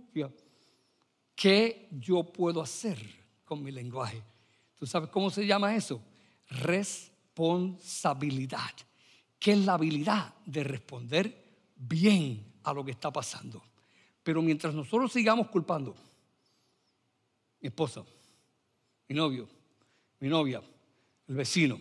¿qué 1.35 1.89
yo 1.91 2.23
puedo 2.23 2.63
hacer 2.63 2.99
con 3.45 3.61
mi 3.61 3.73
lenguaje? 3.73 4.23
¿Tú 4.79 4.87
sabes 4.87 5.09
cómo 5.09 5.31
se 5.31 5.45
llama 5.45 5.75
eso? 5.75 6.01
Responsabilidad. 6.49 8.71
¿Qué 9.41 9.51
es 9.51 9.59
la 9.59 9.75
habilidad 9.75 10.33
de 10.47 10.63
responder 10.63 11.45
bien 11.75 12.53
a 12.63 12.73
lo 12.73 12.85
que 12.85 12.93
está 12.93 13.13
pasando? 13.13 13.61
Pero 14.23 14.43
mientras 14.43 14.75
nosotros 14.75 15.13
sigamos 15.13 15.49
culpando, 15.49 15.95
mi 17.61 17.69
esposa, 17.69 18.05
mi 19.09 19.17
novio, 19.17 19.49
mi 20.21 20.29
novia, 20.29 20.63
el 21.29 21.35
vecino, 21.35 21.79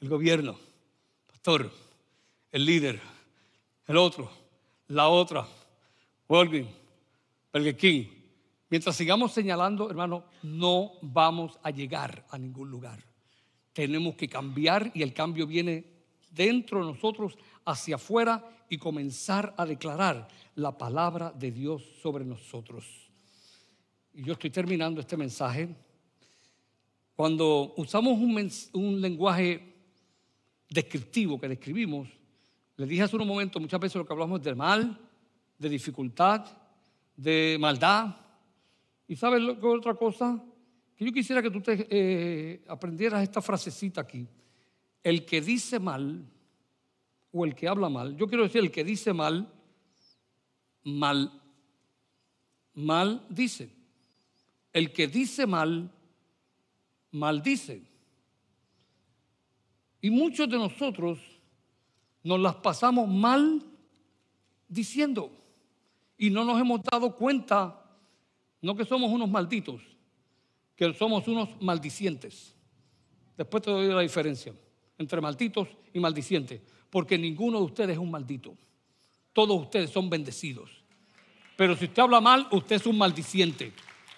el 0.00 0.08
gobierno, 0.08 0.58
pastor, 1.26 1.70
el 2.52 2.64
líder, 2.64 3.00
el 3.86 3.96
otro, 3.96 4.30
la 4.88 5.08
otra, 5.08 5.46
Walgreens, 6.28 6.70
Burger 7.52 7.76
King, 7.76 8.04
mientras 8.68 8.96
sigamos 8.96 9.32
señalando, 9.32 9.88
hermano, 9.88 10.24
no 10.42 10.92
vamos 11.02 11.58
a 11.62 11.70
llegar 11.70 12.26
a 12.30 12.38
ningún 12.38 12.70
lugar. 12.70 13.02
Tenemos 13.72 14.14
que 14.16 14.28
cambiar 14.28 14.90
y 14.94 15.02
el 15.02 15.12
cambio 15.12 15.46
viene 15.46 15.84
dentro 16.30 16.80
de 16.80 16.92
nosotros 16.92 17.36
hacia 17.66 17.96
afuera 17.96 18.42
y 18.70 18.78
comenzar 18.78 19.54
a 19.56 19.66
declarar 19.66 20.28
la 20.54 20.76
palabra 20.76 21.32
de 21.32 21.50
Dios 21.50 21.82
sobre 22.00 22.24
nosotros. 22.24 22.84
Y 24.14 24.22
yo 24.22 24.32
estoy 24.32 24.50
terminando 24.50 25.00
este 25.00 25.16
mensaje. 25.16 25.68
Cuando 27.14 27.74
usamos 27.76 28.18
un, 28.72 29.00
lenguaje 29.00 29.74
descriptivo 30.70 31.38
que 31.38 31.48
describimos, 31.48 32.08
le 32.76 32.86
dije 32.86 33.02
hace 33.02 33.16
un 33.16 33.26
momento, 33.26 33.60
muchas 33.60 33.80
veces 33.80 33.96
lo 33.96 34.06
que 34.06 34.12
hablamos 34.12 34.40
es 34.40 34.44
de 34.44 34.54
mal, 34.54 34.98
de 35.58 35.68
dificultad, 35.68 36.46
de 37.16 37.56
maldad. 37.58 38.16
¿Y 39.08 39.16
sabes 39.16 39.42
lo 39.42 39.58
que 39.58 39.66
otra 39.66 39.94
cosa? 39.94 40.42
Que 40.94 41.04
yo 41.04 41.12
quisiera 41.12 41.42
que 41.42 41.50
tú 41.50 41.60
te, 41.60 41.86
eh, 41.90 42.64
aprendieras 42.68 43.22
esta 43.22 43.42
frasecita 43.42 44.02
aquí. 44.02 44.26
El 45.02 45.24
que 45.24 45.40
dice 45.40 45.78
mal 45.78 46.24
o 47.32 47.44
el 47.44 47.54
que 47.54 47.68
habla 47.68 47.88
mal, 47.88 48.16
yo 48.16 48.26
quiero 48.26 48.44
decir 48.44 48.62
el 48.62 48.70
que 48.70 48.84
dice 48.84 49.12
mal, 49.12 49.52
mal, 50.84 51.32
mal 52.74 53.26
dice. 53.28 53.70
El 54.72 54.92
que 54.92 55.08
dice 55.08 55.46
mal, 55.46 55.90
maldice. 57.10 57.82
Y 60.00 60.10
muchos 60.10 60.48
de 60.48 60.58
nosotros 60.58 61.18
nos 62.22 62.40
las 62.40 62.56
pasamos 62.56 63.08
mal 63.08 63.62
diciendo 64.68 65.30
y 66.18 66.30
no 66.30 66.44
nos 66.44 66.60
hemos 66.60 66.82
dado 66.82 67.14
cuenta, 67.14 67.84
no 68.60 68.76
que 68.76 68.84
somos 68.84 69.10
unos 69.10 69.30
malditos, 69.30 69.80
que 70.74 70.92
somos 70.94 71.26
unos 71.28 71.60
maldicientes. 71.60 72.54
Después 73.36 73.62
te 73.62 73.70
doy 73.70 73.88
la 73.88 74.00
diferencia 74.00 74.54
entre 74.98 75.20
malditos 75.20 75.68
y 75.92 76.00
maldicientes 76.00 76.60
porque 76.90 77.18
ninguno 77.18 77.58
de 77.58 77.64
ustedes 77.64 77.90
es 77.90 77.98
un 77.98 78.10
maldito. 78.10 78.54
Todos 79.32 79.60
ustedes 79.60 79.90
son 79.90 80.08
bendecidos. 80.08 80.70
Pero 81.56 81.76
si 81.76 81.86
usted 81.86 82.02
habla 82.02 82.20
mal, 82.20 82.46
usted 82.50 82.76
es 82.76 82.86
un 82.86 82.98
maldiciente. 82.98 83.72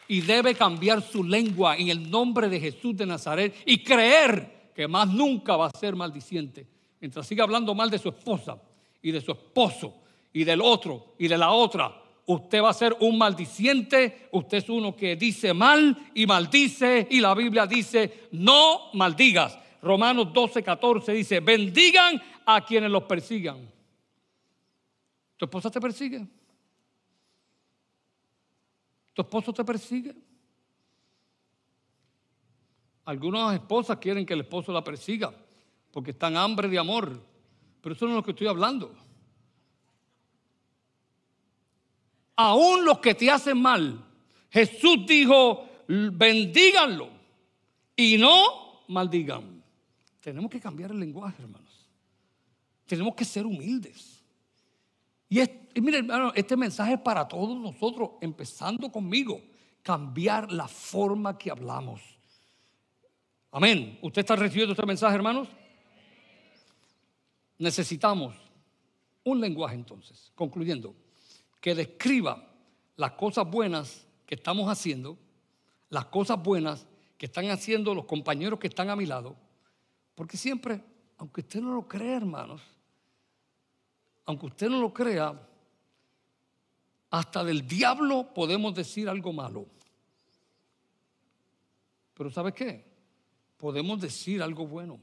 Y 0.09 0.21
debe 0.21 0.55
cambiar 0.55 1.03
su 1.03 1.23
lengua 1.23 1.77
en 1.77 1.89
el 1.89 2.11
nombre 2.11 2.49
de 2.49 2.61
Jesús 2.61 2.97
de 2.97 3.07
Nazaret 3.07 3.55
y 3.67 3.83
creer 3.83 4.71
que 4.75 4.89
más 4.89 5.09
nunca 5.09 5.57
va 5.57 5.67
a 5.67 5.79
ser 5.79 5.95
maldiciente. 5.95 6.67
Mientras 7.01 7.27
siga 7.27 7.45
hablando 7.45 7.75
mal 7.75 7.91
de 7.91 7.99
su 7.99 8.09
esposa 8.09 8.59
y 9.03 9.11
de 9.11 9.21
su 9.21 9.33
esposo 9.33 9.95
y 10.33 10.45
del 10.45 10.61
otro 10.61 11.15
y 11.19 11.29
de 11.29 11.39
la 11.39 11.51
otra, 11.51 11.95
usted 12.27 12.63
va 12.63 12.71
a 12.71 12.75
ser 12.75 12.97
un 13.01 13.19
maldiciente, 13.19 14.29
usted 14.33 14.59
es 14.59 14.69
uno 14.69 14.95
que 14.95 15.17
dice 15.17 15.55
mal 15.55 16.11
y 16.15 16.27
maldice 16.27 17.07
y 17.11 17.21
la 17.21 17.35
Biblia 17.35 17.67
dice, 17.67 18.29
no 18.33 18.93
maldigas. 18.95 19.59
Romanos 19.81 20.33
12, 20.33 20.63
14 20.63 21.13
dice, 21.13 21.41
bendigan 21.41 22.21
a 22.51 22.65
quienes 22.65 22.91
los 22.91 23.03
persigan. 23.03 23.71
¿Tu 25.37 25.45
esposa 25.45 25.71
te 25.71 25.79
persigue? 25.79 26.27
¿Tu 29.13 29.21
esposo 29.21 29.53
te 29.53 29.63
persigue? 29.63 30.15
Algunas 33.05 33.53
esposas 33.53 33.99
quieren 33.99 34.25
que 34.25 34.33
el 34.33 34.41
esposo 34.41 34.73
la 34.73 34.83
persiga 34.83 35.31
porque 35.93 36.13
están 36.13 36.39
hambre 36.39 36.69
de 36.69 36.79
amor, 36.79 37.23
pero 37.83 37.95
eso 37.95 38.07
no 38.07 38.13
es 38.13 38.17
lo 38.17 38.23
que 38.23 38.31
estoy 38.31 38.47
hablando. 38.47 38.95
Aún 42.37 42.83
los 42.83 42.99
que 43.01 43.15
te 43.15 43.31
hacen 43.31 43.61
mal, 43.61 44.03
Jesús 44.49 45.05
dijo, 45.07 45.69
bendíganlo 45.87 47.11
y 47.95 48.17
no 48.17 48.85
maldigan. 48.89 49.63
Tenemos 50.21 50.51
que 50.51 50.61
cambiar 50.61 50.93
el 50.93 51.01
lenguaje, 51.01 51.43
hermanos. 51.43 51.68
Tenemos 52.89 53.15
que 53.15 53.25
ser 53.25 53.45
humildes. 53.45 54.25
Y, 55.29 55.41
mire, 55.81 55.99
hermano, 55.99 56.33
este 56.35 56.57
mensaje 56.57 56.95
es 56.95 57.01
para 57.01 57.29
todos 57.29 57.57
nosotros, 57.57 58.13
empezando 58.23 58.91
conmigo. 58.91 59.43
Cambiar 59.83 60.51
la 60.51 60.67
forma 60.67 61.37
que 61.37 61.51
hablamos. 61.51 62.01
Amén. 63.53 63.99
¿Usted 64.03 64.21
está 64.21 64.37
recibiendo 64.37 64.73
este 64.73 64.87
mensaje, 64.87 65.15
hermanos? 65.15 65.49
Necesitamos 67.59 68.35
un 69.23 69.41
lenguaje 69.41 69.75
entonces, 69.75 70.33
concluyendo, 70.35 70.95
que 71.61 71.75
describa 71.75 72.43
las 72.97 73.13
cosas 73.13 73.49
buenas 73.49 74.07
que 74.25 74.35
estamos 74.35 74.71
haciendo, 74.71 75.19
las 75.91 76.07
cosas 76.07 76.43
buenas 76.43 76.87
que 77.19 77.27
están 77.27 77.51
haciendo 77.51 77.95
los 77.95 78.07
compañeros 78.07 78.59
que 78.59 78.69
están 78.69 78.89
a 78.89 78.97
mi 78.97 79.05
lado, 79.05 79.37
porque 80.15 80.37
siempre, 80.37 80.83
aunque 81.19 81.43
usted 81.43 81.61
no 81.61 81.75
lo 81.75 81.87
crea, 81.87 82.17
hermanos, 82.17 82.63
aunque 84.29 84.45
usted 84.45 84.69
no 84.69 84.79
lo 84.79 84.93
crea, 84.93 85.35
hasta 87.09 87.43
del 87.43 87.67
diablo 87.67 88.35
podemos 88.35 88.75
decir 88.75 89.09
algo 89.09 89.33
malo. 89.33 89.67
Pero 92.13 92.31
¿sabe 92.31 92.53
qué? 92.53 92.85
Podemos 93.57 93.99
decir 93.99 94.43
algo 94.43 94.67
bueno. 94.67 95.01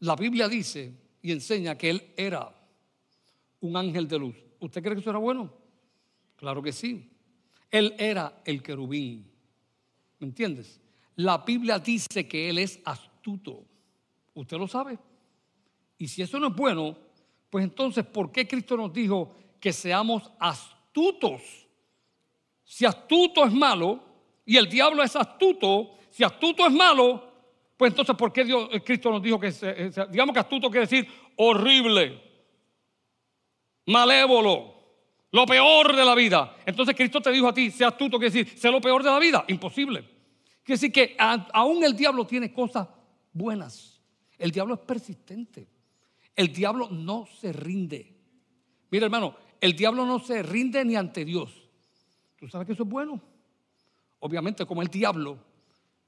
La 0.00 0.16
Biblia 0.16 0.48
dice 0.48 0.92
y 1.22 1.30
enseña 1.30 1.78
que 1.78 1.90
él 1.90 2.12
era 2.16 2.52
un 3.60 3.76
ángel 3.76 4.08
de 4.08 4.18
luz. 4.18 4.34
¿Usted 4.58 4.82
cree 4.82 4.94
que 4.94 5.00
eso 5.00 5.10
era 5.10 5.20
bueno? 5.20 5.54
Claro 6.34 6.60
que 6.60 6.72
sí. 6.72 7.08
Él 7.70 7.94
era 7.96 8.42
el 8.44 8.64
querubín. 8.64 9.30
¿Me 10.18 10.26
entiendes? 10.26 10.80
La 11.14 11.38
Biblia 11.38 11.78
dice 11.78 12.26
que 12.26 12.50
él 12.50 12.58
es 12.58 12.80
astuto. 12.84 13.64
¿Usted 14.34 14.58
lo 14.58 14.66
sabe? 14.66 14.98
Y 15.96 16.08
si 16.08 16.20
eso 16.20 16.40
no 16.40 16.48
es 16.48 16.56
bueno, 16.56 17.03
pues 17.54 17.62
entonces, 17.62 18.04
¿por 18.04 18.32
qué 18.32 18.48
Cristo 18.48 18.76
nos 18.76 18.92
dijo 18.92 19.36
que 19.60 19.72
seamos 19.72 20.28
astutos? 20.40 21.40
Si 22.64 22.84
astuto 22.84 23.44
es 23.44 23.52
malo 23.52 24.02
y 24.44 24.56
el 24.56 24.68
diablo 24.68 25.04
es 25.04 25.14
astuto, 25.14 25.92
si 26.10 26.24
astuto 26.24 26.66
es 26.66 26.72
malo, 26.72 27.32
pues 27.76 27.92
entonces, 27.92 28.16
¿por 28.16 28.32
qué 28.32 28.44
Dios, 28.44 28.68
Cristo 28.84 29.08
nos 29.08 29.22
dijo 29.22 29.38
que, 29.38 29.52
digamos 30.10 30.32
que 30.32 30.40
astuto 30.40 30.68
quiere 30.68 30.88
decir 30.88 31.08
horrible, 31.36 32.20
malévolo, 33.86 34.74
lo 35.30 35.46
peor 35.46 35.94
de 35.94 36.04
la 36.04 36.16
vida? 36.16 36.56
Entonces 36.66 36.96
Cristo 36.96 37.20
te 37.20 37.30
dijo 37.30 37.46
a 37.46 37.54
ti, 37.54 37.70
sea 37.70 37.86
astuto, 37.86 38.18
quiere 38.18 38.34
decir, 38.34 38.58
sea 38.58 38.72
lo 38.72 38.80
peor 38.80 39.04
de 39.04 39.10
la 39.10 39.20
vida, 39.20 39.44
imposible. 39.46 40.00
Quiere 40.64 40.80
decir 40.80 40.90
que 40.90 41.16
aún 41.16 41.84
el 41.84 41.94
diablo 41.94 42.26
tiene 42.26 42.52
cosas 42.52 42.88
buenas. 43.32 44.02
El 44.38 44.50
diablo 44.50 44.74
es 44.74 44.80
persistente. 44.80 45.73
El 46.36 46.52
diablo 46.52 46.88
no 46.90 47.26
se 47.40 47.52
rinde. 47.52 48.12
Mira, 48.90 49.06
hermano, 49.06 49.36
el 49.60 49.74
diablo 49.74 50.04
no 50.04 50.18
se 50.18 50.42
rinde 50.42 50.84
ni 50.84 50.96
ante 50.96 51.24
Dios. 51.24 51.50
¿Tú 52.38 52.48
sabes 52.48 52.66
que 52.66 52.72
eso 52.72 52.82
es 52.82 52.88
bueno? 52.88 53.20
Obviamente, 54.20 54.66
como 54.66 54.82
el 54.82 54.88
diablo, 54.88 55.38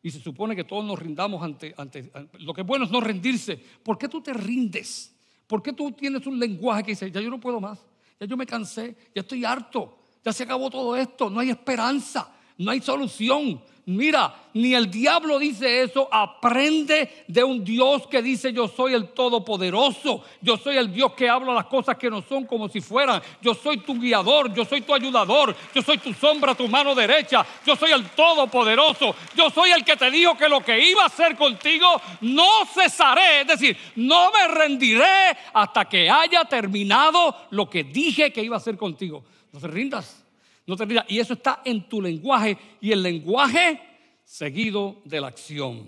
y 0.02 0.10
se 0.10 0.20
supone 0.20 0.54
que 0.54 0.64
todos 0.64 0.84
nos 0.84 0.98
rindamos 0.98 1.42
ante, 1.42 1.74
ante, 1.76 2.10
Lo 2.38 2.54
que 2.54 2.60
es 2.60 2.66
bueno 2.66 2.84
es 2.84 2.90
no 2.90 3.00
rendirse. 3.00 3.56
¿Por 3.82 3.98
qué 3.98 4.08
tú 4.08 4.20
te 4.20 4.32
rindes? 4.32 5.14
¿Por 5.46 5.62
qué 5.62 5.72
tú 5.72 5.92
tienes 5.92 6.26
un 6.26 6.38
lenguaje 6.38 6.82
que 6.82 6.92
dice, 6.92 7.10
ya 7.10 7.20
yo 7.20 7.30
no 7.30 7.40
puedo 7.40 7.60
más? 7.60 7.84
Ya 8.20 8.26
yo 8.26 8.36
me 8.36 8.46
cansé, 8.46 8.96
ya 9.14 9.22
estoy 9.22 9.44
harto, 9.44 9.98
ya 10.24 10.32
se 10.32 10.44
acabó 10.44 10.70
todo 10.70 10.96
esto, 10.96 11.28
no 11.28 11.40
hay 11.40 11.50
esperanza, 11.50 12.32
no 12.58 12.70
hay 12.70 12.80
solución. 12.80 13.60
Mira, 13.88 14.34
ni 14.54 14.74
el 14.74 14.90
diablo 14.90 15.38
dice 15.38 15.82
eso. 15.82 16.08
Aprende 16.10 17.24
de 17.28 17.44
un 17.44 17.64
Dios 17.64 18.08
que 18.08 18.20
dice 18.20 18.52
yo 18.52 18.66
soy 18.66 18.94
el 18.94 19.10
Todopoderoso. 19.10 20.24
Yo 20.40 20.56
soy 20.56 20.76
el 20.76 20.92
Dios 20.92 21.12
que 21.12 21.28
habla 21.28 21.54
las 21.54 21.66
cosas 21.66 21.96
que 21.96 22.10
no 22.10 22.20
son 22.22 22.46
como 22.46 22.68
si 22.68 22.80
fueran. 22.80 23.22
Yo 23.40 23.54
soy 23.54 23.78
tu 23.78 23.94
guiador, 23.94 24.52
yo 24.52 24.64
soy 24.64 24.80
tu 24.80 24.92
ayudador, 24.92 25.54
yo 25.72 25.82
soy 25.82 25.98
tu 25.98 26.12
sombra, 26.14 26.56
tu 26.56 26.66
mano 26.66 26.96
derecha. 26.96 27.46
Yo 27.64 27.76
soy 27.76 27.92
el 27.92 28.10
Todopoderoso. 28.10 29.14
Yo 29.36 29.50
soy 29.50 29.70
el 29.70 29.84
que 29.84 29.94
te 29.96 30.10
dijo 30.10 30.36
que 30.36 30.48
lo 30.48 30.64
que 30.64 30.90
iba 30.90 31.04
a 31.04 31.06
hacer 31.06 31.36
contigo 31.36 31.86
no 32.22 32.66
cesaré. 32.74 33.42
Es 33.42 33.46
decir, 33.46 33.76
no 33.94 34.32
me 34.32 34.48
rendiré 34.48 35.36
hasta 35.52 35.84
que 35.84 36.10
haya 36.10 36.44
terminado 36.44 37.36
lo 37.50 37.70
que 37.70 37.84
dije 37.84 38.32
que 38.32 38.42
iba 38.42 38.56
a 38.56 38.58
hacer 38.58 38.76
contigo. 38.76 39.22
No 39.52 39.60
te 39.60 39.68
rindas. 39.68 40.25
No 40.66 40.76
te 40.76 40.86
Y 41.08 41.18
eso 41.18 41.34
está 41.34 41.62
en 41.64 41.88
tu 41.88 42.02
lenguaje 42.02 42.58
y 42.80 42.90
el 42.92 43.02
lenguaje 43.02 43.80
seguido 44.24 45.00
de 45.04 45.20
la 45.20 45.28
acción. 45.28 45.86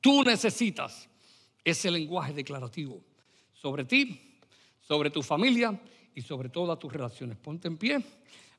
Tú 0.00 0.22
necesitas 0.22 1.08
ese 1.64 1.90
lenguaje 1.90 2.32
declarativo 2.32 3.00
sobre 3.54 3.84
ti, 3.84 4.38
sobre 4.80 5.10
tu 5.10 5.22
familia 5.22 5.78
y 6.14 6.22
sobre 6.22 6.48
todas 6.48 6.78
tus 6.78 6.92
relaciones. 6.92 7.36
Ponte 7.38 7.68
en 7.68 7.78
pie. 7.78 8.04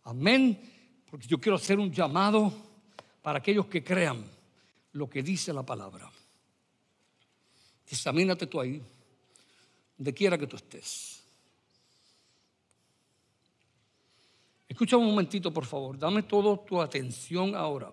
Amén. 0.03 0.59
Porque 1.09 1.28
yo 1.28 1.39
quiero 1.39 1.55
hacer 1.55 1.78
un 1.78 1.91
llamado 1.91 2.51
para 3.22 3.39
aquellos 3.39 3.67
que 3.67 3.84
crean 3.84 4.24
lo 4.93 5.09
que 5.09 5.22
dice 5.22 5.53
la 5.53 5.63
palabra. 5.63 6.11
Examínate 7.88 8.47
tú 8.47 8.59
ahí, 8.59 8.82
donde 9.97 10.13
quiera 10.13 10.38
que 10.38 10.47
tú 10.47 10.55
estés. 10.55 11.20
Escucha 14.72 14.95
un 14.95 15.07
momentito, 15.07 15.51
por 15.51 15.65
favor. 15.65 15.99
Dame 15.99 16.24
toda 16.24 16.55
tu 16.65 16.80
atención 16.80 17.55
ahora. 17.55 17.91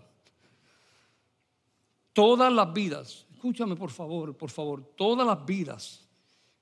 Todas 2.12 2.52
las 2.52 2.72
vidas, 2.72 3.26
escúchame 3.32 3.74
por 3.74 3.90
favor, 3.90 4.36
por 4.36 4.48
favor, 4.48 4.84
todas 4.96 5.26
las 5.26 5.44
vidas 5.44 6.06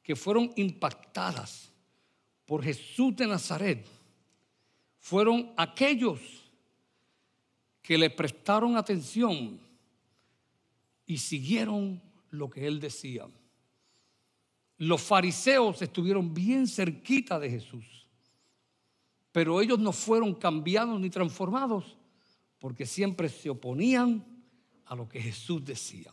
que 0.02 0.16
fueron 0.16 0.50
impactadas 0.56 1.70
por 2.46 2.64
Jesús 2.64 3.14
de 3.14 3.26
Nazaret 3.26 3.86
fueron 4.98 5.52
aquellos 5.54 6.18
que 7.82 7.98
le 7.98 8.08
prestaron 8.08 8.74
atención 8.74 9.60
y 11.04 11.18
siguieron 11.18 12.00
lo 12.30 12.48
que 12.48 12.66
él 12.66 12.80
decía. 12.80 13.26
Los 14.78 15.02
fariseos 15.02 15.82
estuvieron 15.82 16.32
bien 16.32 16.66
cerquita 16.66 17.38
de 17.38 17.50
Jesús 17.50 18.05
pero 19.36 19.60
ellos 19.60 19.78
no 19.78 19.92
fueron 19.92 20.34
cambiados 20.34 20.98
ni 20.98 21.10
transformados 21.10 21.94
porque 22.58 22.86
siempre 22.86 23.28
se 23.28 23.50
oponían 23.50 24.24
a 24.86 24.94
lo 24.94 25.06
que 25.06 25.20
Jesús 25.20 25.62
decía. 25.62 26.10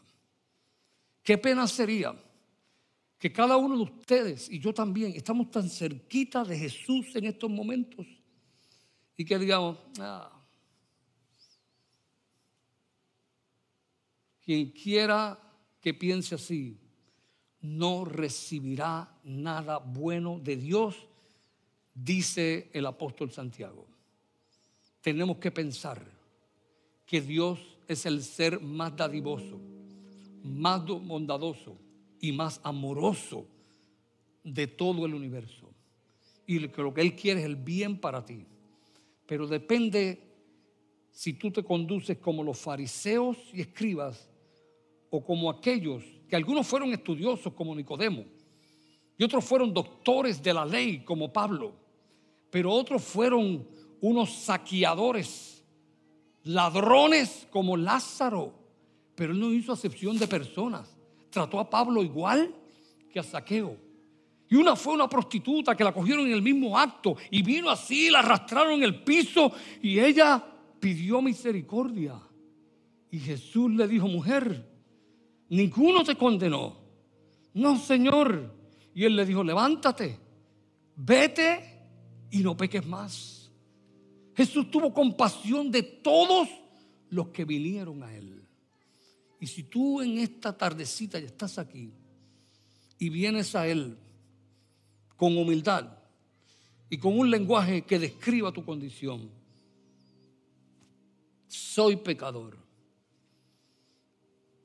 Qué 1.23 1.37
pena 1.37 1.65
sería 1.65 2.13
que 3.17 3.31
cada 3.31 3.55
uno 3.55 3.77
de 3.77 3.83
ustedes 3.83 4.49
y 4.49 4.59
yo 4.59 4.73
también 4.73 5.13
estamos 5.15 5.49
tan 5.49 5.69
cerquita 5.69 6.43
de 6.43 6.59
Jesús 6.59 7.15
en 7.15 7.23
estos 7.23 7.49
momentos 7.49 8.05
y 9.15 9.23
que 9.23 9.39
digamos, 9.39 9.77
ah, 9.99 10.29
quien 14.43 14.69
quiera 14.71 15.39
que 15.79 15.93
piense 15.93 16.35
así, 16.35 16.77
no 17.61 18.03
recibirá 18.03 19.17
nada 19.23 19.77
bueno 19.77 20.41
de 20.43 20.57
Dios 20.57 21.07
dice 21.93 22.69
el 22.73 22.85
apóstol 22.85 23.31
Santiago. 23.31 23.85
Tenemos 25.01 25.37
que 25.37 25.51
pensar 25.51 26.03
que 27.05 27.21
Dios 27.21 27.59
es 27.87 28.05
el 28.05 28.23
ser 28.23 28.59
más 28.61 28.95
dadivoso, 28.95 29.59
más 30.43 30.85
bondadoso 30.85 31.77
y 32.19 32.31
más 32.31 32.59
amoroso 32.63 33.45
de 34.43 34.67
todo 34.67 35.05
el 35.05 35.13
universo. 35.13 35.69
Y 36.47 36.67
que 36.69 36.81
lo 36.81 36.93
que 36.93 37.01
Él 37.01 37.15
quiere 37.15 37.41
es 37.41 37.45
el 37.45 37.55
bien 37.55 37.99
para 37.99 38.25
ti. 38.25 38.45
Pero 39.25 39.47
depende 39.47 40.21
si 41.11 41.33
tú 41.33 41.51
te 41.51 41.63
conduces 41.63 42.17
como 42.17 42.43
los 42.43 42.57
fariseos 42.57 43.37
y 43.53 43.61
escribas 43.61 44.29
o 45.09 45.23
como 45.23 45.49
aquellos 45.49 46.03
que 46.27 46.35
algunos 46.35 46.65
fueron 46.65 46.91
estudiosos 46.91 47.53
como 47.53 47.75
Nicodemo 47.75 48.25
y 49.17 49.23
otros 49.23 49.45
fueron 49.45 49.73
doctores 49.73 50.41
de 50.41 50.53
la 50.53 50.65
ley 50.65 51.03
como 51.03 51.31
Pablo 51.31 51.82
pero 52.53 52.71
otros 52.71 53.01
fueron 53.01 53.67
unos 53.99 54.31
saqueadores, 54.31 55.65
ladrones 56.43 57.47
como 57.49 57.75
Lázaro. 57.75 58.53
Pero 59.15 59.33
él 59.33 59.39
no 59.39 59.51
hizo 59.51 59.73
acepción 59.73 60.19
de 60.19 60.27
personas. 60.27 60.95
Trató 61.31 61.59
a 61.59 61.67
Pablo 61.67 62.03
igual 62.03 62.53
que 63.11 63.19
a 63.19 63.23
Saqueo. 63.23 63.75
Y 64.47 64.55
una 64.55 64.75
fue 64.75 64.93
una 64.93 65.09
prostituta 65.09 65.75
que 65.75 65.83
la 65.83 65.91
cogieron 65.91 66.27
en 66.27 66.33
el 66.33 66.43
mismo 66.43 66.77
acto 66.77 67.17
y 67.31 67.41
vino 67.41 67.71
así, 67.71 68.11
la 68.11 68.19
arrastraron 68.19 68.73
en 68.73 68.83
el 68.83 69.03
piso 69.03 69.51
y 69.81 69.99
ella 69.99 70.45
pidió 70.79 71.23
misericordia. 71.23 72.21
Y 73.09 73.17
Jesús 73.17 73.71
le 73.71 73.87
dijo, 73.87 74.07
mujer, 74.07 74.63
ninguno 75.49 76.03
te 76.03 76.15
condenó. 76.15 76.77
No, 77.55 77.79
Señor. 77.79 78.53
Y 78.93 79.05
él 79.05 79.15
le 79.15 79.25
dijo, 79.25 79.43
levántate, 79.43 80.19
vete 80.95 81.72
y 82.33 82.39
no 82.39 82.57
peques 82.57 82.83
más. 82.83 83.51
Jesús 84.35 84.71
tuvo 84.71 84.91
compasión 84.91 85.69
de 85.69 85.83
todos 85.83 86.49
los 87.11 87.27
que 87.27 87.45
vinieron 87.45 88.01
a 88.01 88.11
Él. 88.11 88.43
Y 89.39 89.45
si 89.45 89.61
tú 89.61 90.01
en 90.01 90.17
esta 90.17 90.57
tardecita 90.57 91.19
ya 91.19 91.27
estás 91.27 91.59
aquí 91.59 91.93
y 92.97 93.09
vienes 93.09 93.53
a 93.53 93.67
Él 93.67 93.95
con 95.15 95.37
humildad 95.37 95.95
y 96.89 96.97
con 96.97 97.19
un 97.19 97.29
lenguaje 97.29 97.83
que 97.83 97.99
describa 97.99 98.51
tu 98.51 98.65
condición, 98.65 99.29
soy 101.47 101.97
pecador. 101.97 102.57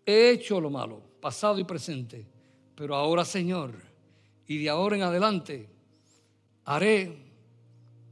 He 0.07 0.31
hecho 0.31 0.59
lo 0.59 0.71
malo, 0.71 1.03
pasado 1.21 1.59
y 1.59 1.64
presente, 1.64 2.27
pero 2.75 2.97
ahora 2.97 3.27
Señor, 3.27 3.75
y 4.47 4.57
de 4.57 4.71
ahora 4.71 4.97
en 4.97 5.03
adelante 5.03 5.69
haré 6.64 7.28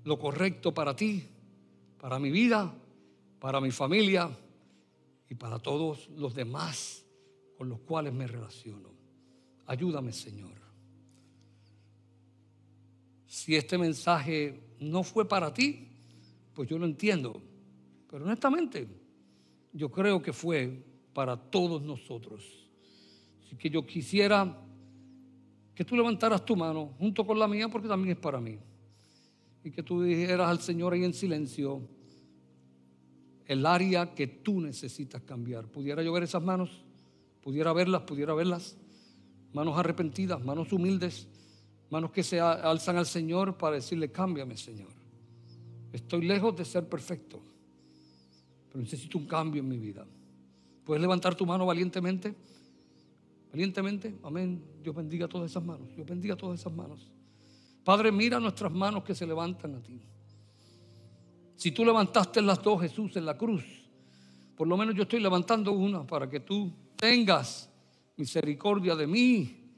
lo 0.07 0.21
correcto 0.21 0.73
para 0.73 0.95
ti, 0.95 1.25
para 1.99 2.21
mi 2.21 2.31
vida, 2.31 2.73
para 3.41 3.61
mi 3.61 3.73
familia 3.73 4.31
y 5.29 5.35
para 5.35 5.59
todos 5.59 6.09
los 6.11 6.33
demás 6.33 7.05
con 7.59 7.69
los 7.69 7.81
cuales 7.81 8.13
me 8.13 8.29
relaciono. 8.29 8.89
Ayúdame, 9.67 10.13
Señor. 10.13 10.53
Si 13.27 13.57
este 13.57 13.77
mensaje 13.79 14.61
no 14.79 15.03
fue 15.03 15.29
para 15.29 15.53
ti, 15.53 15.89
pues 16.55 16.69
yo 16.69 16.79
lo 16.79 16.87
entiendo. 16.87 17.43
Pero 18.09 18.27
honestamente, 18.27 18.87
yo 19.73 19.91
creo 19.91 20.23
que 20.23 20.33
fue 20.33 20.85
para 21.15 21.37
todos 21.37 21.83
nosotros. 21.83 22.45
Así 23.45 23.57
que 23.57 23.69
yo 23.69 23.85
quisiera 23.85 24.57
que 25.75 25.85
tú 25.85 25.97
levantaras 25.97 26.45
tu 26.45 26.55
mano 26.55 26.95
junto 26.97 27.27
con 27.27 27.41
la 27.41 27.49
mía 27.49 27.69
porque 27.69 27.89
también 27.89 28.17
es 28.17 28.23
para 28.23 28.41
mí 28.41 28.57
y 29.67 29.73
que 29.73 29.83
tú 29.83 30.03
dijeras 30.03 30.49
al 30.49 30.61
Señor 30.61 30.93
ahí 30.93 31.05
en 31.05 31.12
silencio 31.12 31.83
el 33.47 33.67
área 33.67 34.14
que 34.14 34.27
tú 34.27 34.61
necesitas 34.61 35.23
cambiar. 35.23 35.67
¿Pudiera 35.67 36.03
yo 36.03 36.12
ver 36.12 36.23
esas 36.23 36.43
manos? 36.43 36.85
¿Pudiera 37.43 37.73
verlas? 37.73 38.03
¿Pudiera 38.03 38.33
verlas? 38.35 38.77
manos 39.57 39.79
arrepentidas, 39.79 40.45
manos 40.45 40.71
humildes, 40.71 41.27
manos 41.89 42.11
que 42.11 42.23
se 42.23 42.39
alzan 42.39 42.99
al 42.99 43.07
Señor 43.07 43.57
para 43.57 43.77
decirle, 43.77 44.12
cámbiame 44.12 44.55
Señor. 44.55 44.91
Estoy 45.95 46.27
lejos 46.27 46.55
de 46.55 46.67
ser 46.67 46.87
perfecto, 46.87 47.41
pero 48.69 48.81
necesito 48.81 49.17
un 49.17 49.27
cambio 49.27 49.62
en 49.62 49.69
mi 49.69 49.79
vida. 49.79 50.07
¿Puedes 50.85 51.01
levantar 51.01 51.35
tu 51.35 51.47
mano 51.47 51.64
valientemente? 51.64 52.35
Valientemente, 53.51 54.14
amén. 54.23 54.62
Dios 54.83 54.95
bendiga 54.95 55.27
todas 55.27 55.51
esas 55.51 55.64
manos. 55.64 55.89
Dios 55.95 56.07
bendiga 56.07 56.37
todas 56.37 56.61
esas 56.61 56.73
manos. 56.75 57.11
Padre, 57.87 58.11
mira 58.11 58.41
nuestras 58.41 58.72
manos 58.72 59.05
que 59.05 59.14
se 59.14 59.24
levantan 59.24 59.76
a 59.76 59.80
ti. 59.80 60.03
Si 61.55 61.70
tú 61.70 61.84
levantaste 61.84 62.43
las 62.43 62.61
dos, 62.61 62.80
Jesús, 62.80 63.14
en 63.14 63.24
la 63.24 63.39
cruz, 63.39 63.62
por 64.57 64.66
lo 64.66 64.76
menos 64.76 64.97
yo 64.97 65.05
estoy 65.05 65.20
levantando 65.20 65.70
una 65.70 66.05
para 66.05 66.28
que 66.28 66.41
tú 66.41 66.72
tengas 66.97 67.70
misericordia 68.16 68.97
de 68.97 69.07
mí 69.07 69.70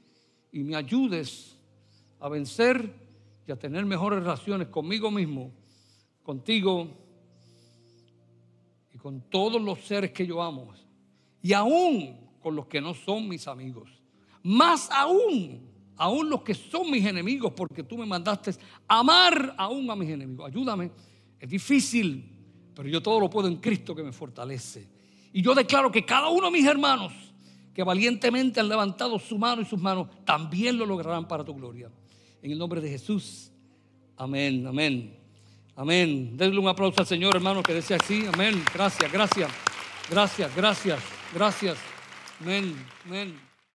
y 0.51 0.63
me 0.63 0.75
ayudes 0.75 1.55
a 2.19 2.29
vencer 2.29 2.91
y 3.45 3.51
a 3.51 3.59
tener 3.59 3.85
mejores 3.85 4.23
relaciones 4.23 4.69
conmigo 4.69 5.11
mismo, 5.11 5.51
contigo 6.23 6.87
y 8.91 8.97
con 8.97 9.21
todos 9.29 9.61
los 9.61 9.81
seres 9.81 10.09
que 10.09 10.25
yo 10.25 10.41
amo. 10.41 10.73
Y 11.43 11.53
aún 11.53 12.17
con 12.41 12.55
los 12.55 12.65
que 12.65 12.81
no 12.81 12.95
son 12.95 13.29
mis 13.29 13.47
amigos. 13.47 14.01
Más 14.41 14.89
aún, 14.89 15.69
aún 15.99 16.29
los 16.29 16.41
que 16.41 16.55
son 16.55 16.89
mis 16.89 17.05
enemigos, 17.05 17.53
porque 17.55 17.83
tú 17.83 17.97
me 17.97 18.05
mandaste 18.05 18.51
amar 18.87 19.53
aún 19.57 19.89
a 19.91 19.95
mis 19.95 20.09
enemigos. 20.09 20.47
Ayúdame. 20.47 20.89
Es 21.39 21.49
difícil, 21.49 22.25
pero 22.73 22.89
yo 22.89 23.01
todo 23.01 23.19
lo 23.19 23.29
puedo 23.29 23.47
en 23.47 23.57
Cristo 23.57 23.93
que 23.93 24.01
me 24.01 24.11
fortalece. 24.11 24.87
Y 25.31 25.41
yo 25.41 25.53
declaro 25.53 25.91
que 25.91 26.05
cada 26.05 26.29
uno 26.29 26.47
de 26.47 26.51
mis 26.51 26.65
hermanos 26.65 27.13
que 27.73 27.83
valientemente 27.83 28.59
han 28.59 28.67
levantado 28.67 29.19
su 29.19 29.37
mano 29.37 29.61
y 29.61 29.65
sus 29.65 29.79
manos, 29.79 30.07
también 30.25 30.77
lo 30.77 30.85
lograrán 30.85 31.27
para 31.27 31.45
tu 31.45 31.53
gloria. 31.53 31.89
En 32.41 32.51
el 32.51 32.57
nombre 32.57 32.81
de 32.81 32.89
Jesús. 32.89 33.51
Amén, 34.17 34.65
amén. 34.67 35.15
Amén. 35.75 36.35
Denle 36.35 36.59
un 36.59 36.67
aplauso 36.67 36.99
al 36.99 37.07
Señor, 37.07 37.35
hermano, 37.35 37.63
que 37.63 37.73
desea 37.73 37.97
así. 38.01 38.25
Amén. 38.33 38.61
Gracias, 38.73 39.11
gracias. 39.11 39.49
Gracias, 40.09 40.55
gracias, 40.55 40.99
gracias. 41.33 41.77
Amén, 42.41 42.75
amén. 43.05 43.48